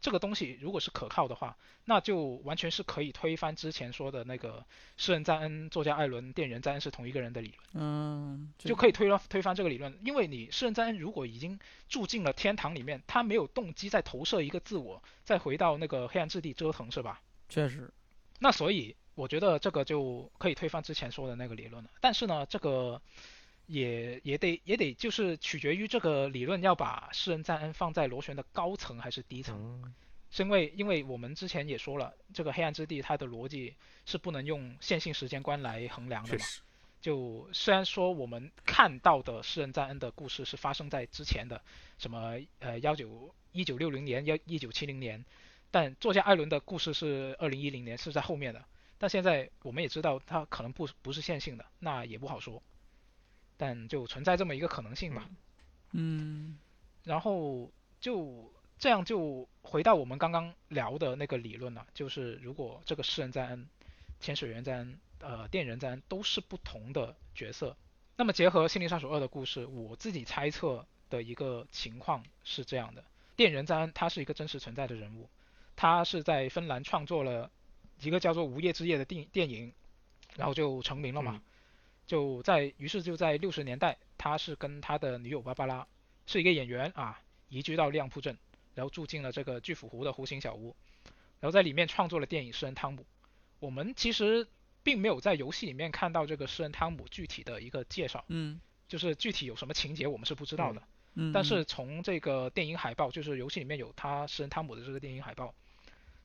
[0.00, 4.64] 这个东西如果是可靠的话，那就完全是可以推翻之前说的那个
[4.96, 7.84] 诗人赞恩、作家艾伦、店员赞恩是同一个人的理论。
[7.84, 11.58] 嗯，就可以推翻推翻这个理论，因为你诗人赞恩如果已经
[11.88, 17.20] 住进了天堂里面，他没有动机再投射一个自我，再回到那个黑暗之地折腾，是吧？
[17.48, 17.92] 确实。
[18.38, 21.90] 那所以我觉得这个就可以推翻之前说的那个理论了。
[22.00, 23.02] 但是呢，这个
[23.68, 29.94] 也也得也得就是取决于这个理论要把诗人赞恩放在螺旋的高层还是低层。
[30.30, 33.74] 是因为因为我们之前也说了，这个黑暗之地它的逻辑
[34.04, 36.44] 是不能用线性时间观来衡量的嘛。
[37.00, 41.62] 就虽然说我们看到的诗人赞恩的故事是发生在之前的，
[41.98, 45.24] 什么呃幺九一九六零年幺一九七零年，
[45.70, 48.64] 但作家艾伦的故事是二零一零年是在后面的。
[48.98, 52.60] 但现在我们也知道它可能不不是线性的，那也不好说。
[53.58, 55.28] 但就存在这么一个可能性吧。
[55.90, 56.58] 嗯。
[57.04, 57.70] 然后
[58.00, 58.50] 就。
[58.80, 63.68] 这样就回到我们刚刚聊的那个理论了，就是如果这个诗人赞恩、
[64.20, 67.76] 潜水员赞恩、呃电人赞恩都是不同的角色，
[68.14, 73.02] 那么结合《心灵杀手二》的故事，我自己猜测的一个情况是这样的：
[73.34, 75.28] 电人赞恩他是一个真实存在的人物，
[75.74, 77.50] 他是在芬兰创作了
[78.00, 79.72] 一个叫做《无业之夜》的电电影，
[80.36, 81.42] 然后就成名了嘛。
[82.08, 85.86] 就在于是就在六十年代，他是跟他的女友芭芭拉
[86.26, 88.36] 是一个演员啊，移居到亮铺镇。
[88.74, 90.76] 然后住进了这个巨斧湖的湖心小屋，
[91.40, 93.02] 然后在里面创作了电影《诗人汤姆》。
[93.58, 94.46] 我们其实
[94.84, 100.80] 并没有在游戏里面看到这个诗人汤姆具体的一个介绍，嗯，就是具体有什么情节我们是不知道的，
[101.14, 105.52] 嗯，但是从这个电影海报，就是游戏里面有他诗人汤姆的这个电影海报，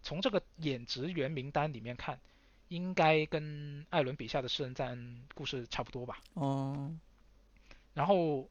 [0.04, 2.20] 从这个演职员名单里面看，
[2.74, 6.20] 应该跟艾伦笔下的诗人赞恩故事差不多吧？
[6.34, 6.92] 哦，
[7.94, 8.50] 然后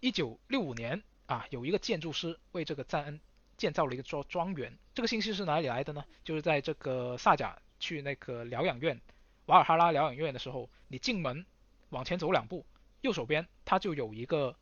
[0.00, 3.20] 一九六五年啊，有一个建筑师为这个赞恩。
[3.56, 6.04] 建造了一个庄庄园，这个信息是哪里来的呢？
[6.24, 9.00] 就是在这个萨贾去那个疗养院，
[9.46, 11.46] 瓦尔哈拉疗养院的时候，你进门
[11.90, 12.66] 往前走两步，
[13.02, 14.56] 右手边它就有一个，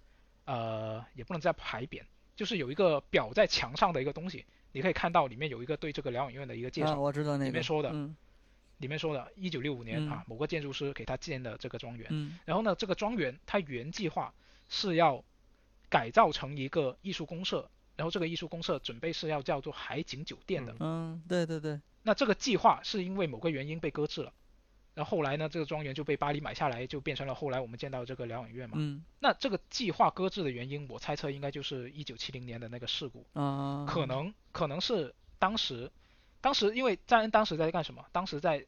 [0.44, 2.02] 呃，也不能叫牌匾，
[2.36, 7.00] 就是有一个裱在墙上的一个东西，你可以看到里面有一个对这个疗养院的一个介绍。
[7.00, 7.44] 我知道那个。
[7.46, 8.14] 里面说的，嗯，
[8.82, 12.06] 里面说的，一九六五年啊，某个建筑师给他建的这个庄园。
[12.10, 12.38] 嗯。
[12.44, 14.34] 然后呢，这个庄园它原计划
[14.68, 15.24] 是要
[15.88, 17.70] 改造成一个艺术公社。
[17.94, 20.74] 然后这个艺术公社准备是要叫做海景酒店的。
[20.80, 21.78] 嗯，对对对。
[22.02, 24.32] 那这个计划是因为某个原因被搁置了，
[24.94, 28.76] 然后后来呢，这个庄园就被巴黎买下来，就变成了后来我们见到这个疗养院嘛。
[28.78, 29.04] 嗯。
[29.20, 33.26] 那这个计划搁置的原因，我猜测应该就是一九七零年的那个事故。
[33.34, 33.86] 啊。
[33.86, 35.92] 可能可能是当时，
[36.40, 38.04] 当时因为赞恩当时在干什么？
[38.10, 38.66] 当时在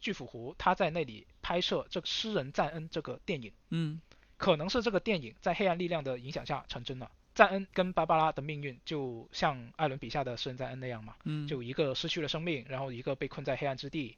[0.00, 3.52] 巨斧湖，他在那里拍摄这个诗人赞恩这个电影。
[3.70, 4.00] 嗯。
[4.38, 7.10] 可能是这个电影在黑暗力量的影响下成真了。
[7.34, 14.16] 赞恩跟芭芭拉的命运就像艾伦笔下的诗人赞恩那样嘛，嗯，就一个失去了生命，然后一个被困在黑暗之地，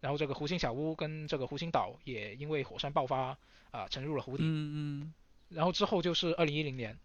[0.00, 3.36] 然后这个湖心小屋跟这个湖心岛也因为火山爆发
[3.72, 5.14] 啊沉入了湖底，嗯嗯，
[5.48, 6.96] 然后之后就是二零一零年，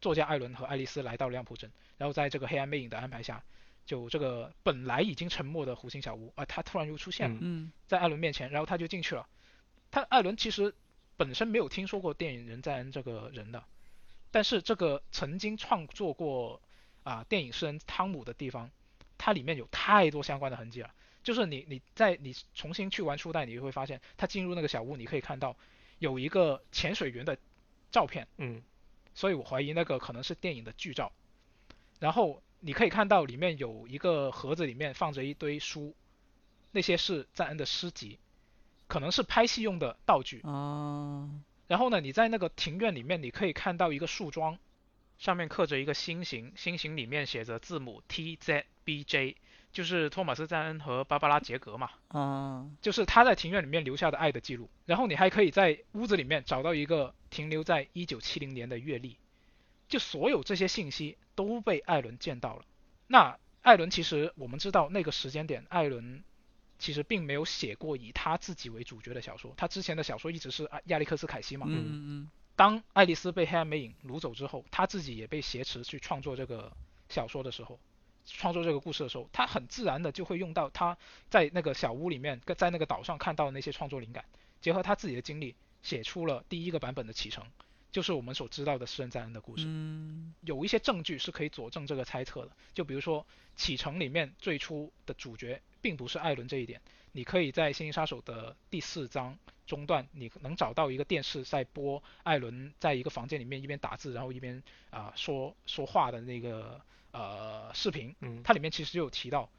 [0.00, 3.42] 作家艾伦和爱丽丝来到亮普镇，然后在这个黑暗魅影的安排下，
[3.88, 9.26] 就这个本来已经沉默的弧形小屋啊，他突然又出现了，嗯在艾伦面前，然后他就进去了。
[9.90, 10.74] 他艾伦其实
[11.16, 13.64] 本身没有听说过电影人在恩这个人的，
[14.30, 16.60] 但是这个曾经创作过
[17.02, 18.70] 啊电影诗人汤姆的地方，
[19.16, 20.92] 它里面有太多相关的痕迹了。
[21.22, 25.56] 就是你你在你重新去玩初代，你就会发现他进入那个小屋，你可以看到
[25.98, 27.38] 有一个潜水员的
[27.90, 28.62] 照片，嗯
[29.14, 31.10] 所以我怀疑那个可能是电影的剧照。
[31.98, 35.94] 然后你可以看到里面有一个盒子，里面放着一堆书，
[36.72, 38.18] 那些是赞恩的诗集，
[38.86, 40.40] 可能是拍戏用的道具。
[40.42, 41.30] 啊，
[41.66, 44.58] 然后呢，你在那个庭院里面，你可以看到一个树桩，
[45.18, 49.36] 上面刻着一个心形，心形里面写着字母 T Z B J，
[49.72, 54.68] 就是托马斯赞恩和芭芭拉杰格嘛，啊，就是他在庭院里面留下的爱的记录。
[54.86, 59.16] 然后你还可以在屋子里面找到一个停留在一九七零年的月历，
[59.88, 62.64] 就所有这些信息都被艾伦见到了。
[63.06, 66.24] 那艾伦其实我们知道那个时间点，艾伦
[66.80, 71.64] 其实并没有写过以他自己为主角的小说，他之前的小说一直是亚亚历克斯凯西嘛。
[71.68, 76.72] 嗯嗯当爱丽丝被黑暗魅影掳走之后，他自己也被挟持去创作这个
[77.08, 77.78] 小说的时候，
[78.24, 80.98] 创作这个故事的时候，他很自然的就会用到他
[81.30, 84.24] 在那个小屋里面，在那个岛上看到的那些创作灵感，
[84.60, 87.44] 结合他自己的经历，写出了第一个版本的启程，
[87.90, 89.64] 就是我们所知道的私人赞恩的故事。
[89.66, 96.80] 嗯有一些证据是可以佐证这个猜测的，就比如说启程里面最初的主角并不是艾伦这一点，
[97.12, 99.36] 你可以在《星际杀手》的第四章
[99.66, 106.80] 中段，你能找到一个电视在播艾伦在一个房间里面一边打字，然后一边啊、说说话的那个
[107.12, 109.50] 呃视频，嗯它里面其实就有提到，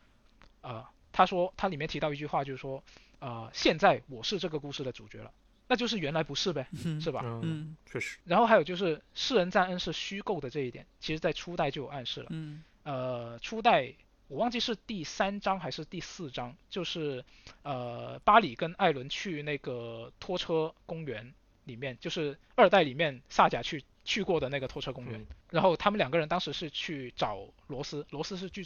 [0.62, 2.84] 呃，他说他里面提到一句话，就是说，
[3.20, 5.32] 呃，现在我是这个故事的主角了，
[5.70, 7.22] 那就是原来不是呗，嗯是吧？
[7.24, 12.28] 嗯，嗯确实，然后还有就是世人赞恩是虚构的这一点，其实在初代就有暗示了。
[12.32, 13.94] 嗯呃，初代
[14.28, 17.24] 我忘记是第三章还是第四章，就是
[17.62, 21.34] 呃巴里跟艾伦去那个拖车公园
[21.66, 25.22] 里面，就是二代里面萨甲去去过的那个拖车公园。
[25.22, 28.62] 嗯然后他们两个人当时是去找罗斯，罗斯是住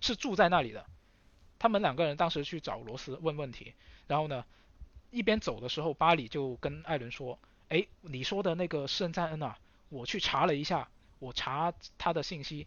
[0.00, 0.84] 是住在那里的。
[1.58, 3.74] 他们两个人当时去找罗斯问问题，
[4.06, 4.44] 然后呢，
[5.10, 9.58] 一边走的时候，巴里就跟艾伦说：“哎，你说的那个圣赞恩啊，
[9.88, 12.66] 我去查了一下，我查他的信息，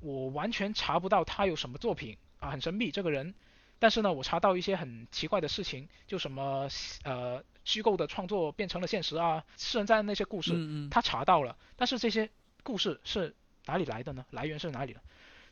[0.00, 3.34] 我完全查不到他有什么作品啊，很神秘这个人。
[3.78, 6.68] 但是呢，我查到一些很奇怪的事情，就什么
[7.04, 12.30] 呃虚构的创作变成了现实啊，世人赞恩那些故事，嗯嗯他查到了，但是这些
[12.62, 13.34] 故事是
[13.66, 14.24] 哪里来的呢？
[14.30, 15.00] 来源是哪里的？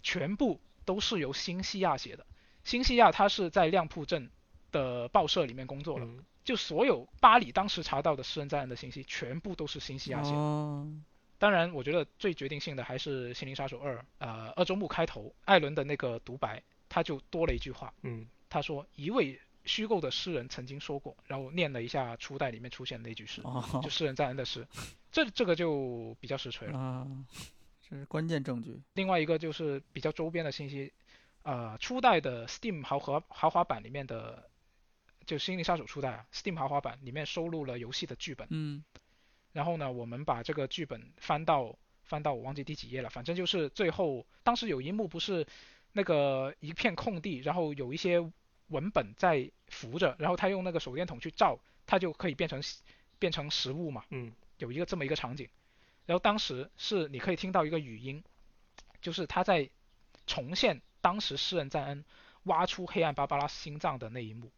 [0.02, 2.24] 全部都是由新西亚写的。
[2.64, 4.30] 新西亚他是在亮铺镇
[4.74, 6.24] 的报社里面工作了，嗯。
[6.44, 10.36] 就所有巴里当时查到的诗人在案的信息，全部都是新西亚写的。
[10.36, 10.86] 哦。
[11.38, 18.26] 当然，我觉得最决定性的还是《心灵杀手二》呃，二周目开头艾伦的那个独白，他就多了一句话，嗯。
[18.50, 23.80] 他说一位虚构的诗人曾经说过，然后念了一下初代里面出现的那句诗，哦。
[23.82, 24.66] 就诗人在恩的诗，
[25.10, 26.78] 这这个就比较实锤了。
[26.78, 27.06] 啊，
[27.82, 28.80] 这是关键证据。
[28.92, 30.92] 另外一个就是比较周边的信息，
[31.42, 34.48] 呃，初代的 Steam 豪华豪华版里面的，
[35.26, 38.46] 就《心灵杀手》初代啊，Steam 豪华版里面收录了游戏的剧本。
[38.50, 38.84] 嗯
[39.52, 45.46] 然后呢，我们把这个剧本翻到翻到我忘记第几页了，反正就是最后当时有一幕不是
[45.92, 48.18] 那个一片空地，然后有一些
[48.68, 52.60] 文本在浮着，然后他用那个手电筒去照，它就可以变成
[53.18, 54.04] 变成实物嘛。
[54.10, 55.48] 嗯有一个这么一个场景，
[56.06, 58.22] 然后当时是你可以听到一个语音，
[59.00, 59.70] 就是他在
[60.26, 62.04] 重现当时诗人赞恩
[62.44, 64.50] 挖出黑暗芭芭拉心脏的那一幕。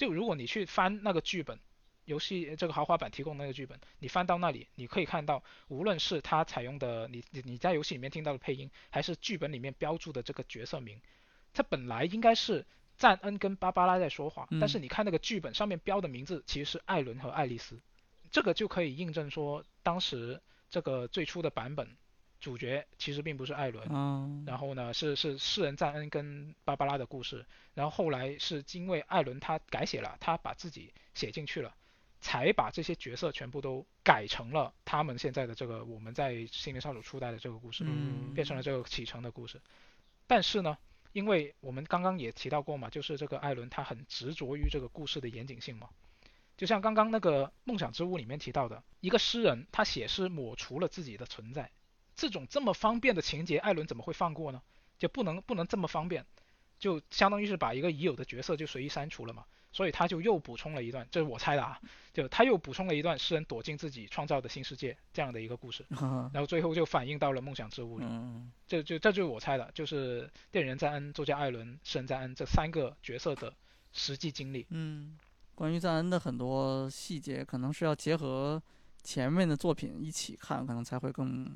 [0.00, 1.60] 就如果你去翻那个剧本，
[2.06, 10.98] 游戏这个豪华版提供那个剧本，你翻到那里，你可以看到，无论是它采用的你你你在游戏里面听到的配音，还是剧本里面标注的这个角色名，
[11.52, 12.64] 它本来应该是
[12.96, 17.78] 赞恩跟芭芭拉在说话，嗯但是你看那个剧本上面标的名字其实是艾伦和爱丽丝。
[18.30, 20.40] 这个就可以印证说，当时
[20.70, 21.94] 这个最初的版本
[22.40, 27.44] 主角其实并不是艾伦，嗯，然后呢是是诗人赞恩跟芭芭拉的故事，
[27.74, 31.74] 然后后来是因为艾伦他改写了，他把自己写进去了，
[32.20, 39.60] 才把这些角色全部都改成了他们现在的这个我们在《心灵杀手》初代的这个故事，嗯变成了这个启程的故事。
[40.26, 40.78] 但是呢，
[41.12, 45.88] 因为我们刚刚也提到过嘛，就是这个艾伦他很执着于这个故事的严谨性嘛。
[46.56, 51.70] 就像刚刚那个《梦想之屋》里面提到的，一个诗人他写诗抹除了自己的存在，
[52.20, 54.60] 这种这么方便的情节，艾伦怎么会放过呢？
[54.98, 56.22] 就不能不能这么方便，
[56.78, 59.42] 就相当于是把一个已有的角色就随意删除了嘛。
[59.72, 61.80] 所以他就又补充了一段，这是我猜的啊，
[62.12, 68.04] 就他又补充了一段诗人躲进自己创造的新世界这样的一个故事，然后最后就反映到了梦想之屋里。
[68.06, 73.54] 嗯，这就这就是我猜的，就是电影人赞恩、作家艾伦、诗人赞恩这三个角色的
[73.92, 74.66] 实际经历。
[74.68, 75.16] 嗯，
[75.54, 78.60] 关于赞恩的很多细节，可能是要结合
[79.04, 81.48] 前面的作品一起看，可能才会更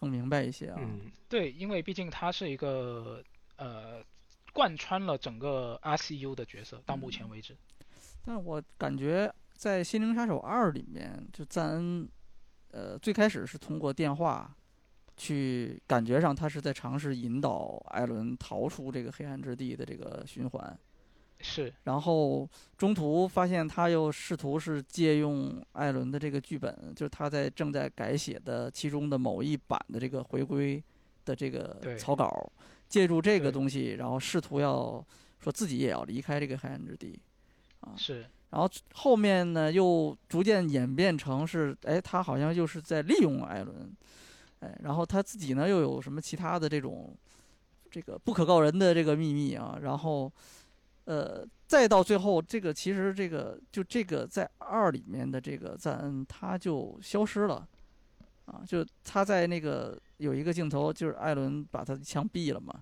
[0.00, 0.78] 更明白一些啊。
[0.80, 3.22] 嗯，对，因为毕竟他是一个
[3.56, 4.02] 呃
[4.52, 7.56] 贯穿了整个 RCU 的角色，到目前为止。
[8.24, 12.08] 但我感觉在《心灵杀手二》里面，就赞恩，
[12.70, 14.54] 呃，最开始是通过电话
[15.16, 20.78] 去，感觉上他是在尝试引导艾伦逃出这个黑暗之地的这个循环。
[21.42, 30.82] 是，然后中途发现他又试图是借用艾伦的这个剧本，就是他在正在改写的其中的某一版的这个回归
[31.24, 32.50] 的这个草稿，
[32.88, 35.04] 借助这个东西，然后试图要
[35.38, 37.18] 说自己也要离开这个黑暗之地，
[37.80, 43.90] 啊，是，然后后面呢又逐渐演变成是，哎，他好像又是在利用艾伦，
[44.60, 47.16] 哎，然后他自己呢又有什么其他的这种
[47.90, 50.30] 这个不可告人的这个秘密啊，然后
[51.10, 57.66] 呃，再到最后这个其实这个就这个在二里面的这个赞恩他就消失了，
[58.44, 62.80] 啊，就他在那个有一个镜头就是艾伦把他的枪毙了嘛，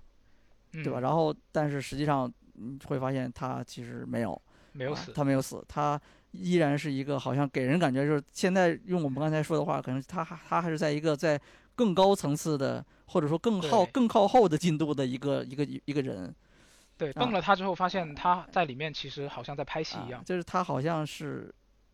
[0.73, 0.99] 嗯、对吧？
[0.99, 4.33] 然后但是实际上你会发现他其实没有。
[4.33, 4.41] 啊
[4.71, 5.99] 没有死，他没有死，他
[6.31, 11.41] 依然是一个好像给人感觉就是现在用我们刚才说的话，可能他还他还是在一个在
[11.73, 16.33] 更高层次的，或者说更靠更靠后的进度的一个一个一个人，
[16.99, 20.23] 对，啊崩了他之后，发现他在里面其实好像在拍戏一样啊，。
[20.23, 21.51] 就是他好像是。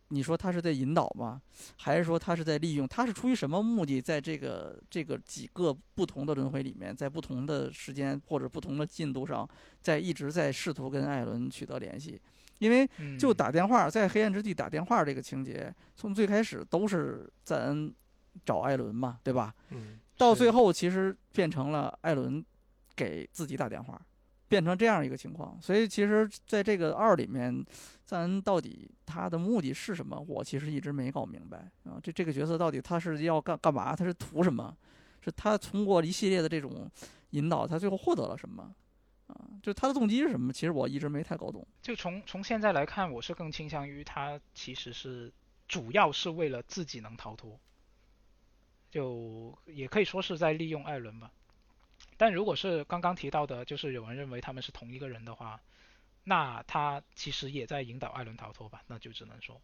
[0.10, 1.42] 你说他是在引导吗？
[1.78, 2.88] 还是说他是在利用？
[2.88, 9.50] 他是出于什么目的，在这个这个几个不同的轮回里面，在不同的时间或者不同的进度上，
[9.82, 12.22] 在一直在试图跟艾伦取得联系？
[12.60, 17.92] 因为嗯，就打电话，在黑暗之地打电话这个情节，从最开始都是赞恩
[18.46, 19.56] 找艾伦嘛，对吧？
[19.72, 22.46] 嗯，到最后其实变成了艾伦
[22.96, 24.00] 给自己打电话，
[24.48, 25.58] 变成这样一个情况。
[25.62, 27.66] 所以其实在这个二里面，
[28.06, 30.20] 赞恩到底他的目的是什么？
[30.28, 32.00] 我其实一直没搞明白啊。
[32.02, 33.96] 这这个角色到底他是要干干嘛？
[33.96, 34.76] 他是图什么？
[35.22, 36.90] 是他通过一系列的这种
[37.32, 38.74] 引导，他最后获得了什么？
[39.28, 40.54] 啊，就他的动机是什么？
[40.54, 41.66] 其实我一直没太搞懂。
[41.82, 45.34] 就从从现在来看，我是更倾向于他其实是
[45.68, 47.60] 主要是为了自己能逃脱，
[48.92, 51.32] 就也可以说是在利用艾伦吧。
[52.18, 55.60] 但如果是刚刚提到的，就是有人认为他们是同一个人的话，
[56.24, 59.62] 那他其实也在引导艾伦逃脱吧，那就只能说。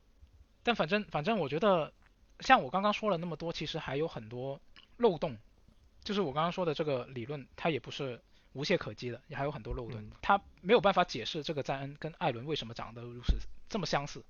[0.64, 1.92] 但反正反正我觉得，
[2.40, 4.60] 像我刚刚说了那么多，其实还有很多
[4.98, 5.38] 漏洞。
[6.04, 8.20] 就是我刚刚说的这个理论，它也不是
[8.54, 10.12] 无懈可击的，也还有很多漏洞嗯。
[10.20, 13.38] 他没有办法解释这个赞恩跟艾伦为什么长得如此
[13.70, 14.26] 这么相似，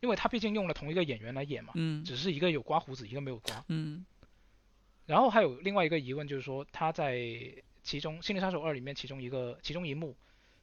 [0.00, 3.64] 因为他毕竟用了同一个演员来演嘛，嗯只是一个有刮胡子，一个没有刮。
[3.68, 4.04] 嗯
[5.08, 7.18] 然后还有另外一个疑问，就是说他在
[7.82, 10.14] 其中《心灵杀手二》里面其中一个其中一幕，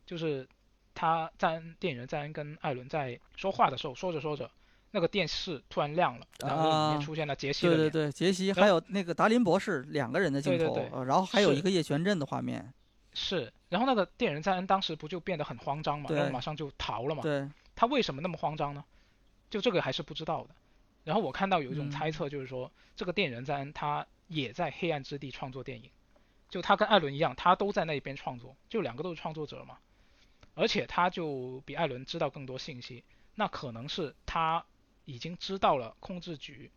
[0.06, 0.48] 就是
[0.94, 4.48] 他赞恩电影人赞恩跟艾伦在说话的时候，说着说着，
[4.92, 7.68] 那个电视突然亮了，然后里啊面出现了杰西。
[7.68, 12.72] 对对对，杰西还有那个达林博士两个人的镜头，对对对呃然后还有一个叶璇镇的画面，
[13.16, 17.24] 是，然后那个电影人赞恩当时不就变得很慌张嘛，然后马上就逃了嘛。
[17.24, 18.86] 对，他为什么那么慌张呢？
[19.50, 20.54] 就这个还是不知道的。
[21.04, 25.90] 然后我看到有一种嗯猜测，就是说、这个电影人赞恩他也在黑暗之地创作电影，
[26.50, 29.78] 就他跟艾伦一样，他都在那边创作，就两个都是创作者嘛。
[30.54, 33.04] 而且他就比艾伦知道更多信息，
[33.36, 34.66] 那可能是他
[35.04, 36.72] 已经知道了控制局，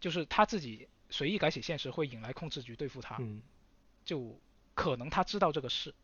[0.00, 3.40] 就是他自己随意改写现实会引来控制局对付他，嗯，
[4.04, 4.40] 就
[4.74, 5.94] 可能他知道这个事。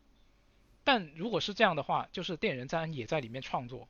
[0.85, 3.87] 但如果是这样的话，就是电影人赞恩也在里面创作，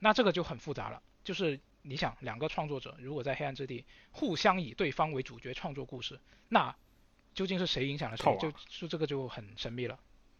[0.00, 1.00] 那这个就很复杂了。
[1.22, 6.18] 就是你想，两个创作者如果在黑暗之地互相以对方为主角创作故事，
[6.48, 6.74] 那
[7.32, 9.98] 究竟是谁影响了谁就就这个就很神秘了，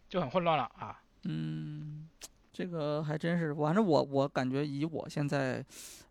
[0.09, 1.01] 就很混乱了啊。
[1.23, 2.07] 嗯，
[2.51, 5.63] 这个还真是，反正我我感觉以我现在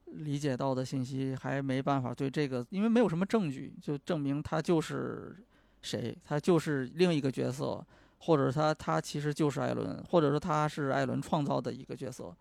[0.06, 5.36] 理解到的信息，还没办法对这个，因为没有什么证据就证明他就是
[5.82, 7.84] 谁，他就是另一个角色，
[8.18, 12.34] 或者他他其实就是艾伦，或者说他是艾伦创造的一个角色，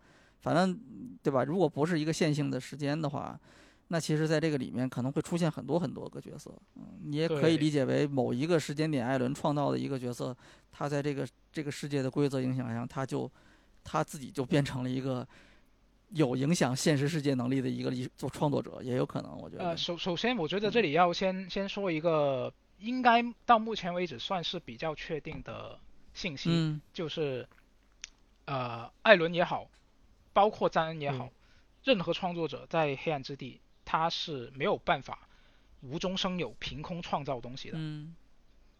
[0.46, 0.78] 反正
[1.22, 1.42] 对吧？
[1.42, 3.38] 如果不是一个线性的时间的话。
[3.88, 10.36] 那其实，在这个里面可能会出现很多很多个角色，嗯，你也可以理解为某一个时间点，艾伦创造的一个角色，
[10.72, 13.30] 他在这个这个世界的规则影响下，他就
[13.84, 15.24] 他自己就变成了一个
[16.08, 19.68] 有影响现实世界能力的一个艺做创作者，也有可能，我觉得。
[19.68, 25.78] 呃，首首先，我觉得这里要先先说一个应该到目前为止算是比较确定的
[26.12, 27.46] 信息，嗯就是
[28.46, 29.70] 呃，艾伦也好，
[30.36, 31.30] 包括赞恩也好，
[31.82, 35.26] 任何创作者在黑暗之地，他是没有办法
[35.80, 37.78] 无中生有、凭空创造东西的。
[37.78, 38.14] 嗯。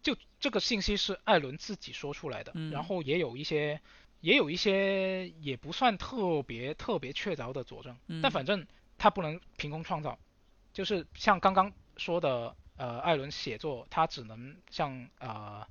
[0.02, 2.70] 就这个信息是艾伦自己说出来的，嗯。
[2.70, 3.80] 然后也有一些，
[4.20, 8.20] 也有一些也不算特别特别确凿的佐证，嗯。
[8.20, 8.66] 但反正
[8.98, 10.18] 他不能凭空创造，
[10.74, 15.66] 就是像刚刚说的，呃，艾伦写作他只能像呃，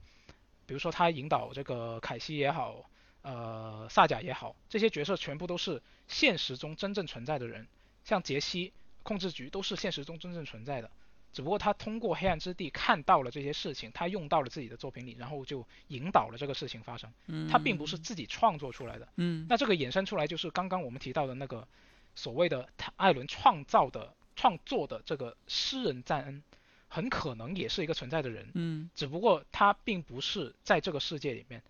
[0.65, 2.89] 比如说他引导这个凯西也好，
[3.25, 7.65] 呃，萨贾也好，这些角色全部都是现实中真正存在的人，
[8.03, 8.71] 像杰西、
[9.01, 10.91] 控制局都是现实中真正存在的。
[11.33, 17.11] 只不过他通过黑暗之地看到了这些事情，他用到了自己的作品里，然后就引导了这个事情发生。
[17.25, 19.07] 嗯，他并不是自己创作出来的。
[19.17, 21.67] 嗯那这个衍生出来就是刚刚我们提到的那个
[22.13, 26.43] 所谓的他艾伦创造的创作的这个诗人赞恩，
[26.87, 31.63] 很可能也是一个存在的人，嗯只不过他并不是在这个世界里面。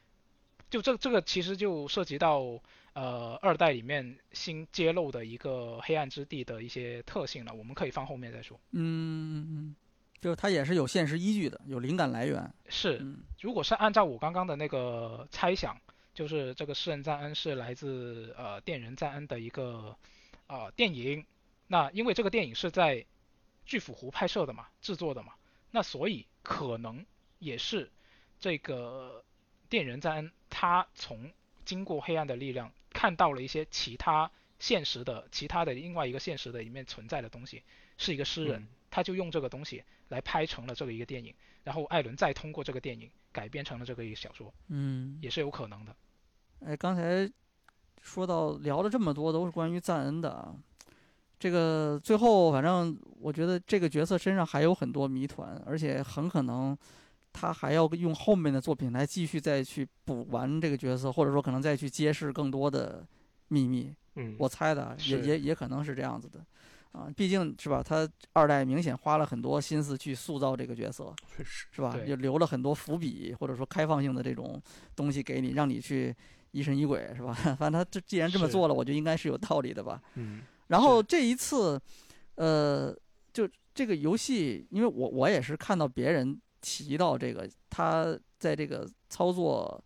[0.76, 2.61] 就这这个其实就涉及到
[2.91, 8.60] 呃二代里面新揭露的一个黑暗之地的一些特性了，我们可以放后面再说。
[8.72, 9.76] 嗯嗯，
[10.19, 12.53] 就是它也是有现实依据的，有灵感来源。
[12.68, 15.80] 是，嗯如果是按照我刚刚的那个猜想，
[16.14, 19.95] 就是这个诗人赞恩是来自呃电人赞恩的一个
[20.47, 21.26] 呃电影，
[21.68, 23.06] 那因为这个电影是在
[23.65, 25.31] 巨斧湖拍摄的嘛，制作的嘛，
[25.72, 27.06] 那所以可能
[27.39, 27.89] 也是
[28.41, 29.23] 这个
[29.69, 31.31] 电人赞恩他从
[31.63, 34.29] 经过黑暗的力量看到了一些其他
[34.59, 37.63] 现实的其他的另外一个现实的一面存在的东西，
[37.97, 41.33] 是一个诗人，嗯他就用这个东西来拍成了这个一个电影。
[41.65, 45.93] 然后艾伦再通过这个电影改编成了这个一个小说，嗯，也是有可能的。
[46.65, 47.29] 哎，刚才
[48.01, 50.55] 说到聊了这么多，都是关于赞恩的啊。
[51.37, 56.77] 这个最后，反正我觉得这个角色身上还有很多谜团，而且很可能
[57.38, 63.06] 他还要用后面的作品来继续再去补完这个角色，或者说可能再去揭示更多的
[63.49, 63.94] 秘密。
[64.16, 66.40] 嗯，我猜的啊，也也也可能是这样子的，
[66.94, 71.91] 啊，毕竟是吧，他二代明显花了很多心思去塑造这个角色，确实，是吧？
[71.91, 74.62] 对也留了很多伏笔，或者说开放性的这种
[74.95, 76.16] 东西给你，让你去
[76.52, 77.34] 疑神疑鬼，是吧？
[77.60, 80.02] 反正他这既然这么做了，我觉得应该是有道理的吧。
[80.16, 81.80] 嗯然后这一次，
[82.36, 82.95] 呃，
[83.34, 89.83] 就这个游戏，因为我我也是看到别人提到这个，他在这个操作，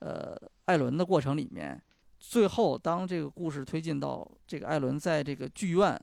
[0.00, 1.80] 呃，艾伦的过程里面，
[2.18, 5.96] 最后当这个故事推进到这个艾伦在这个剧院，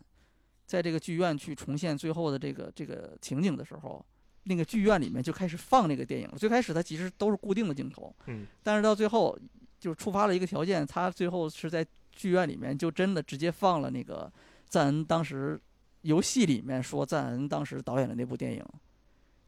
[0.65, 4.03] 在这个剧院去重现最后的这个这个情景的时候，
[4.43, 6.37] 那个剧院里面就开始放那个电影了。
[6.37, 9.37] 最开始它其实都是固定的镜头，嗯，但是到最后
[9.77, 14.31] 就触发了一个条件，他最后是在剧院里面就真的直接放了那个
[14.69, 15.59] 赞恩当时
[16.03, 18.65] 游戏里面说赞恩当时导演的那部电影，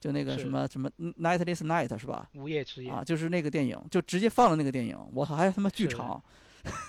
[0.05, 0.87] 就那个什么什么
[1.19, 2.29] Night This Night 是吧？
[2.35, 6.23] 午夜之夜，啊，就是那个电影，就直接放了那个电影，我操，还他妈剧是场，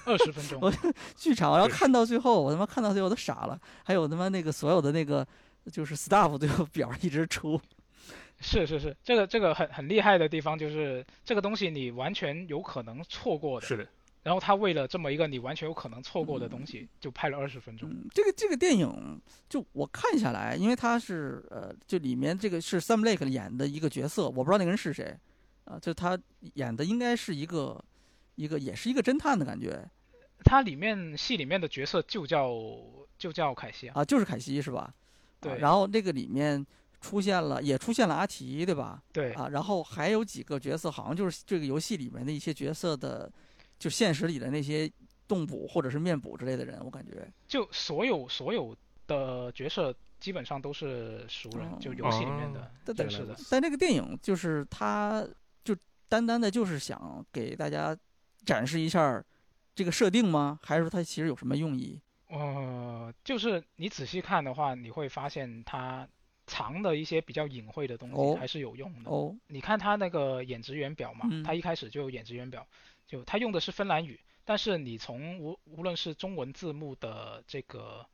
[0.05, 0.71] 二十分钟 我，
[1.17, 5.27] 剧场，然后看到最后，我他妈看到最后都傻了，还有他妈那个所有的那个
[5.73, 7.59] 就是 staff 最后表一直出，
[8.39, 13.89] 是是是，这个这个很很厉害的地方就是这个东西你完全有可能错过的，是的，
[14.27, 17.89] 然后他为了这么一个你完全有可能错过的东西，就拍了二十分钟。
[17.89, 25.17] 嗯，这个这个电影就我看下来，因为他是呃，就里面这个是 Sam Lake 演的一个角色，我不知道那个人是谁，
[25.67, 26.19] 啊、就他
[26.55, 27.81] 演的应该是一个
[28.35, 29.89] 一个也是一个侦探的感觉
[30.45, 32.53] 他里面戏里面的角色就叫
[33.17, 34.81] 就叫凯西啊，啊，就是凯西是吧？
[34.81, 34.95] 啊
[35.39, 36.67] 对然后那个里面
[37.01, 39.01] 出现了，也出现了阿提，对吧？
[39.13, 43.31] 对，啊，然后还有几个角色，好像就是这个游戏里面的一些角色的，
[43.79, 44.91] 就现实里的那些
[45.29, 47.31] 动捕或者是面捕之类的人，我感觉。
[47.47, 48.77] 就所有所有
[49.07, 53.37] 的角色基本上都是熟人，哦就游戏里面的但但认识的。
[53.51, 55.27] 但这个电影就是他，
[55.65, 55.77] 就
[56.09, 57.97] 单单的就是想给大家
[58.45, 59.23] 展示一下
[59.75, 60.59] 这个设定吗？
[60.63, 62.01] 还是说它其实有什么用意？
[62.29, 66.09] 呃，就是你仔细看的话，你会发现它
[66.47, 69.11] 藏的一些比较隐晦的东哦西还是有用的。
[69.11, 72.67] 哦，你看他那个演职员表嘛，他一开始就有演职员表，
[73.07, 78.07] 就它用的是芬兰语，但是你从无无论是中文字幕的这个。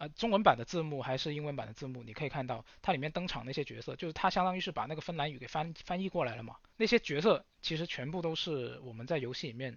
[0.00, 6.54] 呃，中文版的字幕还是英文版的字幕，你可以看到它里面登场那些角色，就是它相当于是把那个芬兰语给翻翻译过来了嘛。
[6.76, 9.76] 那些角色其实全部都是我们在游戏里面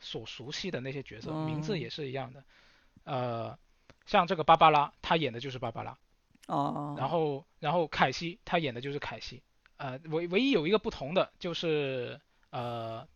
[0.00, 2.42] 所熟悉的那些角色，名哦字也是一样的。
[3.04, 3.56] 呃，
[4.06, 5.96] 像这个芭芭拉，他演的就是芭芭拉，
[6.48, 9.40] 哦，然后然后凯西他演的就是凯西，
[9.76, 12.20] 呃，唯唯一有一个不同的就是
[12.50, 13.06] 呃，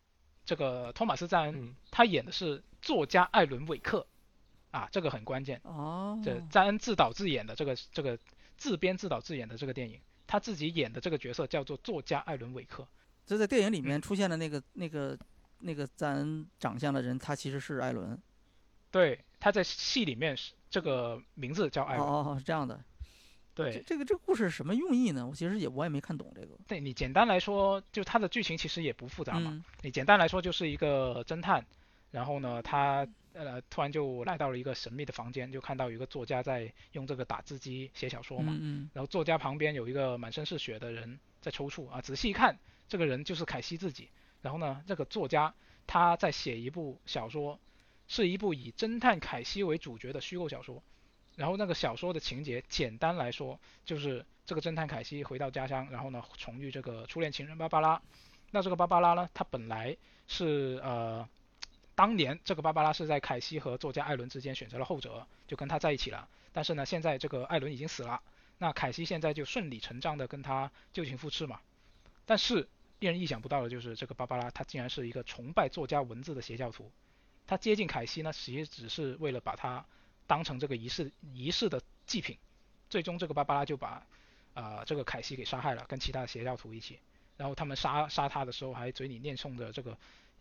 [0.45, 4.07] 这个托马斯赞恩嗯，他演的是作家艾伦韦克，
[4.71, 5.61] 啊，这个很关键。
[5.65, 8.19] 哦，这赞恩自导自演的这个这个
[8.57, 12.87] 自编自导自演的这个电影，他自己演的这个角色叫做作家艾伦韦克。
[13.27, 15.19] 就在电影里面出现的那个那个
[15.61, 18.21] 那个赞恩长相的人，他其实是艾伦。
[18.91, 22.07] 对，他在戏里面是这个名字叫艾伦。
[22.07, 22.79] 哦哦哦，是这样的。
[23.55, 25.27] 这对，这个这个故事什么用意呢？
[25.27, 26.49] 我其实也我也没看懂这个。
[26.67, 29.51] 对你简单来说，就它的剧情其实也不复杂嘛。
[29.53, 31.65] 嗯你简单来说就是一个侦探，
[32.11, 38.57] 然后呢，他呃突然就来到了一个神秘的房间，就看到有一个作家在用这个打字机写小说嘛。
[38.61, 42.59] 嗯然后作家旁边有一个满身是血的人在抽搐啊，仔细一看，
[42.89, 44.09] 这个人就是凯西自己。
[44.43, 45.55] 然后呢，这个作家
[45.87, 47.59] 他在写一部小说，
[48.09, 50.83] 是一部以侦探凯西为主角的虚构小说。
[51.37, 58.01] 然后那个小说的情节，简单来说就是这个侦探凯西回到家乡，然后呢重遇这个初恋情人芭芭拉。
[58.51, 59.97] 那这个芭芭拉呢，她本来
[60.29, 61.29] 是呃，
[61.95, 66.29] 当年这个芭芭拉是在凯西和作家艾伦之间选择了后者，就跟他在一起了。
[66.53, 68.23] 但是呢，现在这个艾伦已经死了，
[68.59, 71.61] 那凯西现在就顺理成章的跟他旧情复炽嘛。
[72.25, 72.69] 但是
[73.01, 76.91] 令人意想不到的就是，这个芭芭拉她竟然是一个崇拜作家文字的邪教徒。
[77.47, 79.85] 他接近凯西呢，其实只是为了把他
[80.27, 82.37] 当成这个仪式仪式的祭品。
[82.91, 84.07] 最终这个芭芭拉就把
[84.55, 86.99] 啊、呃这个凯西给杀害了，跟其他的邪教徒一起。
[87.37, 89.99] 然后他们杀杀他的时候，还嘴里念诵着这个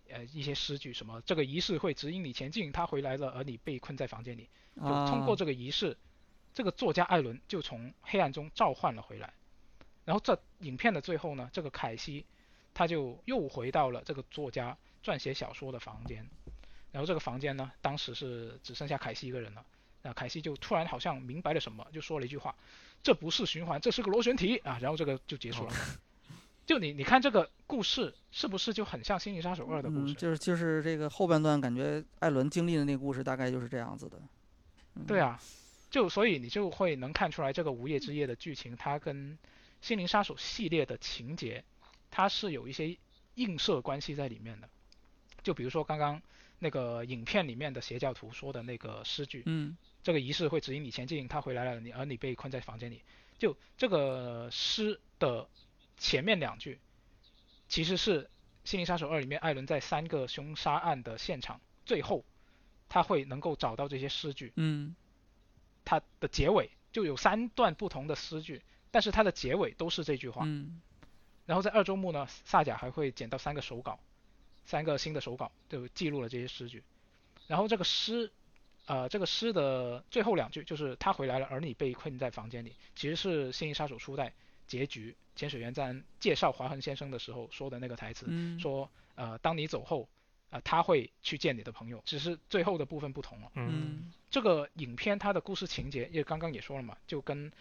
[0.10, 4.48] 呃一些诗句，什么这个仪式会指引你前进，他回来了，而你被困在房间里。
[4.76, 5.98] 嗯，就通过啊这个仪式，
[6.54, 9.34] 这个作家艾伦就从黑暗中召唤了回来。
[10.06, 12.26] 然后这影片的最后呢，这个凯西
[12.74, 16.28] 他就又回到了这个作家撰写小说的房间。
[16.92, 19.66] 然后这个房间呢，当时是只剩下凯西一个人了。
[20.04, 22.54] 那凯西就突然好像明白了什么，就说了一句话
[23.02, 25.74] ：“这不是循环，这是个螺旋体啊！”然后这个就结束了。
[26.66, 30.14] 就你你看这个故事是不是就很像《心灵杀手二》的故事？
[30.14, 34.18] 嗯，就是就是这个后半段，感觉艾伦经历的那个故事大概就是这样子的。
[34.96, 35.40] 嗯对，啊，
[35.90, 39.32] 就所以你就会能看出来这个《无夜之夜》的剧情，它跟
[39.82, 41.64] 《心灵杀手》系列的情节，
[42.12, 42.98] 它是有一些
[43.36, 44.70] 映射关系在里面的。
[45.42, 46.22] 就比如说刚刚
[46.60, 53.02] 那个影片里面的邪教徒说的那个诗句，嗯这个仪式会指引你前进，他回来了，你而你被困在房间里。
[53.40, 55.50] 就这个诗的
[55.98, 56.80] 前面两句，
[57.68, 58.24] 其实是
[58.64, 62.24] 《心灵杀手二》里面艾伦在三个凶杀案的现场，最后
[62.88, 64.96] 他会能够找到这些诗句，嗯
[65.86, 68.62] 它的结尾就有三段不同的诗句，
[68.92, 70.44] 但是它的结尾都是这句话。
[70.46, 70.82] 嗯
[71.46, 74.00] 然后在二周目呢，萨甲还会捡到三个手稿，
[74.66, 76.82] 三个新的手稿，就记录了这些诗句。
[77.48, 78.32] 然后这个诗，
[78.86, 84.34] 呃，这个诗的最后两句就是他回来了，而你被困在房间里，其实是《幸运杀手》初代
[84.68, 90.08] 结局潜水员在介绍华恒先生的时候说的那个台词，嗯，说呃，当你走后，
[90.50, 93.52] 呃，他会去见你的朋友，只是最后的部分不同了。
[93.56, 97.52] 嗯嗯这个影片它的故事情节，也刚刚也说了嘛，就跟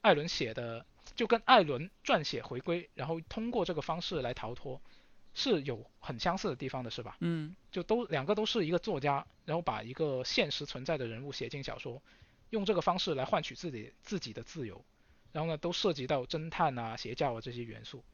[0.00, 0.84] 艾伦写的，
[1.14, 4.80] 就跟艾伦撰写回归，然后通过这个方式来逃脱，
[5.34, 7.16] 是有很相似的地方的，是吧？
[7.20, 12.02] 嗯就都两个都是一个作家，然后把一个现实存在的人物写进小说，
[12.50, 14.84] 用这个方式来换取自己自己的自由，
[15.32, 18.04] 然后呢，都涉及到侦探啊、邪教啊这些元素。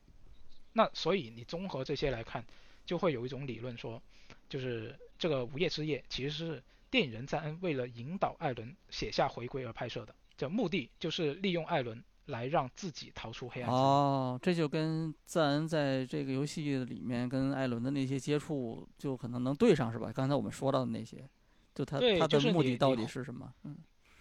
[0.73, 2.45] 那所以你综合这些来看，
[2.87, 4.01] 就会有一种理论说，
[4.49, 13.71] 就是这个《午夜之夜》其实是电影人赞恩为了引导艾伦写下回归而拍摄的，这目的就是利用艾伦来让自己逃出黑暗。
[13.71, 20.11] 哦，这就跟赞恩在这个游戏里面跟艾伦的那些接触，就可能能对上是吧？
[20.15, 21.29] 刚才我们说到的那些，
[21.75, 23.53] 就他他的目的到底是什么？
[23.65, 23.77] 嗯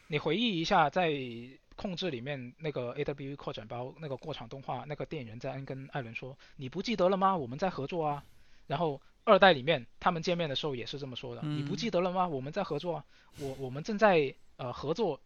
[0.10, 1.12] 你回忆一下，在
[1.76, 7.36] 控制里面那个 AWE 扩展包那个过场动画，那个电影人在恩跟艾伦说：“你不记得了吗？
[7.36, 8.24] 我们在合作啊。”
[8.68, 12.26] 然后二代里面他们见面的时候也是这么说的：“你不嗯记得了吗？
[12.26, 13.06] 我们在合作啊，
[13.42, 15.20] 我我们正在呃合作，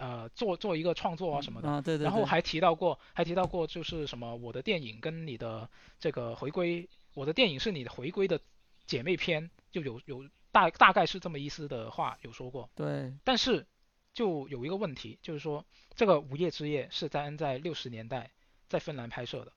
[0.00, 1.68] 呃做做一个创作啊什么的。
[1.70, 5.68] 啊，对对，对然后还提到过，还提到过就是什么我的电影跟你的
[5.98, 8.40] 这个回归，我的电影是你的回归的
[8.86, 12.68] 姐妹篇，就有有大大概是这么意思的话有说过。
[12.74, 13.66] 对，但是
[14.14, 15.64] 就有一个问题，就是说
[15.94, 18.30] 这个《午夜之夜》是在恩在六十年代
[18.68, 19.52] 在芬兰拍摄的，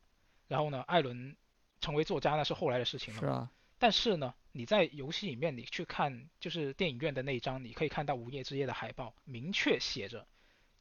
[0.48, 1.36] 然后呢，艾伦
[1.80, 3.28] 成为作家那是后来的事情了嘛。
[3.28, 3.50] 是啊，
[3.80, 10.28] 但是呢，你在游戏里面你去看，就是电影院的那一张，你可以看到《午夜之夜》的海报，明确写着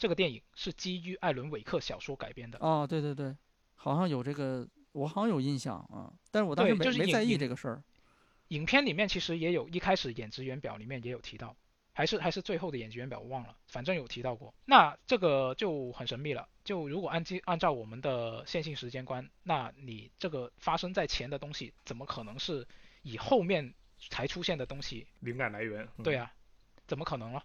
[0.02, 2.58] 这个电影是基于艾伦·韦克小说改编的。
[2.58, 3.36] 哦，对对对，
[3.76, 7.80] 好像有这个，我好像有印象啊，但是我当时对就是没没在意这个事儿。
[8.48, 11.56] 影片里面其实也有一开始演职员表里面也有提到，
[11.92, 14.52] 还是还是最后的演职员表我忘了，反正有提到过。
[14.64, 16.48] 那这个就很神秘了。
[16.64, 22.66] 就如果按基按照我们的线性时间观，那你这个发生在前的东西，怎么可能是
[23.02, 23.72] 以后面
[24.10, 25.06] 才出现的东西？
[25.20, 25.86] 灵感来源。
[25.96, 26.34] 嗯对，啊，
[26.88, 27.44] 怎么可能了？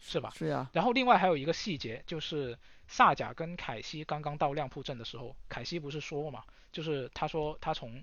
[0.00, 0.32] 是吧？
[0.36, 8.02] 是呀，然后另外还有一个细节，就是萨贾跟凯西刚刚到亮铺镇的时候，凯西不是说嘛，就是他说他从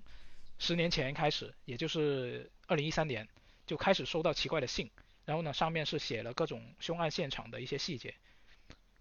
[0.58, 3.26] 十年前开始，也就是二零一三年
[3.66, 4.90] 就开始收到奇怪的信，
[5.24, 8.14] 然后呢上面是写了各种凶案现场的一些细节，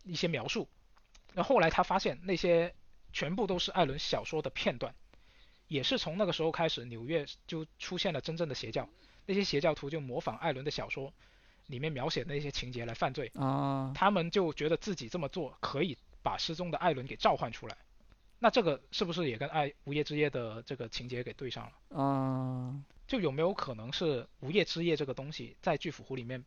[0.04, 0.68] 一些描述。
[1.34, 2.74] 那后来他发现那些
[3.12, 4.96] 全部都是艾伦小说的片段，
[5.68, 8.88] 也是从那个时候开始，纽约就出现了真正的邪教，
[9.26, 11.14] 那些邪教徒就模仿艾伦的小说
[11.68, 17.78] 里面描写的那些情节来犯罪，啊，他们就觉得自己这么做可以把失踪的艾伦给召唤出来。
[18.40, 21.98] 那这个是不是也跟爱无夜之夜的这个情节给对上了？
[21.98, 22.76] 啊，
[23.08, 26.44] 就有没有可能是无夜之夜这个东西在巨斧湖里面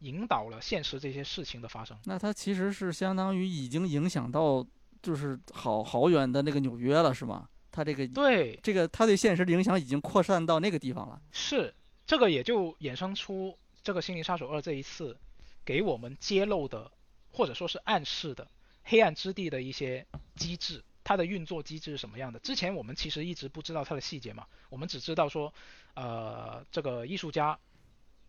[0.00, 1.96] 引导了现实这些事情的发生？
[2.04, 4.66] 那它其实是相当于已经影响到
[5.02, 7.48] 就是好 好远的那个纽约了，是吗？
[7.70, 11.20] 它这个对，这个它对现实的影响已经扩散到那个地方了。
[11.30, 11.72] 是
[12.06, 13.56] 这个也就衍生出
[13.86, 15.16] 这个《心灵杀手二》这一次
[15.64, 16.90] 给我们揭露的，
[17.30, 18.48] 或者说是暗示的
[18.82, 20.04] 黑暗之地的一些
[20.34, 22.40] 机制，它的运作机制是什么样的？
[22.40, 25.54] 之前我们其实一直不知道它的细节嘛，我们只知道说，
[25.94, 27.56] 呃，这个艺术家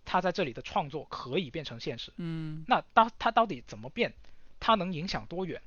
[0.06, 4.14] 他在这里的创作可以变成现实，嗯那到他到底怎么变？
[4.60, 5.60] 它能影响多远？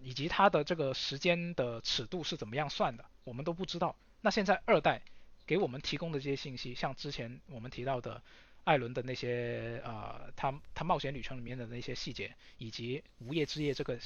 [0.00, 3.04] 以及它的这个时间的尺度是怎么样算的？
[3.24, 3.96] 我们都不知道。
[4.20, 5.02] 那现在二代
[5.44, 8.22] 给我们提供的这些信息，像之前我们提到的
[8.68, 13.98] 艾伦的那些呃，他他冒险旅程里面的那些细节，以及《无夜之夜》这个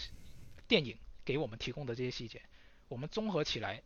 [0.69, 2.41] 电影给我们提供的这些细节，
[2.87, 3.83] 我们综合起来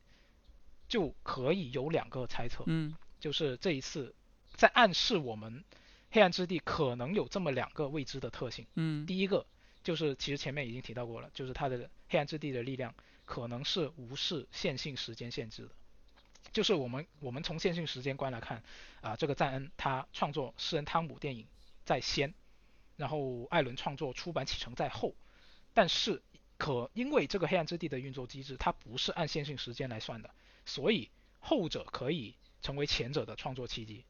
[0.87, 2.63] 就可以有两个猜测。
[2.67, 4.15] 嗯就是这一次
[4.53, 5.65] 在暗示我们
[6.11, 8.67] 黑暗之地可能有这么两个未知的特性。
[8.75, 9.47] 嗯第一个
[9.83, 12.95] 就是其实前面已经提到过了，就是它的黑暗之地的力量
[13.25, 15.71] 可能是无视线性时间限制的。
[16.53, 18.63] 就是我们我们从线性时间观来看，
[19.01, 21.47] 啊、这个赞恩他创作《诗人汤姆》电影
[21.85, 22.33] 在先，
[22.97, 25.15] 然后艾伦创作《出版启程》在后，
[25.75, 26.23] 但是
[26.57, 30.31] 可因为这个黑暗之地的运作机制，它不是按线性时间来算的，
[30.65, 34.05] 所以后者可以成为前者的创作契机，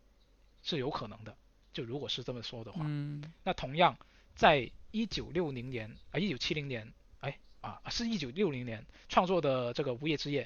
[0.62, 1.36] 是有可能的。
[1.72, 3.98] 就如果是这么说的话，嗯那同样，
[4.34, 6.90] 在一九六零年啊，一九七零年，
[7.20, 10.44] 哎啊，是一九六零年创作的这个《无夜之夜》，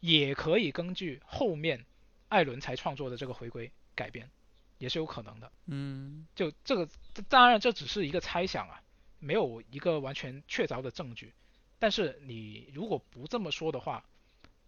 [0.00, 1.84] 也可以根据后面
[2.28, 4.28] 艾伦才创作的这个回归改编，
[4.78, 5.50] 也是有可能的。
[5.66, 6.88] 嗯就这个，
[7.28, 8.82] 当然这只是一个猜想啊，
[9.18, 11.32] 没有一个完全确凿的证据。
[11.78, 14.04] 但是你如果不这么说的话，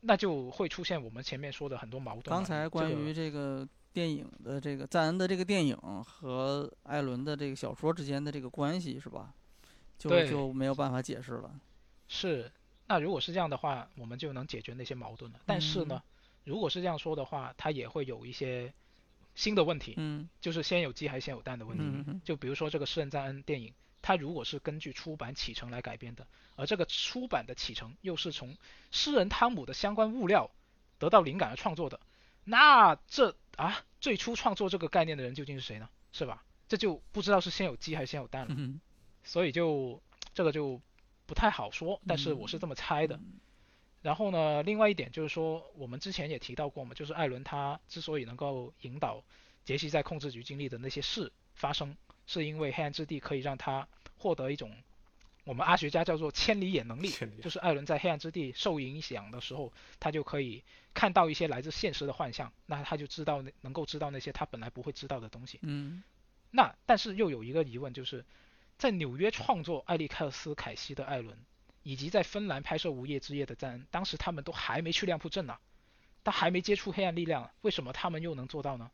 [0.00, 2.36] 那就会出现我们前面说的很多矛盾嘛。
[2.36, 9.34] 刚才关于这个电影的这个赞恩的这个电影和艾伦的这个小说之间的这个关系是吧？
[9.98, 11.60] 就对就没有办法解释了。
[12.08, 12.50] 是，
[12.92, 15.40] 那如果是这样的话，我们就能解决那些矛盾了。
[15.46, 16.02] 但是呢，
[16.44, 18.70] 如果是这样说的话，它也会有一些
[19.34, 22.20] 新的问题，嗯就是先有鸡还是先有蛋的问题。
[22.22, 28.54] 就比如说这个《诗人赞恩》电影，它如果是根据出版启程来改编的，而这个出版的启程又是从
[28.90, 30.50] 诗人汤姆的相关物料
[30.98, 31.98] 得到灵感而创作的，
[32.44, 35.88] 那这啊最初创作这个概念的人究竟是谁呢？
[36.12, 36.44] 是吧？
[36.68, 38.54] 这就不知道是先有鸡还是先有蛋了。
[38.54, 38.78] 嗯
[39.24, 40.02] 所以就
[40.34, 40.78] 这个就
[41.32, 43.18] 不太好说，但是我是这么猜的。
[44.02, 49.24] 然后呢，另外一点就是说，我们之前也提到过嘛，就是艾伦他之所以能够引导
[49.64, 51.96] 杰西在控制局经历的那些事发生，
[52.26, 53.88] 是因为黑暗之地可以让他
[54.18, 54.70] 获得一种
[55.44, 57.08] 我们阿学家叫做千里眼能力，
[57.40, 65.58] 就是艾伦在黑暗之地受影响的时候，他就可以看到一些来自现实的幻象，那他就知道能够知道那些他本来不会知道的东西。
[65.62, 66.02] 嗯
[66.50, 68.22] 那但是又有一个疑问，就是
[68.82, 71.38] 在纽约创作艾利克斯凯西的艾伦，
[71.84, 75.56] 以及在芬兰拍摄《无夜之夜》的赞恩，当时他们都还没去亮铺镇呢、
[76.24, 78.90] 他还没接触黑暗力量，为什么他们又能做到呢？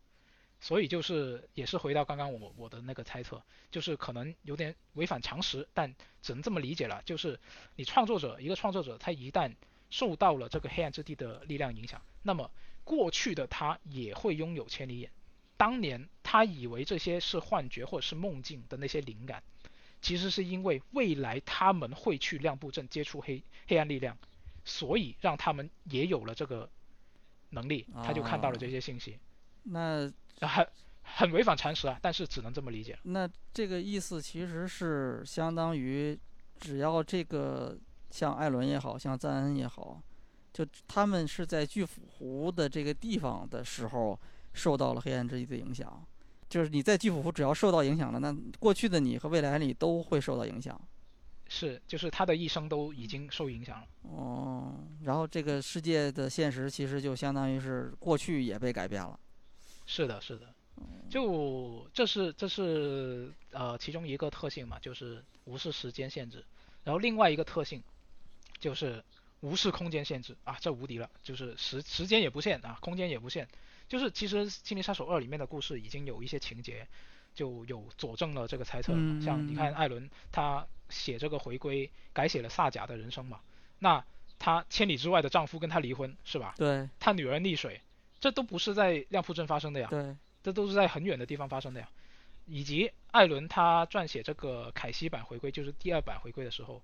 [0.60, 7.40] 所以就是也是回到刚刚我我的那个猜测，就是可能有点违反常识，但只能这么理解了，就是
[7.74, 9.55] 你创作者一个创作者，他一旦
[9.89, 12.51] 受到了这个黑暗之地的力量影响，那么
[12.85, 15.10] 过去的他也会拥有千里眼。
[15.56, 19.43] 当年他以为这些是幻觉或者是梦境的那些灵感，
[20.09, 24.16] 其实是因为未来他们会去亮布镇接触黑黑暗力量，
[24.64, 26.66] 所以让他们也有了这个
[27.51, 29.18] 能力，他就看到了这些信息，
[29.64, 30.10] 那
[30.40, 30.66] 很
[31.02, 32.98] 很违反常识啊，但是只能这么理解。
[33.02, 36.18] 那这个意思其实是相当于，
[36.59, 37.78] 只要这个
[38.10, 40.02] 像艾伦也好像赞恩也好，
[40.55, 44.18] 就他们是在巨斧湖的这个地方的时候
[44.55, 46.02] 受到了黑暗之翼的影响。
[46.49, 50.81] 就是你在巨斧湖只要受到影响了，那过去的你和未来你都会受到影响。
[51.51, 53.87] 是，就是他的一生都已经受影响了。
[54.03, 59.19] 哦，然后这个世界的现实其实就相当于是过去也被改变了。
[59.87, 60.47] 是的，是的，
[61.09, 66.45] 就这是这是呃其中一个特性嘛，就是无视时间限制。
[66.85, 67.83] 然后另外一个特性
[68.59, 69.03] 就是
[69.41, 73.49] 无视空间限制啊，这无敌了，就是时时间也不限啊，空间也不限。
[73.89, 76.86] 就是其实《心灵杀手二》里面的故事已经有一些情节
[77.35, 78.93] 就有佐证了这个猜测。
[78.94, 83.40] 嗯像你看嗯艾伦他写这个回归，改写了萨贾的人生嘛，
[83.78, 84.05] 那
[84.39, 86.55] 她千里之外的丈夫跟她离婚是吧？
[86.56, 87.81] 对她女儿溺水，
[88.20, 91.89] 这都不是在亮铺镇发生的呀，对，这都是在很远的地方发生的呀。
[92.47, 96.82] 以及艾伦他撰写这个凯西版回归，就是第二版回归的时候，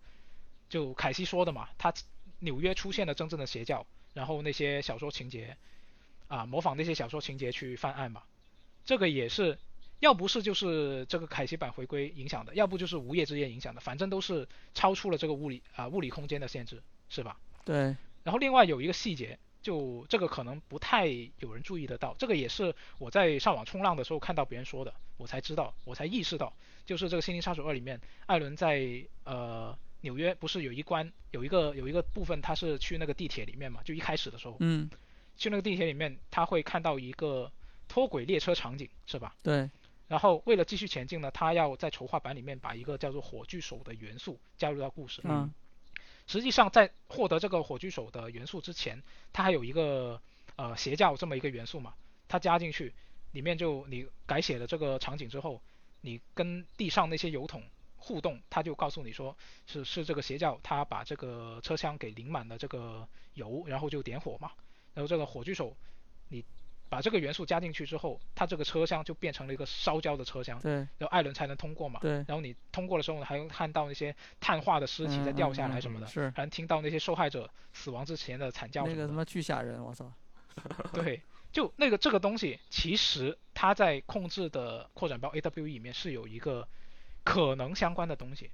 [0.68, 1.92] 就凯西说的嘛，他
[2.40, 5.56] 纽约出现了真正的邪教，然后那些小说情节
[6.34, 8.24] 啊，模仿那些小说情节去犯案嘛，
[8.84, 9.56] 这个也是，
[10.00, 17.38] 要不是就是这个凯奇版回归影响的，要不就是无业之夜影响的，反正都是超出了这个物理啊物理空间的限制，是吧？
[17.64, 17.76] 对，
[18.24, 21.06] 然后另外有一个细节，就这个可能不太
[21.38, 26.52] 有人注意得到，这个也是我在上网冲浪的时候看到别人说的，我才知道，我才意识到，
[26.84, 34.90] 就是这个《心灵杀手二》里面，艾伦在呃纽约不是有一关有一个有一个部分他是去那个地铁里面嘛，就一开始的时候嗯，
[35.36, 37.50] 去那个地铁里面，他会看到一个
[37.88, 39.34] 脱轨列车场景，是吧？
[39.42, 39.70] 对，
[40.08, 45.20] 然后为了继续前进呢，他要在筹划版里面把一个叫做火炬手的元素加入到故事。
[45.24, 45.52] 嗯
[46.26, 50.18] 实际上，在获得这个火炬手的元素之前，它还有一个
[50.56, 51.92] 呃邪教这么一个元素嘛，
[52.28, 52.94] 它加进去，
[53.32, 55.60] 里面就你改写了这个场景之后，
[56.00, 57.62] 你跟地上那些油桶
[57.96, 59.36] 互动，他就告诉你说
[59.66, 64.50] 是是这个邪教，他把这个车厢给淋满了这个油，然后就点火嘛，
[64.94, 65.76] 然后这个火炬手，
[66.28, 66.44] 你
[66.88, 71.98] 把这个元素加进去之后，它这个车厢就变成了一个烧焦的车厢，对然后艾伦才能通过嘛。
[72.00, 78.86] 对，然后你通过的时候，还能看到那些碳化的尸体在掉下来什么的，嗯嗯嗯是还能听到那些受害者死亡之前的惨叫。
[78.86, 80.12] 那个他妈巨吓人，我操，
[80.92, 86.68] 对，就那个这个东西，其实它在控制的扩展包 AWE 里面是有一个
[87.24, 88.50] 可能相关的东西，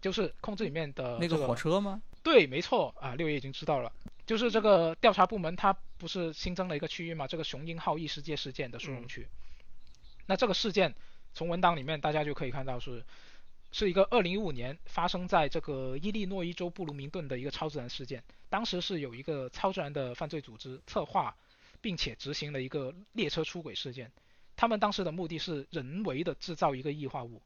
[0.00, 2.02] 就是控制里面的这那个火车吗？
[2.22, 3.92] 对，没错啊，六爷已经知道了，
[4.30, 9.26] 就是这个调查部门它不是新增了一个区域嘛，这个雄鹰号异世界事件的殊荣区。
[10.26, 10.94] 那这个事件
[11.34, 13.04] 从文档里面大家就可以看到是
[13.72, 21.36] 是一个2015年发生在这个伊利诺伊州布鲁明顿的一个超自然事件，当时是有一个超自然的犯罪组织策划
[21.80, 24.12] 并且执行了一个列车出轨事件，
[24.54, 27.42] 他们当时的目的是人为的制造一个异化物。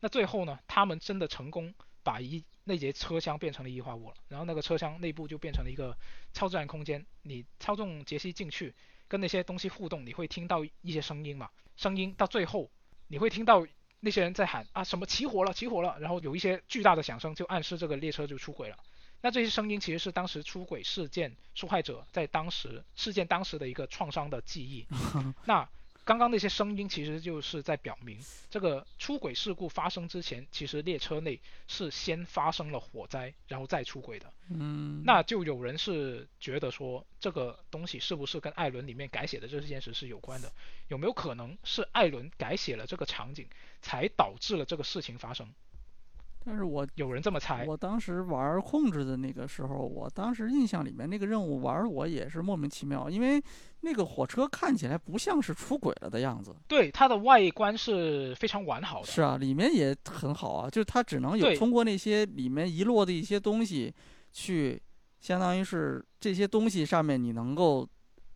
[0.00, 1.72] 那最后呢，他们真的成功
[2.06, 5.98] 把一那节车厢变成了异化物了，然后那个车厢内部就变成了一个
[6.32, 7.04] 超自然空间。
[7.22, 8.72] 你操纵杰西进去，
[9.08, 11.50] 跟那些东西互动，你会听到一些声音嘛？
[11.76, 12.70] 声音到最后，
[13.08, 13.66] 你会听到
[13.98, 18.78] 那些人在喊啊什么起火了，起火了，然后有一些巨大的响声，就暗示这个列车就出轨了。
[19.20, 24.86] 那这些声音其实是当时出轨事件受害者在当时事件当时的一个创伤的记忆。
[25.44, 25.68] 那
[26.06, 28.16] 刚刚那些声音其实就是在表明，
[28.48, 34.32] 这个出轨事故发生之前，其实列车内是先发生了火灾，然后再出轨的。
[34.50, 40.52] 嗯，那就有人是觉得说，这个东西是不是跟艾伦里面改写的这件事是有关的？
[40.86, 43.44] 有没有可能是艾伦改写了这个场景，
[43.82, 45.52] 才导致了这个事情发生？
[46.48, 47.64] 但是我有人这么猜。
[47.66, 53.42] 我当时玩控制的那个时候，我当时印象里面那个任务玩我也是莫名其妙，因为
[53.80, 56.54] 那个火车看起来不像是出轨了的样子。
[56.68, 59.06] 对，它的外观是非常完好的。
[59.06, 63.92] 是啊，里面也很好啊，就是它只能有通过那些里面遗落的一些东西，
[64.30, 64.80] 去
[65.18, 67.84] 相当于是这些东西上面你能够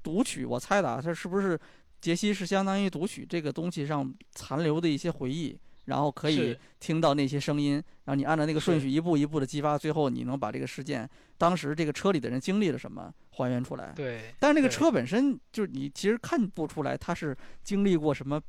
[0.02, 0.44] 读取。
[0.44, 1.56] 我猜的啊，它是不是
[2.00, 7.74] 杰西是相当于读取这个东西上残留的一些回忆，然后可以听到那些声音，
[8.04, 11.08] 然后你按照那个顺序一步一步的激发，最后你能把这个事件
[11.38, 13.92] 当时这个车里的人经历了什么还原出来。
[13.94, 18.40] 对，但是那个车本身就是你其实看不出来它是经历过什么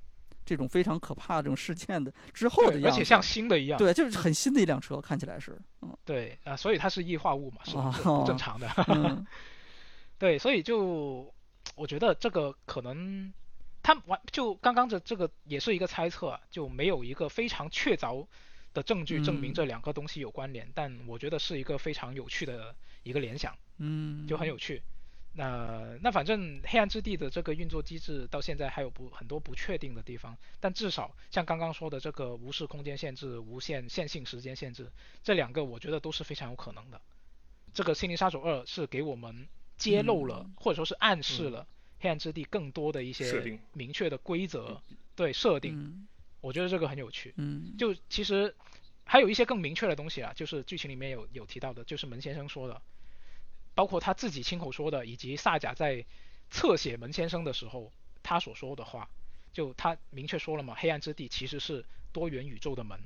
[0.45, 3.78] 这种非常可怕的这种事件的之后的对，样子，而且像新的一样。
[3.78, 8.68] 对，就是很新的一辆车，看起来是，嗯对啊、所以它是异化物嘛，是不正常的。
[8.88, 9.26] 嗯
[10.18, 11.34] 对，所以就
[11.76, 13.32] 我觉得这个可能
[13.84, 18.26] 他完就刚刚的这个也是一个猜测啊，就没有一个非常确凿
[18.74, 19.53] 的证据证明嗯。
[19.53, 24.82] 这两个东西有关联，但我觉得是一个非常有趣的一个联想，嗯，就很有趣。
[25.34, 34.91] 那那反正黑暗之地的这个运作机制到现在还有不很多不确定的地方，但至少像刚刚说的这个无视空间限制、无限线性时间限制，
[35.24, 36.99] 这两个我觉得都是非常有可能的。
[37.74, 39.48] 这个《心灵杀手二》是给我们
[39.78, 40.53] 揭露了，嗯。
[40.58, 41.66] 或者说是暗示了
[42.02, 44.82] 黑暗之地更多的一些明确的规则，
[45.15, 46.07] 对设定，嗯。
[46.41, 47.32] 我觉得这个很有趣。
[47.38, 48.56] 嗯，就其实
[49.06, 52.82] 还有一些更明确的东西啊，就是剧情里面有有提到的，就是门先生说的，
[53.76, 56.03] 包括他自己亲口说的，以及萨甲在
[56.49, 59.07] 侧写门先生的时候他所说的话，
[59.53, 62.99] 就他明确说了嘛，黑暗之地其实是多元宇宙的门，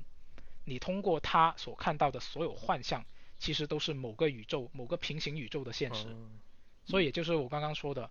[0.64, 3.04] 你通过他所看到的所有幻象，
[3.38, 6.06] 其实都是某个宇宙、某个平行宇宙的现实。
[6.08, 6.40] 嗯
[6.86, 8.08] 所以也就是我刚刚说的，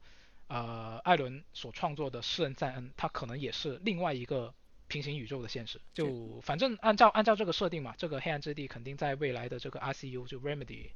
[0.47, 4.53] 呃，艾伦所创作的《诗人赞恩》，他可能也是另外一个
[4.87, 5.81] 平行宇宙的现实。
[5.93, 10.89] 就反正按照按照这个设定嘛，这个黑暗之地肯定在未来的这个 RCU 就 Remedy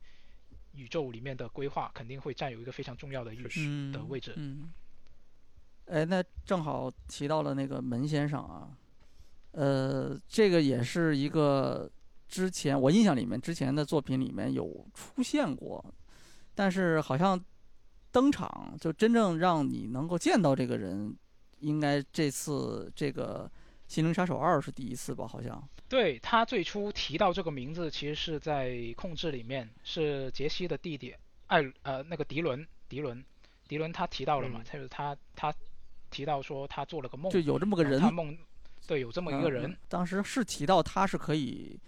[0.74, 4.34] 宇宙里面的规划肯定会占有一个非常重要的位置嗯的位置。
[4.36, 4.72] 嗯，
[5.88, 8.78] 哎，那正好提到了那个门先生啊，
[9.54, 11.90] 呃，这个也是一个
[12.28, 15.84] 之前我印象里面之前的作品里面有出现过，
[16.54, 17.44] 但是好像
[18.12, 21.16] 登场就真正让你能够见到这个人，
[21.60, 23.50] 应该这次这个
[23.94, 25.28] 《心灵杀手二》是第一次吧？
[25.28, 25.62] 好像。
[25.88, 31.16] 对他最初提到这个名字，其实是在控制里面，是杰西的弟弟
[31.48, 33.26] 艾呃那个迪伦迪伦
[33.68, 35.52] 迪伦他提到了嘛，嗯就是他他
[36.12, 38.38] 提到说他做了个梦，就有这么个人，他梦
[38.86, 41.80] 对有这么一个人，嗯当时是提到他是可以，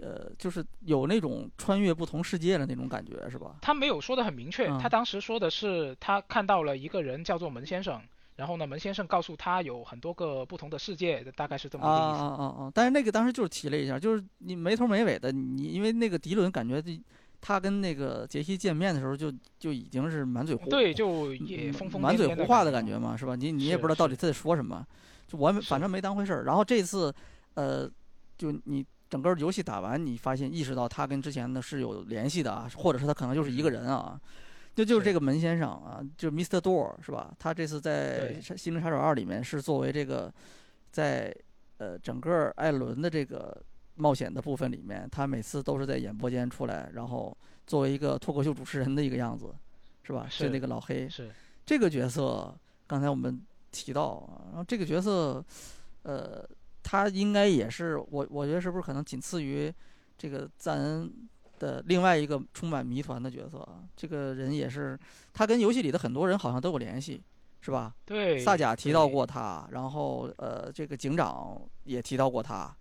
[0.00, 3.56] 呃，就是有那种穿越不同世界的那种感觉，是吧？
[3.62, 8.00] 他没有说的很明确，嗯他当时说的是他看到了一个人叫做门先生，
[8.36, 12.22] 然后呢门先生告诉他有很多个不同的世界，大概是这么个意思。
[12.24, 12.72] 啊啊啊！
[12.74, 17.00] 但是那个当时就是提了一下，就是你没头没尾的，你因为那个迪伦感觉这
[17.40, 23.36] 他跟那个杰西见面的时候就就已经是满嘴胡对，就嗯也疯疯满嘴胡话的感感觉嘛，是吧？
[23.36, 24.84] 你你也不知道到底他在说什么，
[25.28, 26.44] 就我反正没当回事儿。
[26.44, 27.14] 然后这次，
[27.54, 27.88] 呃，
[28.36, 34.20] 就你整个游戏打完，你发现意识到他跟之前的是有联系的啊，或者是他可能就是一个人啊。
[34.74, 36.60] 就就是是这个门先生啊，就 Mr.
[36.60, 37.32] Door 是吧？
[37.38, 40.30] 他这次在心灵杀手二》里面是作为这个
[40.90, 41.34] 在
[41.78, 43.56] 呃整个艾伦的这个
[43.94, 47.34] 冒险的部分里面，他每次都是在演播间出来，然后
[47.66, 49.46] 作为一个脱口秀主持人的一个样子，
[50.02, 50.26] 是吧？
[50.28, 51.30] 是那个老黑，是
[51.64, 52.54] 这个角色，
[52.86, 55.42] 刚才我们提到啊，然后这个角色，
[56.02, 56.46] 呃，
[56.88, 59.72] 他应该也是我，我觉得是不是可能仅次于
[60.16, 61.12] 这个赞恩
[61.58, 63.82] 的另外一个充满谜团的角色啊？
[63.96, 64.96] 这个人也是，
[65.32, 67.20] 他跟游戏里的很多人好像都有联系，
[67.60, 67.92] 是吧？
[68.04, 72.72] 对萨贾提到过他，然后呃，这个警长也提到过他，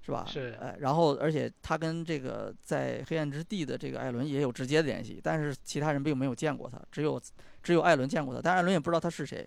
[0.00, 0.24] 是吧？
[0.26, 7.20] 是哎，然后而且他跟这个在黑暗之地的这个艾伦也有直接的联系，但是其他人并没有见过他，只有
[7.62, 9.46] 只有艾伦见过他，但艾伦也不知道他是谁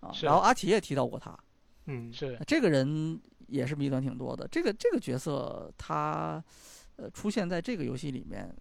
[0.00, 0.10] 啊。
[0.12, 1.38] 是然后阿奇也提到过他，
[1.88, 4.46] 嗯，是这个人也是谜团挺多的。
[4.46, 6.42] 这个这个角色他
[6.96, 8.54] 呃出现在这个游戏里面，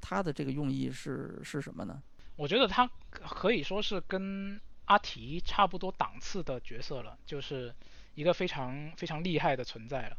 [0.00, 2.02] 他的这个用意是是什么呢？
[2.36, 7.74] 我觉得他可以说是跟阿提差不多档次的角色了，就是
[8.14, 10.16] 一个非常非常厉害的存在了。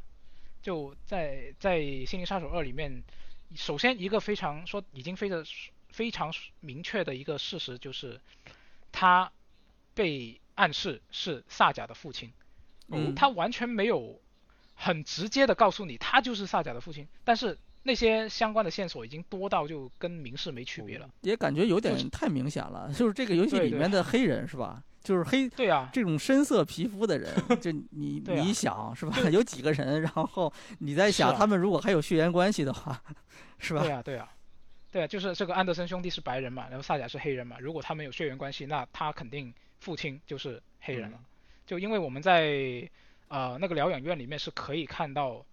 [0.64, 3.04] 就在在《心灵杀手二》里面，
[3.56, 5.46] 首先一个非常说已经非常
[5.90, 8.20] 非常明确的一个事实就是，
[8.92, 9.32] 他
[9.94, 12.34] 被暗示是萨贾的父亲，
[12.92, 14.20] 嗯他完全没有
[14.76, 21.10] 很直接的告诉你他就是萨贾的父亲，但是那些相关的线索已经多到就跟明示没区别了。
[21.22, 24.84] 也感觉有点太明显了，就是这个游戏里面的黑人是吧？
[25.02, 29.18] 就是黑对啊，这种深色皮肤的人， 就你啊你想是吧？
[29.32, 33.02] 有几个人，然后你在想啊他们如果还有血缘关系的话，
[33.58, 33.92] 是吧对？
[33.92, 34.30] 啊，对啊，
[34.92, 41.18] 对啊，就是这个安德森兄弟是白人嘛，然后萨贾是黑人嘛，如果他们有血缘关系，那他肯定父亲就是黑人了。
[41.68, 42.90] 就因为我们在
[43.28, 45.46] 呃那个疗养院里面是可以看到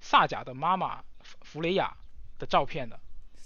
[0.00, 1.94] 萨贾的妈妈弗弗雷亚
[2.38, 2.98] 的照片的，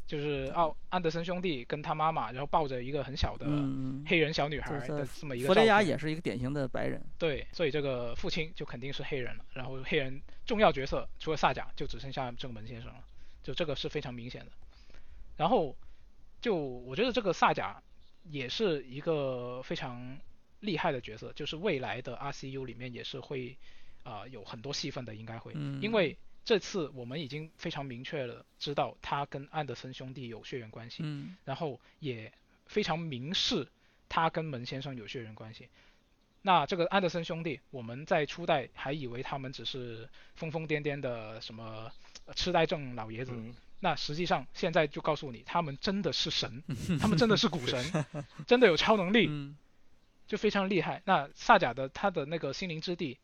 [0.07, 9.45] 就是奥安德森兄弟跟他妈妈，然后抱着一个很小的嗯，黑人小女孩的这么一个弗雷亚也是一个典型的白人，对，所以这个父亲就肯定是黑人了。
[9.55, 13.03] 然后黑人重要角色除了萨贾，就只剩下正门先生了，
[13.43, 14.53] 就这个是非常明显的。
[15.37, 15.75] 然后
[16.41, 17.83] 就我觉得这个萨贾
[18.25, 20.19] 也是一个非常
[20.61, 23.57] 厉害的角色，就是未来的 RCU 里面也是会
[24.03, 25.81] 啊、呃有很多戏份的，应该会，嗯。
[25.83, 31.37] 因为这次我们已经非常明确了知道他跟安德森兄弟有血缘关系，嗯。
[31.45, 32.33] 然后也
[32.67, 33.67] 非常明示
[34.09, 35.69] 他跟门先生有血缘关系。
[36.43, 41.93] 那这个安德森兄弟，我们在初代还以为他们只是疯疯癫癫的什么
[42.25, 46.63] 呃痴呆症老爷子，嗯，那实际上现在就告诉你，他们真的是神，
[46.99, 48.07] 他们真的是股神，
[48.49, 49.55] 真的有超能力，嗯
[50.31, 51.03] 就非常厉害。
[51.07, 53.19] 那萨甲的他的那个心灵之地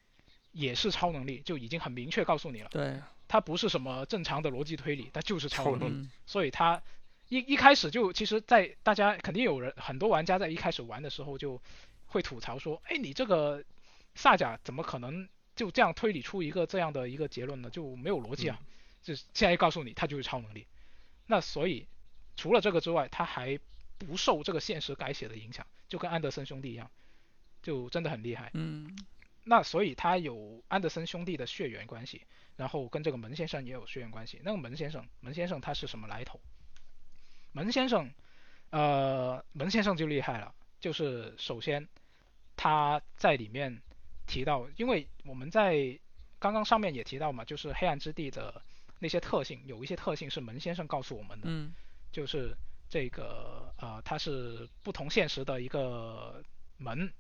[0.51, 5.95] 也是超能力，就已经很明确告诉你了，对，他不是什么正常的逻辑推理，他就是超能力。
[5.95, 6.83] 嗯所以他
[7.28, 11.62] 一一开始就，其实，在大家肯定有人很多玩家在一开始玩的时候就
[12.07, 13.62] 会吐槽说，哎，你这个
[14.16, 17.70] 萨甲怎么可能就这样推理出一个这样的一个结论呢？
[17.70, 18.59] 就没有逻辑啊！
[19.01, 20.66] 就是现在告诉你，他就是超能力。
[21.28, 21.87] 那所以
[22.37, 23.57] 除了这个之外，他还
[23.98, 26.90] 不受这个现实改写的影响，就跟安德森兄弟一样，
[27.62, 28.51] 就真的很厉害。
[28.55, 28.97] 嗯
[29.48, 32.23] 那所以他有安德森兄弟的血缘关系，
[32.56, 34.40] 然后跟这个门先生也有血缘关系。
[34.43, 36.40] 那个门先生，门先生他是什么来头？
[37.52, 38.10] 门先生，
[38.70, 41.86] 呃，门先生就厉害了，就是首先
[42.56, 43.81] 他在里面
[44.27, 45.97] 提到，因为我们在
[46.40, 48.60] 刚刚上面也提到嘛，就是黑暗之地的
[48.98, 51.73] 那些特性，有一些特性是门先生告诉我们的，嗯
[52.10, 52.52] 就是
[52.89, 56.43] 这个呃，它是不同现实的一个
[56.77, 57.13] 门，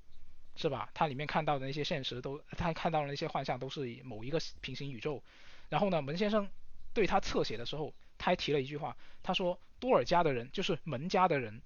[0.54, 0.88] 是吧？
[0.94, 5.22] 它里面看到的那些现实都，他看到的那些幻象都是以某一个平行宇宙。
[5.68, 6.48] 然后呢，门先生
[6.94, 11.60] 对他侧写的时候，他还提了一句话，他说多尔加的人，就是门家的人，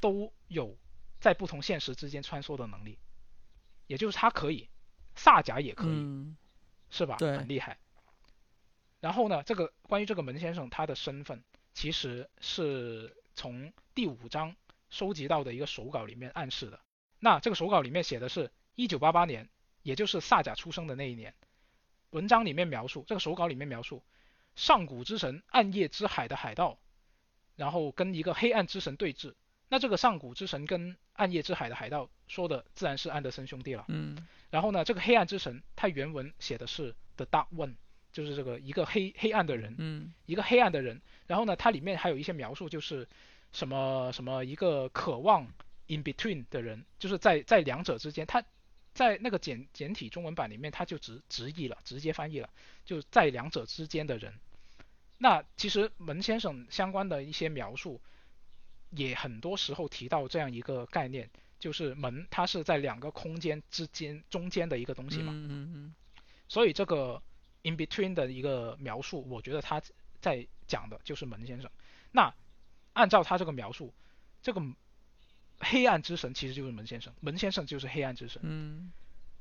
[0.00, 0.76] 都有
[1.20, 2.98] 在不同现实之间穿梭的能力，
[3.88, 4.68] 也就是他可以，
[5.16, 6.36] 萨甲也可以，嗯
[6.90, 7.16] 是吧？
[7.16, 7.78] 对很厉害。
[9.00, 11.42] 然后呢，这个关于这个门先生他的身份，
[11.74, 14.54] 其实是从第五章
[14.90, 16.80] 收集到的一个手稿里面暗示的。
[17.18, 19.48] 那这个手稿里面写的是1988年，
[19.82, 21.34] 也就是萨贾出生的那一年。
[22.10, 24.02] 文章里面描述，这个手稿里面描述，
[24.54, 26.78] 上古之神暗夜之海的海盗，
[27.56, 29.34] 然后跟一个黑暗之神对峙。
[29.68, 33.84] 那这个上古之神跟暗夜之海的海盗说的自然是安德森兄弟了。
[33.88, 34.16] 嗯
[34.50, 37.76] 然后呢，这个黑暗之神，他原文写的是 The Dark One，
[38.12, 41.00] 就是这个一个黑黑暗的人，嗯一个黑暗的人。
[41.26, 43.08] 然后呢，它里面还有一些描述，就是
[43.52, 45.44] 什么什么一个渴望
[45.86, 48.26] in between 的人，就是在在两者之间。
[48.26, 48.44] 他
[48.92, 52.50] 在那个简简体中文版里面，他就直直译了，直接翻译了，
[52.84, 54.34] 就在两者之间的人。
[55.16, 58.00] 那其实门先生相关的一些描述，
[58.90, 65.32] 也很多时候提到这样一个概念，就是门它是在两个空间之间中间的一个东西嘛。
[65.32, 65.94] 嗯嗯
[66.48, 67.22] 所以这个
[67.62, 69.82] in between 的一个描述，我觉得他
[70.20, 71.70] 在讲的就是门先生。
[72.10, 72.32] 那
[72.92, 73.92] 按照他这个描述，
[74.42, 74.62] 这个
[75.58, 78.40] 黑暗之神其实就是门先生，门先生就是黑暗之神。
[78.44, 78.92] 嗯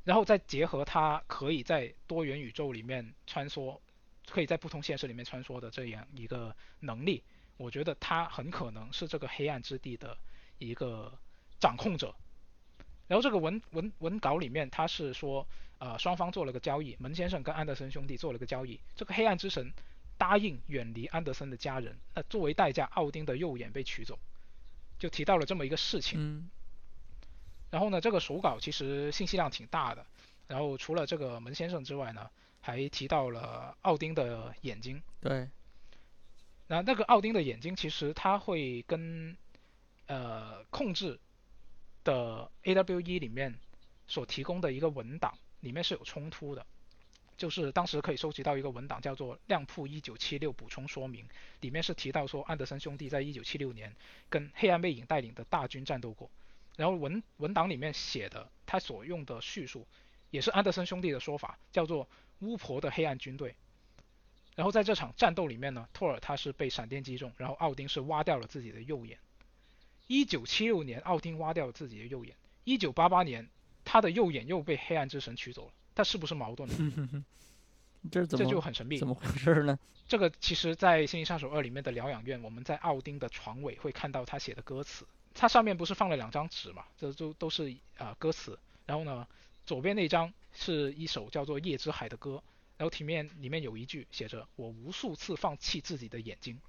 [0.03, 3.79] 然后再结合他可以在多元宇宙里面穿梭，
[4.27, 7.23] 可以在不同现实里面穿梭的这样一个能力，
[7.57, 10.17] 我觉得他很可能是这个黑暗之地的
[10.57, 11.15] 一个
[11.59, 12.15] 掌控者。
[13.07, 15.45] 然后这个文文文稿里面他是说，
[15.79, 19.71] 呃，双方做了个交易，门先生跟安德森兄弟做了个交易，这个黑暗之神
[20.17, 24.17] 答应远离安德森的家人，那作为代价，奥丁的右眼被取走，
[24.97, 26.19] 就提到了这么一个事情。
[26.19, 26.49] 嗯
[27.71, 30.05] 然后呢，这个手稿其实信息量挺大的。
[30.45, 32.29] 然后除了这个门先生之外呢，
[32.59, 35.01] 还提到了奥丁的眼睛。
[35.21, 35.47] 对，
[36.67, 39.37] 那那个奥丁的眼睛其实他会跟
[40.07, 41.17] 呃控制
[42.03, 43.55] 的 AWE 里面
[44.07, 46.65] 所提供的一个文档里面是有冲突的。
[47.37, 51.25] 就是当时可以收集到一个文档，叫做《亮铺一九七六补充说明》，
[51.61, 53.95] 里面是提到说安德森兄弟在一九七六年
[54.29, 56.29] 跟黑暗魅影带领的大军战斗过。
[56.77, 59.87] 然后文文档里面写的，他所用的叙述，
[60.29, 62.07] 也是安德森兄弟的说法，叫做
[62.41, 63.55] 巫婆的黑暗军队。
[64.55, 69.17] 然后在这场战斗里面呢，托尔他是被闪电击中，然后奥丁是挖掉了自己的右眼。
[70.11, 72.35] 一九七六年，奥丁挖掉了自己的右眼。
[72.65, 73.47] 一九八八年，
[73.85, 75.73] 他的右眼又被黑暗之神取走了。
[75.95, 77.23] 他是不是矛盾呢？
[78.11, 79.07] 这这就很神秘怎。
[79.07, 79.79] 么回事呢？
[80.09, 85.07] 这个其实，在《心灵杀手二》里面的疗养院，我们在奥丁的床尾会看到他写的歌词。
[85.33, 86.83] 它上面不是放了两张纸嘛？
[86.97, 88.59] 这都都是啊、呃歌词。
[88.85, 89.25] 然后呢，
[89.65, 92.43] 左边那张是一首叫做《夜之海》的歌，
[92.77, 96.59] 然后里面里面有一句写着“我无数次放弃自己的眼睛”。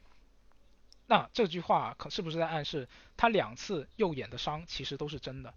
[1.12, 5.52] 那这句话可是不是在暗示他两次右眼的伤其实都是真的？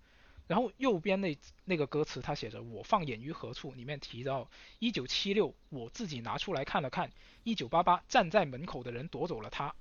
[0.47, 4.49] 然后右边那那个歌词，他写着“我放眼于何处”，里面提到
[4.79, 7.09] 一九七六，我自己拿出来看了看，
[7.45, 9.73] 一九八八站在门口的人夺走了他。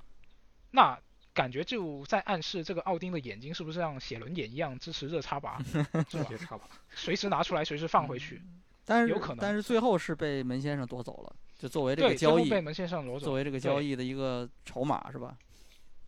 [0.70, 0.96] 那
[1.32, 5.60] 感觉就在暗示这个奥丁的眼睛是不是像写轮眼一样支持热插拔，
[6.08, 6.38] 是吧别？
[6.38, 6.68] 差吧。
[6.94, 8.40] 随时拿出来，随时放回去。
[8.84, 13.34] 但是有可能但是最后是被门先生夺走了，就作为这，个交易，被门先生夺走作。
[13.34, 15.36] 为这个交易的一个筹码是吧？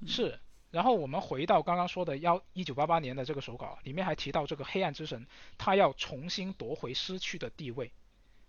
[0.04, 0.38] 是，
[0.70, 7.92] 然后我们回到刚刚说的幺一九八八年的这个手稿，里面还提到这个黑暗之神，他要重新夺回失去的地位。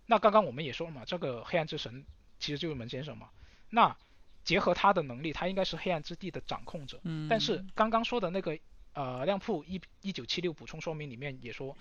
[0.08, 2.06] 那刚刚我们也说了嘛，这个黑暗之神
[2.40, 3.30] 其实就是门先生嘛。
[3.70, 3.96] 那
[4.44, 7.00] 结合他的能力，他应该是黑暗之地的掌控者。
[7.04, 8.58] 嗯，但是刚刚说的那个
[8.94, 11.76] 呃亮铺一一九七六补充说明里面也说，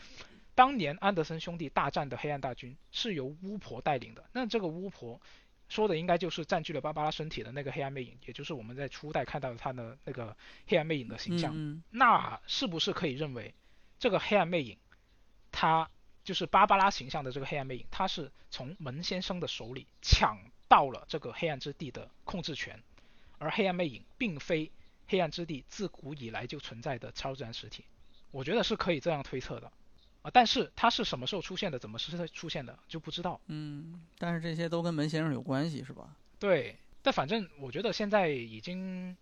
[0.54, 4.24] 当年安德森兄弟大战的黑暗大军是由巫婆带领的。
[4.32, 5.20] 那这个巫婆
[5.68, 10.36] 说的应该就是占据了芭芭拉身体的那个黑暗魅影，也就是我们在初代看到的他的那个
[10.66, 11.52] 黑暗魅影的形象。
[11.54, 13.54] 嗯那是不是可以认为，
[13.98, 14.78] 这个黑暗魅影，
[15.50, 15.90] 它
[16.22, 20.38] 就是芭芭拉形象的这个黑暗魅影，它是从门先生的手里抢
[20.68, 22.82] 到了这个黑暗之地的控制权，
[23.38, 24.70] 而黑暗魅影并非
[25.08, 27.84] 黑暗之地自古以来就存在的超自然实体，
[28.30, 29.72] 我觉得是可以这样推测的。
[30.26, 33.40] 啊，但是它是什么时候出现的，怎么是出现的就不知道。
[33.46, 36.16] 嗯，但是这些都跟门先生有关系是吧？
[36.40, 39.16] 对，但反正我觉得现在已经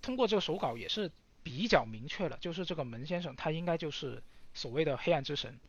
[0.00, 1.10] 通过这个手稿也是
[1.42, 4.22] 比较明确了，就是这个门先生他应该就是
[4.54, 5.60] 所谓的黑暗之神。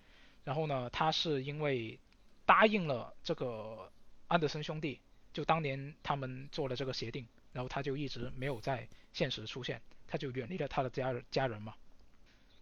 [0.46, 2.00] 然后呢，他是因为
[2.46, 3.92] 答应了这个
[4.30, 5.02] 安德森兄弟，
[5.34, 11.74] 就当年他们做了这个协定，然后他就一直没有在现实出现，他就远离了他的家人家人嘛。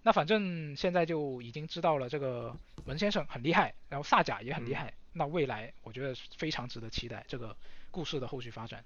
[0.03, 2.55] 那反正现在就已经知道了这个
[2.85, 7.55] 文先生很厉害，然后萨甲也很厉害，那未来我觉得非常值得期待这个
[7.91, 8.83] 故事的后续发展。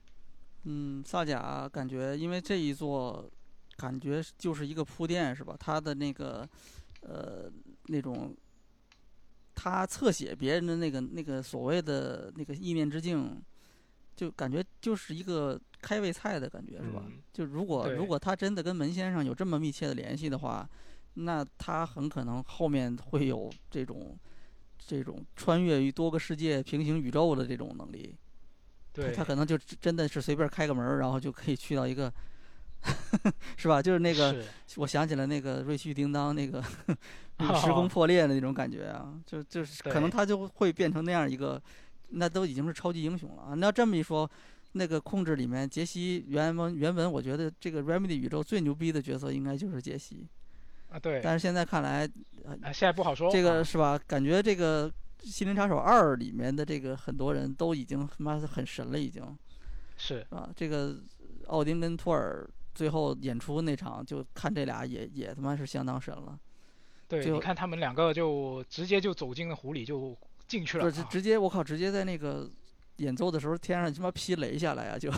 [0.64, 3.30] 嗯，萨甲感觉因为这一座，
[3.78, 5.56] 感觉就是一个铺垫是吧？
[5.60, 6.48] 他的那个
[7.02, 7.52] 呃
[7.88, 8.36] 那种，
[9.54, 13.40] 他侧写别人的那个那个所谓的那个意念之境，
[14.16, 17.04] 就感觉就是一个开胃菜的感觉是吧？
[17.06, 20.68] 嗯就如果如果他真的跟门先生有这么密切的联系的话，
[21.16, 24.18] 那他很可能后面会有这种
[24.78, 28.16] 这种穿越于多个世界、平行宇宙的这种能力。
[28.92, 32.14] 对他，可能就真真的是随便开个门，然后就可以去到一个，
[33.58, 33.82] 是吧？
[33.82, 34.44] 就是那个，
[34.78, 36.62] 我想起来那个瑞旭叮当那个
[37.60, 41.60] 时空破裂的那种感觉啊，就就是可能他就会变成那样一个，
[42.10, 43.54] 那都已经是超级英雄了啊！
[43.56, 44.30] 那要这么一说，
[44.74, 50.28] 那个控制里面杰西原文原文，我觉得这个 Remedy 宇宙最牛逼的角色应该就是杰西，
[50.94, 52.06] 啊对，但是现在看来，
[52.62, 53.32] 啊现在不好说。
[53.32, 54.00] 这个啊是吧？
[54.06, 54.88] 感觉这个
[55.24, 59.24] 《心灵杀手二》里面的这个很多人都已经他妈是很神了，已经。
[59.98, 60.96] 是啊，这个
[61.48, 66.38] 奥丁跟托尔最后演出那场，就看这俩也也他妈是相当神了，
[67.08, 70.16] 对，就你看他们两个就直接就走进了湖里就
[70.48, 71.08] 进去了就是啊。
[71.10, 72.50] 直接我靠，直接在那个
[72.98, 75.12] 演奏的时候天上他妈劈雷下来啊就，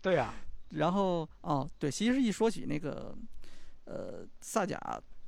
[0.00, 0.34] 对啊，
[0.70, 3.16] 然后哦对，其实一说起那个
[3.88, 4.78] 呃萨甲，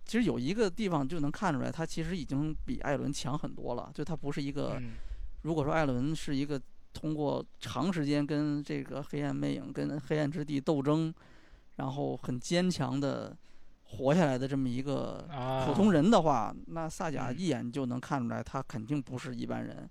[0.05, 4.91] 其实有一个地方就能看出来，他其实已经比艾伦强很多了，就他不是一个，嗯，
[5.43, 6.61] 如果说艾伦是一个
[6.93, 11.12] 通过长时间跟这个黑暗魅影、跟黑暗之地斗争，
[11.77, 13.37] 然后很坚强的
[13.85, 19.89] 活下来的这么一个啊，普通人的话，那萨甲嗯一眼就能看出来，他肯定不是一般人。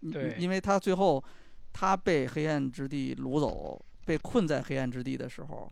[0.00, 1.22] 你对因为他最后
[1.72, 5.70] 他被黑暗之地掳走，被困在黑暗之地的时候，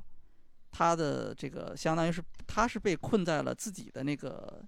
[0.76, 4.62] 他的这个相当于是他是被困在了自己的那个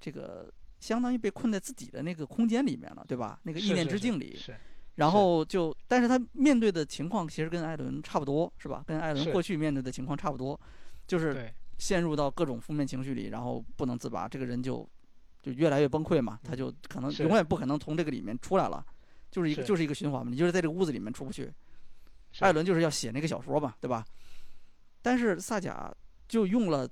[0.00, 0.50] 这个。
[0.80, 3.38] 相当于被困在自己的那个空间里面了，对吧？
[3.42, 4.56] 那个意念是是是之境里，是
[4.94, 8.82] 然后就，但是他面对的情况其实跟艾伦差不多，是吧？
[8.86, 10.58] 跟艾伦过去面对的情况差不多，
[11.06, 14.88] 就是陷入到各种负面情绪里，然后不能自拔，这个人就
[15.42, 18.82] 就越来越崩溃嘛，他就可能永远不可能从这个里面出来了，
[19.30, 21.52] 就是一个就是一个循环嘛，你就是在这个屋子里面出不去。
[22.38, 24.02] 艾伦就是要写那个小说嘛，对吧？
[25.02, 25.92] 但是萨贾
[26.28, 26.88] 就用了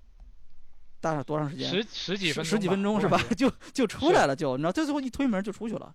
[1.01, 1.69] 大概多长时间？
[1.69, 5.95] 十十几分钟，十几分钟是吧就就出来了就，你知道，这最后一推门就出去了。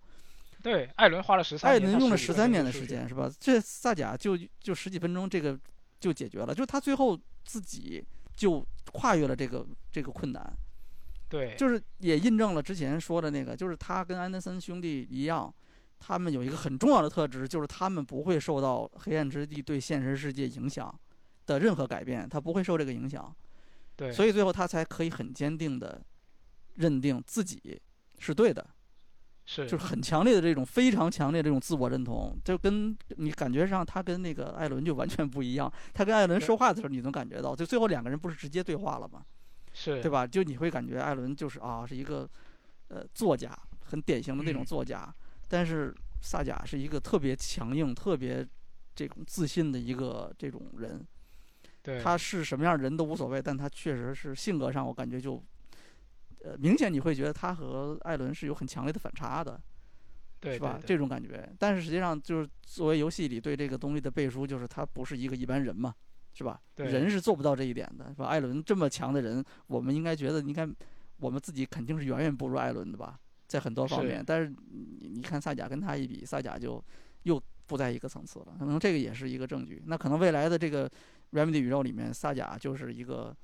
[0.62, 3.30] 对，艾伦花了十三年，艾伦用了十三年的时间，是吧？
[3.40, 5.60] 这萨贾就就十几分钟，这个
[6.00, 8.02] 就解决了，就是他最后自己
[8.34, 10.54] 就跨越了这个这个困难，
[11.28, 15.54] 对，就是也印证了之前说的那个，就是他跟安德森兄弟一样，
[16.00, 20.98] 他们有一个很重要的特质，就是他们不会受到黑暗之地对现实世界影响
[21.46, 23.34] 的任何改变，他不会受这个影响，
[23.96, 26.02] 对，所以最后他才可以很坚定的
[26.76, 27.82] 认定自己
[28.20, 28.66] 是对的。
[29.46, 35.70] 是就是很强烈的这种非常强烈的这种自我认同，就跟你感觉上他跟那个艾伦就完全不一样。
[35.94, 39.22] 他跟艾伦说话的时候，你能感觉到，就最后两个人不是直接对话了吗？
[39.74, 40.26] 是，对吧？
[40.26, 42.26] 就你会感觉艾伦就是啊，是一个
[42.88, 43.54] 呃作家，
[43.84, 45.14] 很典型的那种嗯作家，
[45.50, 48.48] 但是萨贾是一个特别强硬、特别
[48.96, 51.06] 这种自信的一个这种人。
[51.84, 55.44] 对，他是什么样人都无所谓，但他确实是性格上，我感觉就。
[56.46, 59.58] 呃，明显你会觉得他和艾伦是有很强烈的反差的，
[60.42, 60.78] 对是吧？
[60.78, 65.96] 对这种感觉，但是实际上就是作为游戏里对这个东西的背书，就是他不是一个一般人嘛，
[66.34, 66.60] 是吧？
[66.76, 68.26] 对人是做不到这一点的，是吧？
[68.26, 70.68] 艾伦这么强的人，我们应该觉得应该
[71.22, 74.22] 我们自己肯定是远远不如艾伦的吧，在很多方是面。
[74.22, 76.84] 但是你你看萨甲跟他一比，萨甲就
[77.22, 79.82] 又不在一个层次了，可能这个也是一个证据。
[79.86, 80.92] 那可能未来的这个
[81.34, 83.36] Remedy 宇宙里面，萨贾就是一个，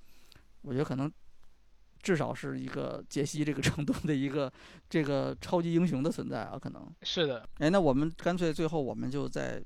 [0.61, 1.11] 我觉得可能。
[2.01, 4.49] 至少是一个杰西这个程度的一个
[4.89, 6.89] 这个超级英雄的存在啊，可能。
[7.01, 9.61] 是的，哎，那我们干脆最后我们就再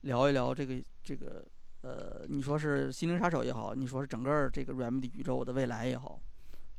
[0.00, 1.44] 聊一聊这个这个
[1.82, 6.18] 呃，你说是心灵杀手也好，你说是整个这个 Remedy 宇宙的未来也好，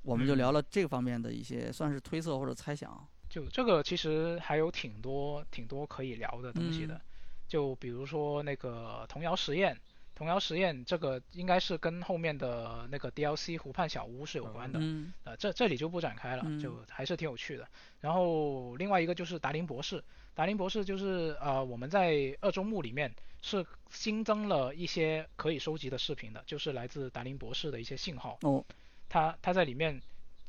[0.01, 3.07] 我们就嗯聊聊这方面的一些算是推测或者猜想。
[3.29, 7.01] 就这个其实还有挺多挺多可以聊的东西的，嗯
[7.47, 9.79] 就比如说那个童谣实验，
[10.21, 17.67] 童谣实验这个应该是跟后面的那个 DLC 湖畔小屋是有关的，嗯呃，这这里就不展开了，嗯就还是挺有趣的。
[18.01, 20.03] 然后另外一个就是达林博士，
[20.35, 23.11] 达林博士就是呃我们在二周目里面
[23.41, 28.37] 是新增了一些可以收集的视频的，就是来自达林博士的一些信号。
[28.41, 28.63] 哦，
[29.09, 29.99] 他他在里面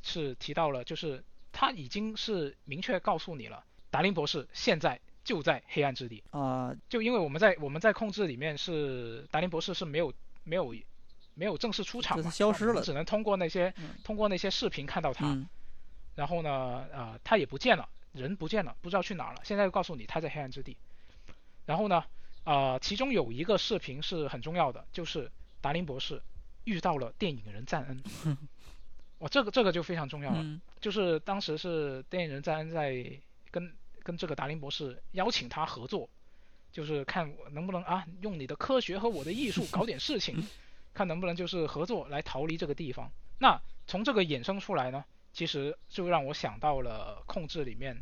[0.03, 6.23] 是提到了，就是他已经是明确告诉你了，达林博士现在就在黑暗之地。
[6.31, 10.13] 啊，就因为我们在我们在控制里面是达林博士是没有
[10.43, 10.73] 没有
[11.35, 15.27] 没有正式出场就嘛，消失了只能通过那些、嗯通过那些视频看到他。
[15.27, 15.47] 嗯
[16.15, 19.41] 然后呢，呃，他也不见了，人不见了，不知道去哪儿了。
[19.43, 20.77] 现在又告诉你他在黑暗之地。
[21.65, 22.03] 然后呢，
[22.43, 26.21] 呃，其中有一个视频是很重要的，就是达林博士
[26.65, 28.03] 遇到了电影人赞恩。
[29.17, 30.37] 哇，这个这个就非常重要了。
[30.39, 33.03] 嗯就是当时是电影人赞恩在
[33.49, 33.73] 跟
[34.03, 36.09] 跟这个达林博士邀请他合作，
[36.71, 40.47] 就是看能不能啊用你的科学和我的艺术搞点事情，
[40.93, 43.09] 看能不能就是合作来逃离这个地方。
[43.39, 45.03] 那从这个衍生出来呢，
[45.33, 48.01] 其实就让我想到了控制里面，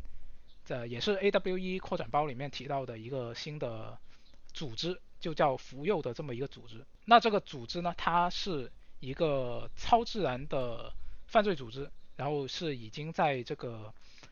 [0.67, 3.97] 的也是 AWE 扩展包里面提到的一个新的
[4.53, 6.85] 组织，就叫福佑的这么一个组织。
[7.05, 10.93] 那这个组织呢，它是一个超自然的
[11.27, 13.91] 犯罪组织，然后是已经在这个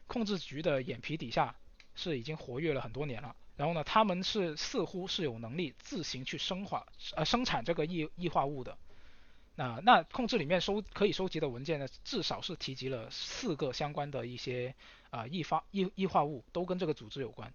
[0.10, 1.56] 控制局的眼皮底下
[1.95, 3.34] 是已经活跃了很多年了。
[3.56, 8.77] 然后呢，他们是似乎是有能力自行去生化呃生产这个异异化物的。
[9.56, 14.73] 那那控制里面收可以收集的文件呢，至少是提及了四个相关的一些
[15.10, 17.53] 啊、异发异异化物，都跟这个组织有关。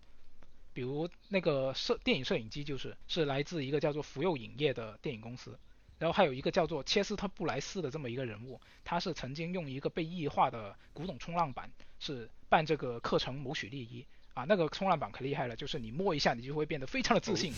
[0.75, 5.59] 比如那个摄电影摄影机就是是来自一个叫做福佑影业的电影公司，
[5.99, 11.71] 然后还有一个叫做切斯特布莱斯的这么一个人物，他是曾经用一个被异化的古董冲浪板
[12.05, 14.05] 是办这个课程谋取利益
[14.35, 17.53] 啊，那个冲浪板可厉害了，就是你摸一下你就会变得非常的自信，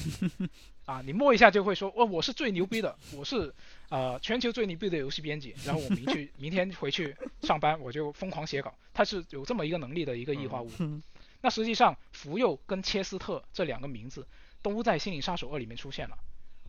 [0.84, 3.52] 啊，你摸一下就会说哦我是最牛逼的，我是
[3.88, 10.70] 呃全球最牛逼的游戏编辑，然后我明去明天回去上班我就疯狂写稿，他是有这么一个能力的一个异化物。
[10.78, 11.02] 嗯
[11.42, 14.26] 那实际上，福佑跟切斯特这两个名字
[14.62, 16.16] 都在《心灵杀手二》里面出现了。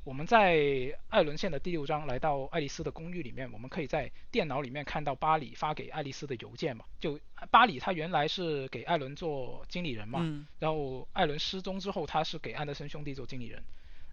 [0.07, 6.85] 我们在艾伦县的第六章来到爱丽丝的公寓里面，我们可以在电脑里面看到巴里发给爱丽丝的邮件嘛。
[6.97, 7.19] 就
[7.51, 13.61] 巴里他原来是给艾伦做经理人嘛，嗯然后艾伦失踪之后，他是给安德森兄弟做经理人。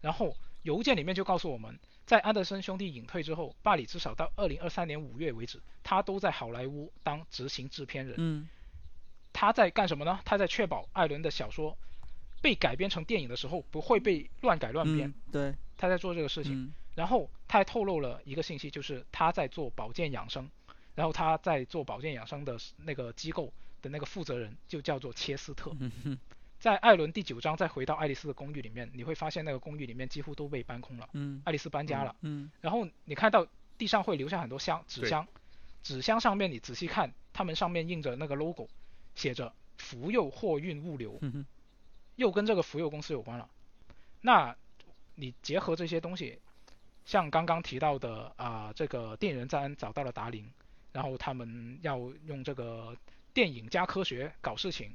[0.00, 8.16] 然后邮件里面就告诉我们，在安德森兄弟隐退之后，巴里至少到二零二三年五月为止，他都在好莱坞当执行制片人。
[8.18, 8.48] 嗯
[9.32, 10.18] 他在干什么呢？
[10.24, 11.78] 他在确保艾伦的小说
[12.42, 15.54] 被改编成电影的时候不会被乱改乱编，嗯，对，
[15.84, 16.64] 他在做这个事情。
[16.64, 20.48] 嗯然后他还透露了一个信息，就是他在做保健养生，
[20.94, 23.52] 然后他在做保健养生的那个机构
[23.82, 25.72] 的那个负责人就叫做切斯特。
[25.80, 26.16] 嗯
[26.60, 32.14] 在艾伦第九章再回到爱丽丝的公寓里面，你会发现那个公寓里面几乎都被搬空了，嗯爱丽丝搬家了。
[32.20, 33.44] 嗯然后你看到
[33.76, 35.26] 地上会留下很多箱纸箱，
[35.82, 38.68] 纸箱上面你仔细看，他们上面印着那个 logo，
[39.16, 41.44] 写着福佑货运物流，嗯
[42.14, 43.50] 又跟这个福佑公司有关了。
[44.20, 44.56] 那
[45.14, 46.38] 你结合这些东西，
[47.04, 50.50] 像刚刚提到的啊、这个电影人赞恩找到了达林，
[50.92, 52.96] 然后他们要用这个
[53.32, 54.92] 电影加科学搞事情，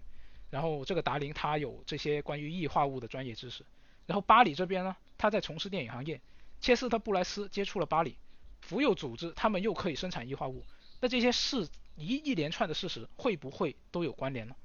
[0.49, 3.65] 然后这个达林他有这些关于异化物的专业知识，
[4.05, 6.19] 然后巴里这边呢，他在从事电影行业，
[6.59, 8.17] 切斯特布莱斯接触了巴里，
[8.61, 10.63] 福佑组织他们又可以生产异化物，
[10.99, 14.55] 那这些事一一连串的事实会不会都有关联呢？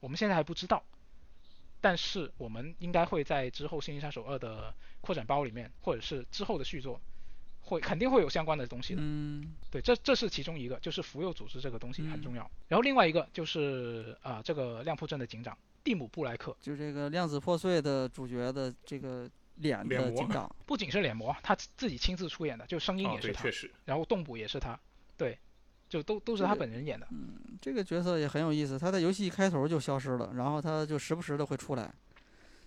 [0.00, 0.82] 我们现在还不知道，
[1.84, 6.98] 但是我们应该会在之后《星际杀手二》的扩展包里面，或者是之后的续作，
[7.60, 9.02] 会肯定会有相关的东西的。
[9.04, 12.50] 嗯对，这这是其中一个，就是福佑组织这个东西很嗯重要。
[12.68, 24.80] 然后另外一个就是啊、这个亮铺镇的警长蒂姆布莱克，就这个量子破碎的主角的这个脸脸模的警长，不仅是脸模，他自己亲自出演的，就声音也是他，确实，然后动捕也是他，
[25.18, 25.38] 对，
[25.88, 27.06] 就都都是他本人演的。
[27.10, 28.78] 嗯这个角色也很有意思。
[28.78, 31.90] 他在游戏一开头就消失了，然后他就时不时的会出来，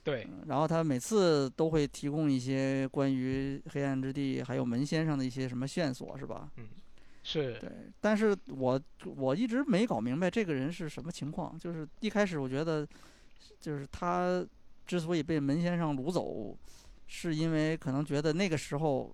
[0.03, 6.49] 对，嗯然后他每次都会提供一些关于黑暗之地还有门先生的一些什么线索，是吧？
[6.57, 6.65] 嗯
[7.22, 7.69] 是，对，
[7.99, 11.60] 但是我我一直没搞明白这个人是什么情况。
[11.60, 12.88] 就是一开始我觉得，
[13.60, 14.44] 就是他
[14.85, 16.57] 之所以被门先生掳走，
[17.06, 19.14] 是因为可能觉得那个时候，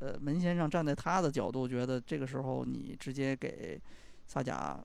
[0.00, 3.80] 呃，门先生站在他的角度，觉得这个时候你直接给
[4.26, 4.78] 萨贾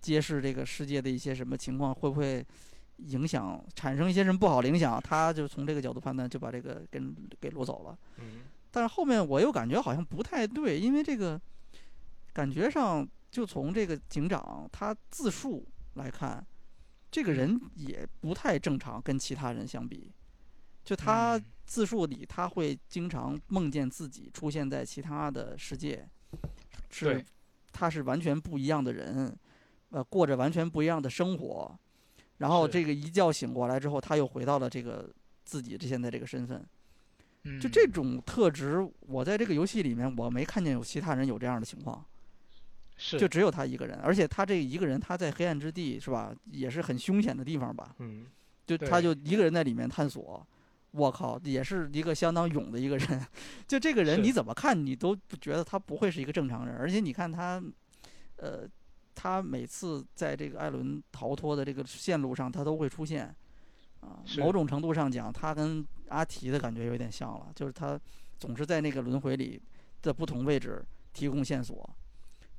[0.00, 2.44] 揭示这个世界的一些什么情况，会不会
[2.98, 5.00] 影响产生一些什么不好的影响？
[5.00, 7.00] 他就从这个角度判断，就把这个给
[7.40, 7.98] 给掳走了。
[8.18, 11.40] 嗯，但是后面我又感觉好像不太对，因为这个
[12.32, 16.46] 感觉上就从这个警长他自述来看，
[17.10, 20.12] 这个人也不太正常，跟其他人相比，
[20.90, 26.04] 就他嗯自述里他会经常梦见自己出现在其他的世界，
[26.90, 27.24] 是
[27.70, 29.32] 他是完全不一样的人，
[29.90, 31.78] 呃，过着完全不一样的生活，
[32.38, 35.08] 然后这个一觉醒过来之后，他又回到了这个
[35.44, 36.60] 自己现在这个身份。
[37.44, 42.04] 嗯，就这种特质，我在这个游戏里面我没看见有其他人有这样的情况。
[42.96, 48.26] 是就只有他一个人，而且他这一个人他在黑暗之地是吧，也是很凶险的地方吧，嗯，
[48.66, 50.44] 就他就一个人在里面探索。
[50.92, 53.26] 我靠，也是一个相当勇的一个人。
[53.68, 56.76] 就这个人，你怎么看你都不觉得他不会是一个正常人。
[56.76, 57.62] 而且你看他，
[58.36, 58.68] 呃，
[59.14, 63.34] 他每次在这个艾伦逃脱的这个线路上，他都会出现。
[64.00, 68.00] 啊，某种程度上讲，他跟阿提的感觉有点像了，就是他
[68.38, 69.60] 总是在那个轮回里
[70.00, 71.88] 的不同位置提供线索。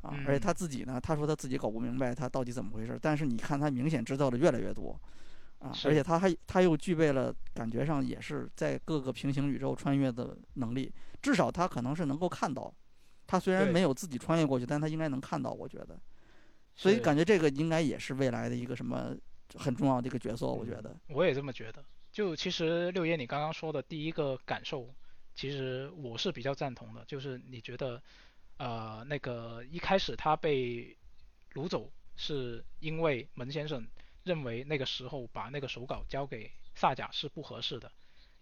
[0.01, 4.99] 啊，而且他嗯自己呢，他说他自己搞不明白他到底怎么回事，但是你看他明显知道的越来越多。
[5.61, 12.73] 啊，而且他还他又具备了感觉上也是在各个平行宇宙穿越的能力，至少他可能是能够看到。
[13.27, 15.97] 他虽然没有自己穿越过去，但他应该能看到，我觉得。
[16.75, 19.15] 所以感觉这个应该也是未来的一个什么
[19.55, 20.97] 很重要的一个角色，我觉嗯得。
[21.09, 21.85] 我也这么觉得。
[22.11, 24.93] 就其实六爷你刚刚说的第一个感受，
[25.33, 28.01] 其实我是比较赞同的，就是你觉得，
[28.57, 30.97] 呃，那个一开始他被
[31.53, 33.87] 掳走，是因为门先生
[34.23, 37.91] 认为那个时候把那个手稿交给萨贾是不合适的，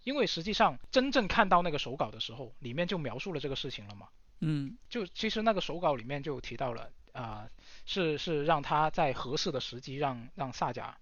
[0.03, 4.07] 因为实际上真正看到那个手稿的时候，里面就描述了这个事情了嘛。
[4.41, 7.49] 嗯就其实那个手稿里面就提到了，啊、
[7.85, 10.97] 是是让他在合适的时机让让萨贾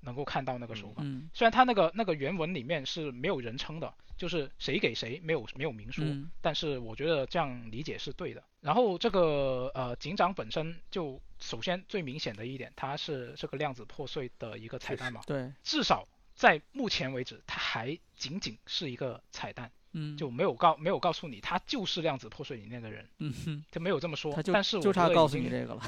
[0.00, 1.02] 能够看到那个手稿。
[1.02, 8.44] 嗯虽然他那个那个原文里面是没有人称的，就是谁给谁没有没有明说，嗯但是我觉得这样理解是对的。
[8.64, 24.32] 然后这个呃警长本身就首先最明显的一点，它是这个量子破碎的一个彩蛋嘛，对，至少在目前为止，它还仅仅是一个彩蛋，嗯就没有告没有告诉你他就是量子破碎里面的人，嗯哼，就没有这么说。
[24.32, 25.82] 他但是我就差告诉你这个了。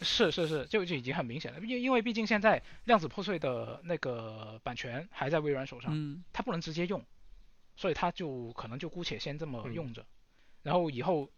[0.00, 7.00] 是是是，就就已经很明显了，因因为毕竟现在量子破碎的那个版权还在微软手上，嗯它不能直接用，
[7.76, 10.04] 所以他就可能就姑且先这么嗯用着，
[10.64, 11.30] 然后以后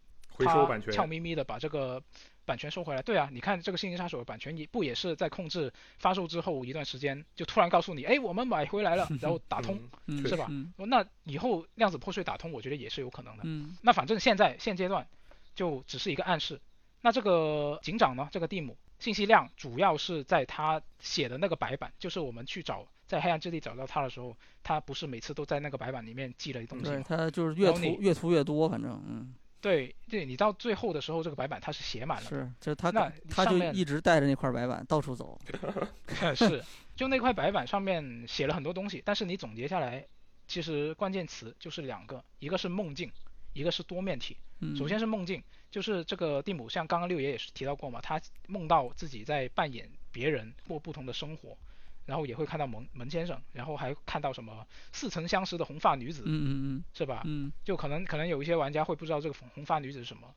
[0.45, 2.01] 回收版权，他悄咪咪的把这个
[2.45, 3.01] 版权收回来。
[3.01, 9.79] 对啊，你看这个《星际杀手》的版权也不也是在控制发售之后一段时间，就突然告诉你，哎，我们买回来了， 然后打通，
[10.27, 13.43] 是吧嗯那以后量子破碎打通，我觉得也是有可能的。
[13.45, 15.07] 嗯那反正现在现阶段
[15.55, 16.59] 就只是一个暗示。
[17.03, 27.01] 那这个警长呢，这个蒂姆信息量主要是在他写的那个白板，就是我们去找在黑暗之地找到他的时候，他不是每次都在那个白板里面记了东西对？
[27.01, 32.29] 他就是越涂越涂越多，反正嗯对对，你到最后的时候，这个白板它是写满了。
[32.29, 35.39] 是，就他那他就一直带着那块白板到处走。
[36.35, 36.63] 是，
[36.95, 40.05] 就那块白板上面写了很多东西，但是你总结下来，
[40.47, 43.11] 其实关键词就是两个，一个是梦境，
[43.53, 44.35] 一个是多面体。
[44.59, 51.57] 嗯，首先是梦境，就是这个蒂姆，像刚刚六爷也是提到过嘛，他梦到自己在扮演别人过不同的生活，
[52.05, 57.21] 然后也会看到门门先生，然后还看到什么似曾相识的红发女子，嗯嗯嗯是吧？
[57.25, 60.33] 嗯就可能可能有一些玩家会不知道这个红红发女子是什么，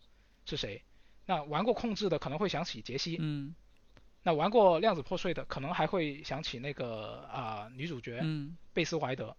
[0.47, 0.83] 是谁。
[1.27, 3.55] 那玩过控制的可能会想起杰西，嗯
[4.23, 9.37] 那玩过量子破碎的可能还会想起那个啊、女主角嗯贝斯怀德。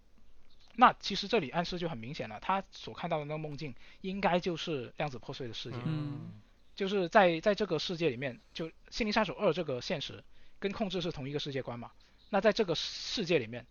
[0.76, 6.32] 那其实这里暗示就很明显了，他所看到的那个梦境应该就是量子破碎的世界，嗯
[6.74, 10.22] 就是在在这个世界里面，就《心灵杀手二》这个现实
[10.58, 11.90] 跟控制是同一个世界观嘛。
[12.30, 13.64] 那在这个世界里面，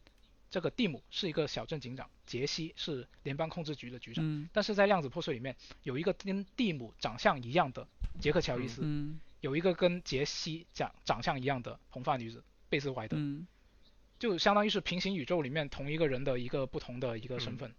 [0.49, 7.87] 这个蒂姆是一个小镇警长，杰西是联邦控制局的局长，嗯但是在量子破碎里面有一个跟蒂姆长相一样的
[8.19, 13.45] 杰克乔伊斯，嗯有一个跟杰西长长相一样的红发女子贝斯怀德，嗯
[14.17, 17.75] 就相当于是平行宇宙里面同一个人的一个不同的一个身嗯份。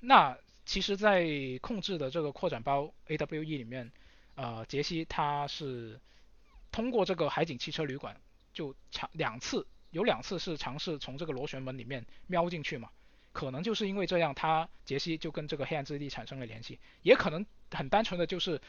[0.00, 1.26] 那其实，在
[1.62, 3.90] 控制的这个扩展包 AWE 里面，
[4.34, 5.98] 呃，杰西他是
[6.70, 8.20] 通过这个海景汽车旅馆，
[8.58, 12.90] 就尝两次，有两次是尝试从这个螺旋门里面瞄进去嘛。
[13.30, 18.60] 可能就是因为这样，他杰西就跟这个黑暗之地产生了联系，也可能很单纯的就是，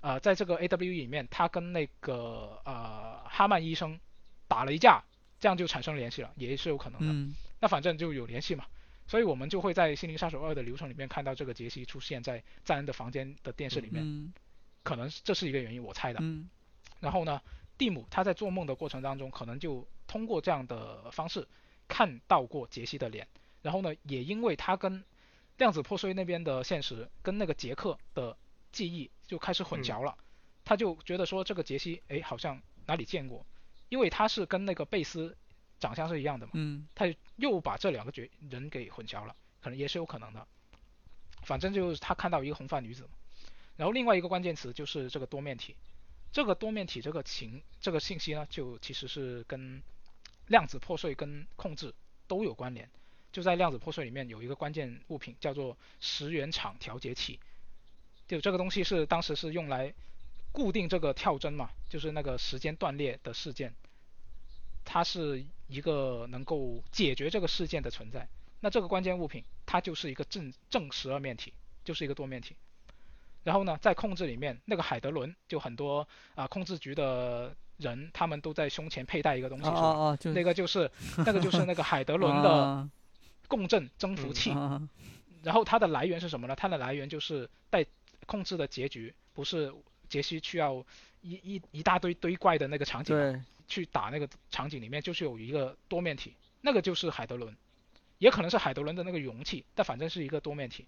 [0.00, 4.00] 呃，在这个 AWE 里面，他跟那个呃哈曼医生
[4.48, 5.00] 打了一架，
[5.38, 7.06] 这样就产生联系了，也是有可能的。
[7.12, 8.64] 嗯那反正就有联系嘛，
[9.06, 14.32] 所以我们就会在《心灵杀手二》的流程里面看到这个杰西出现在赞恩的房间的电视里面，嗯
[14.82, 16.18] 可能这是一个原因，我猜的。
[16.20, 16.48] 嗯
[16.98, 17.40] 然后呢，
[17.78, 21.46] 蒂姆他在做梦的过程当中，可能就通过这样的方式
[21.88, 23.26] 看到过杰西的脸，
[23.62, 25.04] 然后呢，也因为他跟
[25.58, 28.36] 量子破碎那边的现实跟那个杰克的
[28.72, 30.16] 记忆就开始混淆了，
[30.64, 33.44] 他就觉得说这个杰西，哎，好像哪里见过，
[33.88, 35.36] 因为他是跟那个贝斯
[35.78, 36.52] 长相是一样的嘛。
[36.54, 37.06] 嗯他
[37.36, 40.46] 又把这两个角人给混淆了，可能也是有可能的。
[41.42, 43.08] 反正就是他看到一个红发女子，
[43.76, 45.76] 然后另外一个关键词就是这个多面体，
[46.36, 49.82] 这个多面体这个情这个信息呢，就其实是跟
[50.48, 51.94] 量子破碎跟控制
[52.28, 52.90] 都有关联。
[53.32, 57.40] 就在量子破碎里面有一个关键物品叫做十元场调节器，
[58.28, 59.94] 就这个东西是当时是用来
[60.52, 63.74] 固定这个跳针嘛，就是那个时间断裂的事件，
[64.84, 68.28] 它是一个能够解决这个事件的存在。
[68.60, 72.54] 那这个关键物品它就是一个正正十二面体，就是一个多面体。
[73.46, 80.90] 然后呢，在控制里面，那个海德伦就很多啊，控制局的人他们都在胸前佩戴一个东西，啊啊，就那个就是
[81.24, 82.88] 那个就是那个海德伦的
[83.46, 84.50] 共振增幅器。
[85.44, 86.56] 然后它的来源是什么呢？
[86.56, 87.86] 它的来源就是带
[88.26, 89.72] 控制的结局，不是
[90.08, 90.84] 杰西需要
[91.20, 93.14] 一一一大堆堆怪的那个场景，
[93.68, 97.56] 去打那个场景里面就是有一个多面体，那个就是海德伦，
[98.18, 100.84] 也可能是海德伦的那个容器，但反正是一个多面体。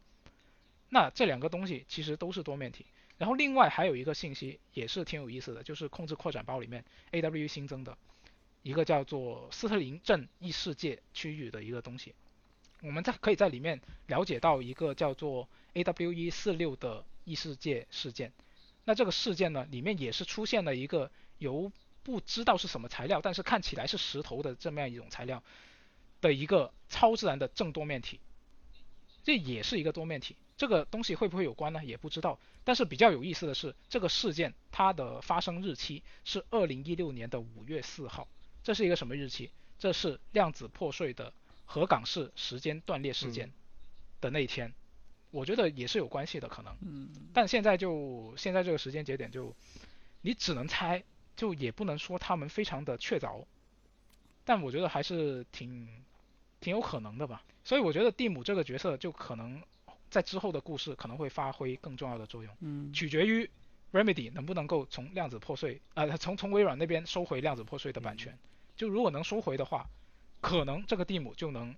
[0.89, 2.87] 那这两个东西其实都是多面体。
[3.19, 7.99] 然后另外还有一个信息也是挺有意思的，就是控制扩展包里面 AW 新增的
[8.63, 12.15] 一个叫做斯特林镇异世界区域的一个东西。
[12.81, 18.33] 我们在可以在里面了解到一个叫做 AWE 四六的异世界事件。
[18.85, 21.73] 那这个事件呢，里面也是出现了一个由
[22.05, 25.43] 不知道是什么材料，但是看起来是石头的这么样一种材料
[26.21, 28.21] 的一个超自然的正多面体。
[29.25, 30.37] 这也是一个多面体。
[30.59, 31.83] 这个东西会不会有关呢？
[31.83, 32.39] 也不知道。
[32.65, 38.29] 但是比较有意思的是，这个事件它的发生日期是二零一六年的五月四号。
[38.63, 39.51] 这是一个什么日期？
[39.79, 41.33] 这是量子破碎的。
[41.71, 43.53] 河港市时间断裂事件
[44.23, 44.73] 的那一天，
[45.31, 46.75] 我觉得也是有关系的可能。
[46.81, 47.11] 嗯。
[47.35, 49.55] 但现在就现在这个时间节点就，
[50.23, 51.05] 你只能猜，
[51.37, 53.45] 就也不能说他们非常的确凿。
[54.45, 55.87] 但我觉得还是挺
[56.59, 57.45] 挺有可能的吧。
[57.65, 59.63] 所以我觉得蒂姆这个角色就可能
[60.11, 62.57] 在之后的故事可能会发挥更重要的作用。
[62.61, 62.93] 嗯。
[62.93, 63.49] 取决于
[63.93, 68.37] Remedy 能不能够从量子破碎呃从从微软那边收回量子破碎的版权。
[68.77, 69.89] 就如果能收回的话。
[70.41, 71.75] 可能这个蒂姆就能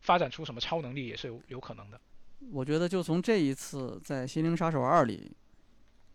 [0.00, 2.00] 发展出什么超能力，也是有有可能的。
[2.50, 5.30] 我觉得就从这一次在《心灵杀手二》里，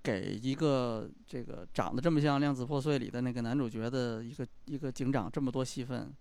[0.01, 6.11] 给一个这个长得这么像《量子破碎》里的那个男主角的一个一个警长这么多戏份，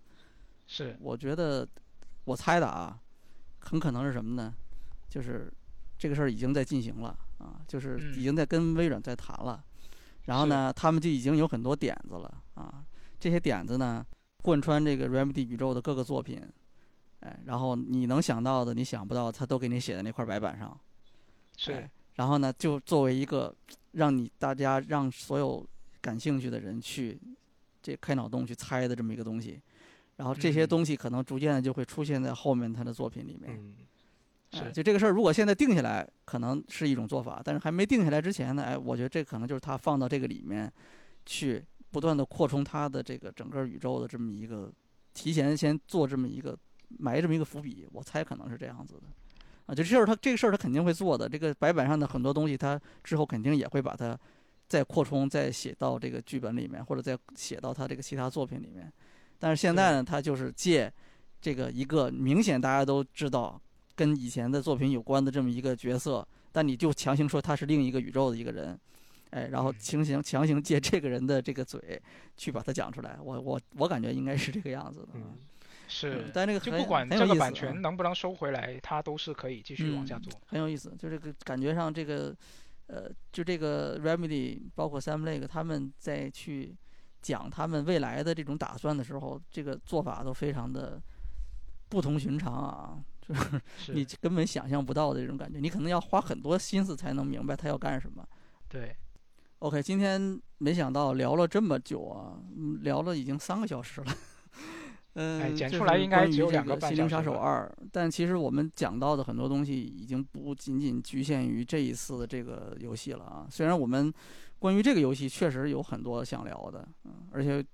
[0.67, 1.67] 是我觉得
[2.25, 2.99] 我猜的啊，
[3.61, 4.53] 很可能是什么呢？
[5.09, 5.51] 就是
[5.97, 9.63] 这个事儿已经在进行了啊，就是已经在跟微软在谈了，
[10.25, 12.83] 然后呢，他们就已经有很多点子了啊，
[13.19, 14.05] 这些点子呢。
[14.41, 16.39] 贯穿这个 Remedy 宇宙的各个作品，
[17.21, 20.79] 哎，然后你能想到的，你想不到，他都给你写在那块白板上。
[21.57, 21.89] 是。
[22.13, 23.55] 然后呢，就作为一个
[23.93, 25.67] 让你大家让所有
[25.99, 27.19] 感兴趣的人去
[27.81, 29.59] 这开脑洞去猜的这么一个东西，
[30.17, 33.51] 然后这些东西可能逐渐的就会出现在后面他的作品里面。
[33.59, 33.73] 嗯。
[34.55, 34.71] 是。
[34.71, 40.71] 就这个事儿，如果现在定下来，可能是一种做法，但是还没定下来之前呢，哎，我觉得这可能就是他放到这个里面
[41.25, 41.63] 去。
[41.91, 44.69] 不断的扩充他的这个整个宇宙的这么一个，
[45.13, 46.57] 提前先做这么一个
[46.99, 49.03] 埋这么一个伏笔，我猜可能是这样子的，
[49.67, 54.19] 啊，就这事儿他这个事儿他肯定会做的，这个白板上的很多东西他之后肯定也会把它
[54.67, 58.91] 再扩充再写到这个剧本里面，或者再写到他这个其他作品里面，
[59.39, 60.91] 但是现在呢，他就是借
[61.39, 63.61] 这个一个明显大家都知道
[63.95, 68.79] 跟以前的作品有关的这么一个角色，但你就强行说他是另一个宇宙的一个人。
[69.31, 72.01] 哎，然后强行强行借这个人的这个嘴
[72.37, 75.07] 去把它讲出来，我我我感觉应该是这个样子的。
[75.15, 75.35] 嗯，
[75.89, 76.31] 是。
[76.33, 80.31] 但那个就不管这个版权能不能收回来，他都是可以继续往下做。
[80.45, 82.33] 很有意思，就这个感觉上，这个
[82.87, 86.73] 呃，就这个 Remedy 包括 Sam Lake 他们在去
[87.21, 91.01] 讲他们未来的这种打算的时候，这个做法都非常的
[91.89, 98.25] 不同寻常啊，就是你根本想象不到的这种感觉，你可能要花很多心思才能明白他要干什么。
[98.67, 98.95] 对。
[99.59, 102.37] OK，今天没想到聊了这么久啊，
[102.81, 104.13] 聊了已经三个小时了。
[105.13, 106.95] 嗯，剪出来应该只有两个半小时。
[106.95, 113.47] 心灵杀手二，但其实我们讲到的很多东西已经不仅仅局限于这一次的这个游戏了啊。
[113.49, 114.13] 虽然我们
[114.59, 117.65] 关于这个游戏确实有很多想聊的，嗯，而且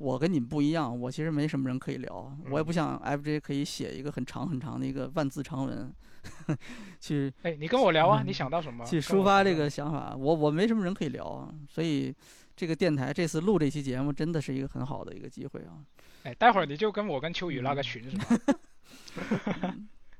[0.00, 5.92] 我跟你们不一样，我其实没什么人可以聊，我也不像 FJ 可以写一个很长很长的一个万字长文。
[7.00, 8.84] 去哎，你跟我聊啊，你想到什么？
[8.84, 10.14] 去抒发这个想法。
[10.16, 12.14] 我我没什么人可以聊啊，所以
[12.56, 15.84] 这个电台这次录这期节目真的是一个很好的一个机会啊。
[16.22, 19.74] 哎，待会儿你就跟我跟秋雨拉个群是吧？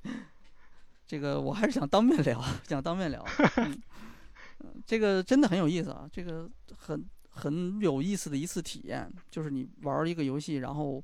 [1.07, 3.23] 这个我还是想当面聊，想当面聊。
[4.60, 11.02] 嗯，这个真的很有意思啊，这个很很有意思的一次体验，就是你玩一个游戏，然后。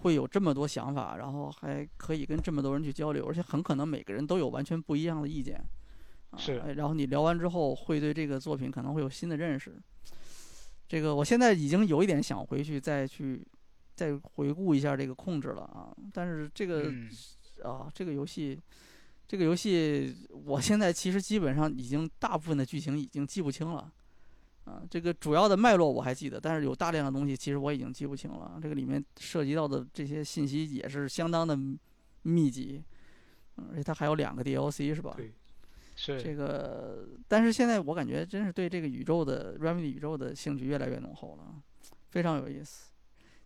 [0.00, 5.58] 会有这么多想法，然后还可以跟这么多人去交流，而且很可能每个人都有完全不一样的意见。
[6.36, 9.74] 是，然后你聊完之后，会对这个作品可能会有新的认识。
[10.86, 13.42] 这个我现在已经有一点想回去再去
[13.94, 16.92] 再回顾一下这个控制了啊，但是这个
[17.64, 18.60] 啊这个游戏
[19.26, 23.90] 这个游戏，我现在其实基本上已经大部分的剧情已经记不清了
[24.66, 28.58] 啊，这个主要的脉络我还记得，但是有大量的东西其实我已经记不清了。
[28.60, 31.56] 这个里面涉及到的这些信息也是相当的
[32.22, 32.82] 密集，
[33.56, 35.14] 嗯而且它还有两个 DLC 是吧？
[35.16, 35.32] 对
[35.94, 41.62] 是这个，但是现在我感觉真是对这个宇宙的 Remedy 宇宙的兴趣越来越浓厚了，
[42.10, 42.90] 非常有意思。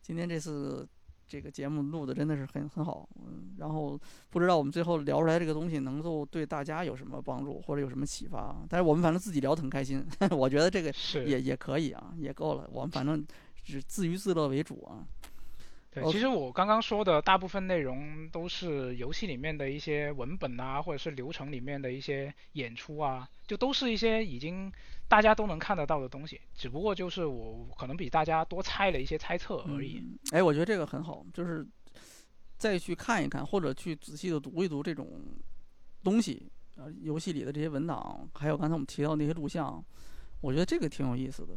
[0.00, 0.88] 今天这次
[1.30, 3.96] 这个节目录的真的是很很好，嗯，然后
[4.30, 10.04] 不知道我们最后聊出来这个东西能够对大家有什么帮助或者有什么启发，但是我们反正自己聊得很开心，
[10.36, 10.92] 我觉得这个
[11.24, 12.68] 也也可以啊，也够了。
[12.72, 13.24] 我们反正
[13.62, 15.06] 只自娱自乐为主啊。
[15.92, 24.72] 对，其实我刚刚说的大部分内容都是游戏里面的一些文本啊，或者是流程里面的一些演出啊，就都是一些已经
[25.08, 29.98] 大家都能看得到的东西，只不过就是我可能比大家多猜了一些猜测而已。
[29.98, 30.16] 嗯。
[30.30, 31.66] 哎，我觉得这个很好，就是
[32.56, 35.20] 再去看一看，或者去仔细的读一读这种
[36.04, 39.84] 东西，呃，游戏里的这些文档，还有刚才我们提到那些录像，
[40.40, 41.54] 我觉得这个挺有意思的。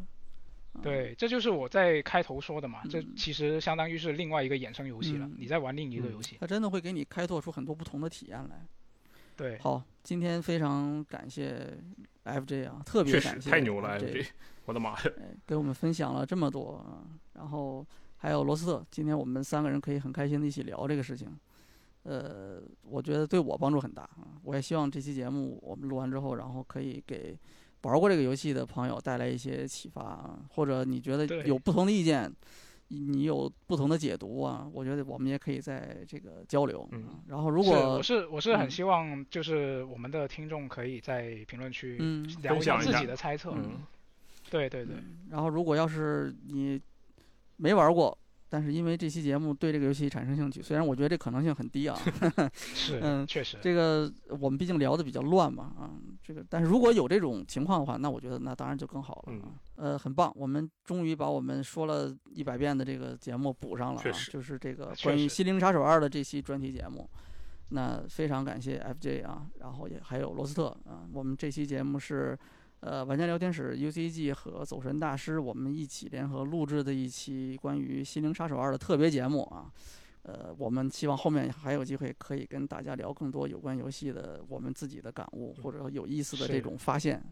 [0.74, 6.38] 啊，对，这就是我在开头说的嘛，这嗯其实相当于是另外一个衍生游戏了，嗯你在玩另一个嗯游戏。
[6.40, 8.66] 它真的会给你开拓出很多不同的体验来。
[9.36, 11.76] 对，好，今天非常感谢
[12.24, 14.28] FJ 啊，特别感谢太牛了 FJ，FJ，
[14.66, 15.02] 我的妈呀！
[15.18, 17.02] 哎，给我们分享了这么多啊，
[17.34, 17.84] 然后
[18.18, 21.28] 还有罗斯特，今天我们三个人可以很开心的一起聊这个事情，
[22.04, 27.36] 呃，我觉得对我帮助很大啊，我也希望这期节目我们录完之后，然后可以给
[27.84, 32.32] 玩过这个游戏的朋友带来一些启发啊，或者你觉得有不同的意见。
[32.90, 36.88] 你你有不同的解读啊，我觉得我们也可以在这个交流。
[36.92, 43.52] 嗯啊然后如是果我是我是很嗯希望就是我们的听众可以在评论区嗯聊一下自己的猜测。
[43.56, 43.80] 嗯，
[44.52, 46.80] 对对对，嗯然后如果要是你
[47.58, 48.16] 没玩过，
[48.54, 51.98] 但是因为这期节目对这个游戏产生兴趣，虽然我觉得这可能性很低啊，
[52.54, 53.58] 是，嗯确实。
[53.60, 55.90] 这个我们毕竟聊的比较乱嘛啊，
[56.22, 59.50] 这个但是如果有这种情况的话，那我觉得那当然就更好了嗯啊。
[59.76, 67.10] 呃，很棒，我们终于把我们说了一百遍的这个节目补上了啊就是这个关于《心灵杀手二》的这期专题节目。
[67.70, 72.38] 那非常感谢 FJ 啊，然后也还有罗斯特啊，我们这期节目是
[72.86, 79.72] 呃玩家聊天室 UCG 和走神大师我们一起联合录制的一期关于《心灵杀手二》的特别节目啊。
[80.24, 87.24] 呃，我们希望后面还有机会可以跟大家聊更多有关游戏的我们自己的感悟或者有意思的这种发现，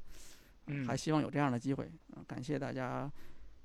[0.68, 0.86] 嗯。
[0.86, 1.84] 还希望有这样的机会
[2.16, 3.12] 啊、感谢大家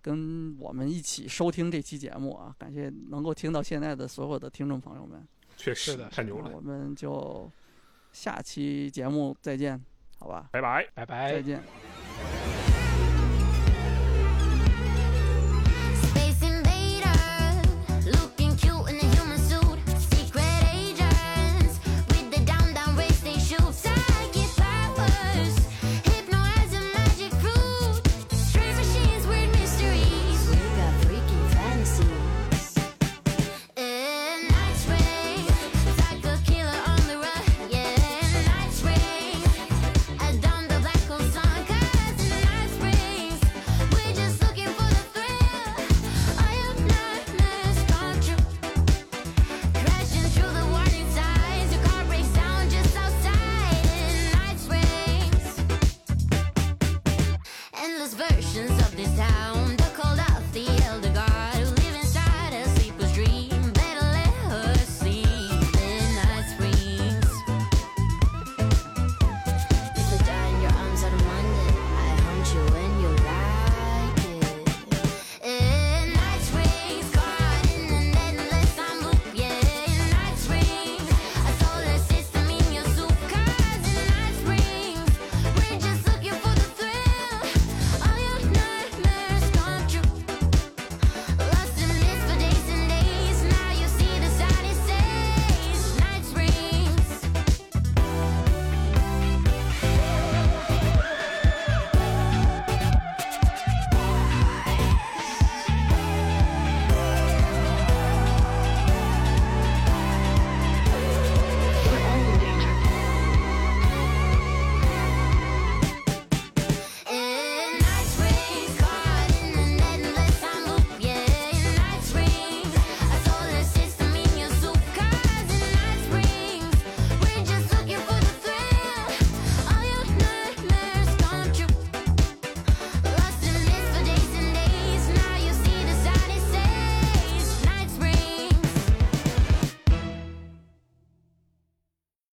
[0.02, 5.26] 跟我们一起收听这期节目啊，感谢能够听到现在的所有的听众朋友们。
[5.56, 6.08] 确实的。
[6.08, 7.50] 太牛了，我们就
[8.12, 9.80] 下期节目再见，
[10.18, 10.48] 好吧？
[10.52, 10.86] 拜拜。
[10.94, 11.42] 拜拜再。
[11.42, 11.62] 见。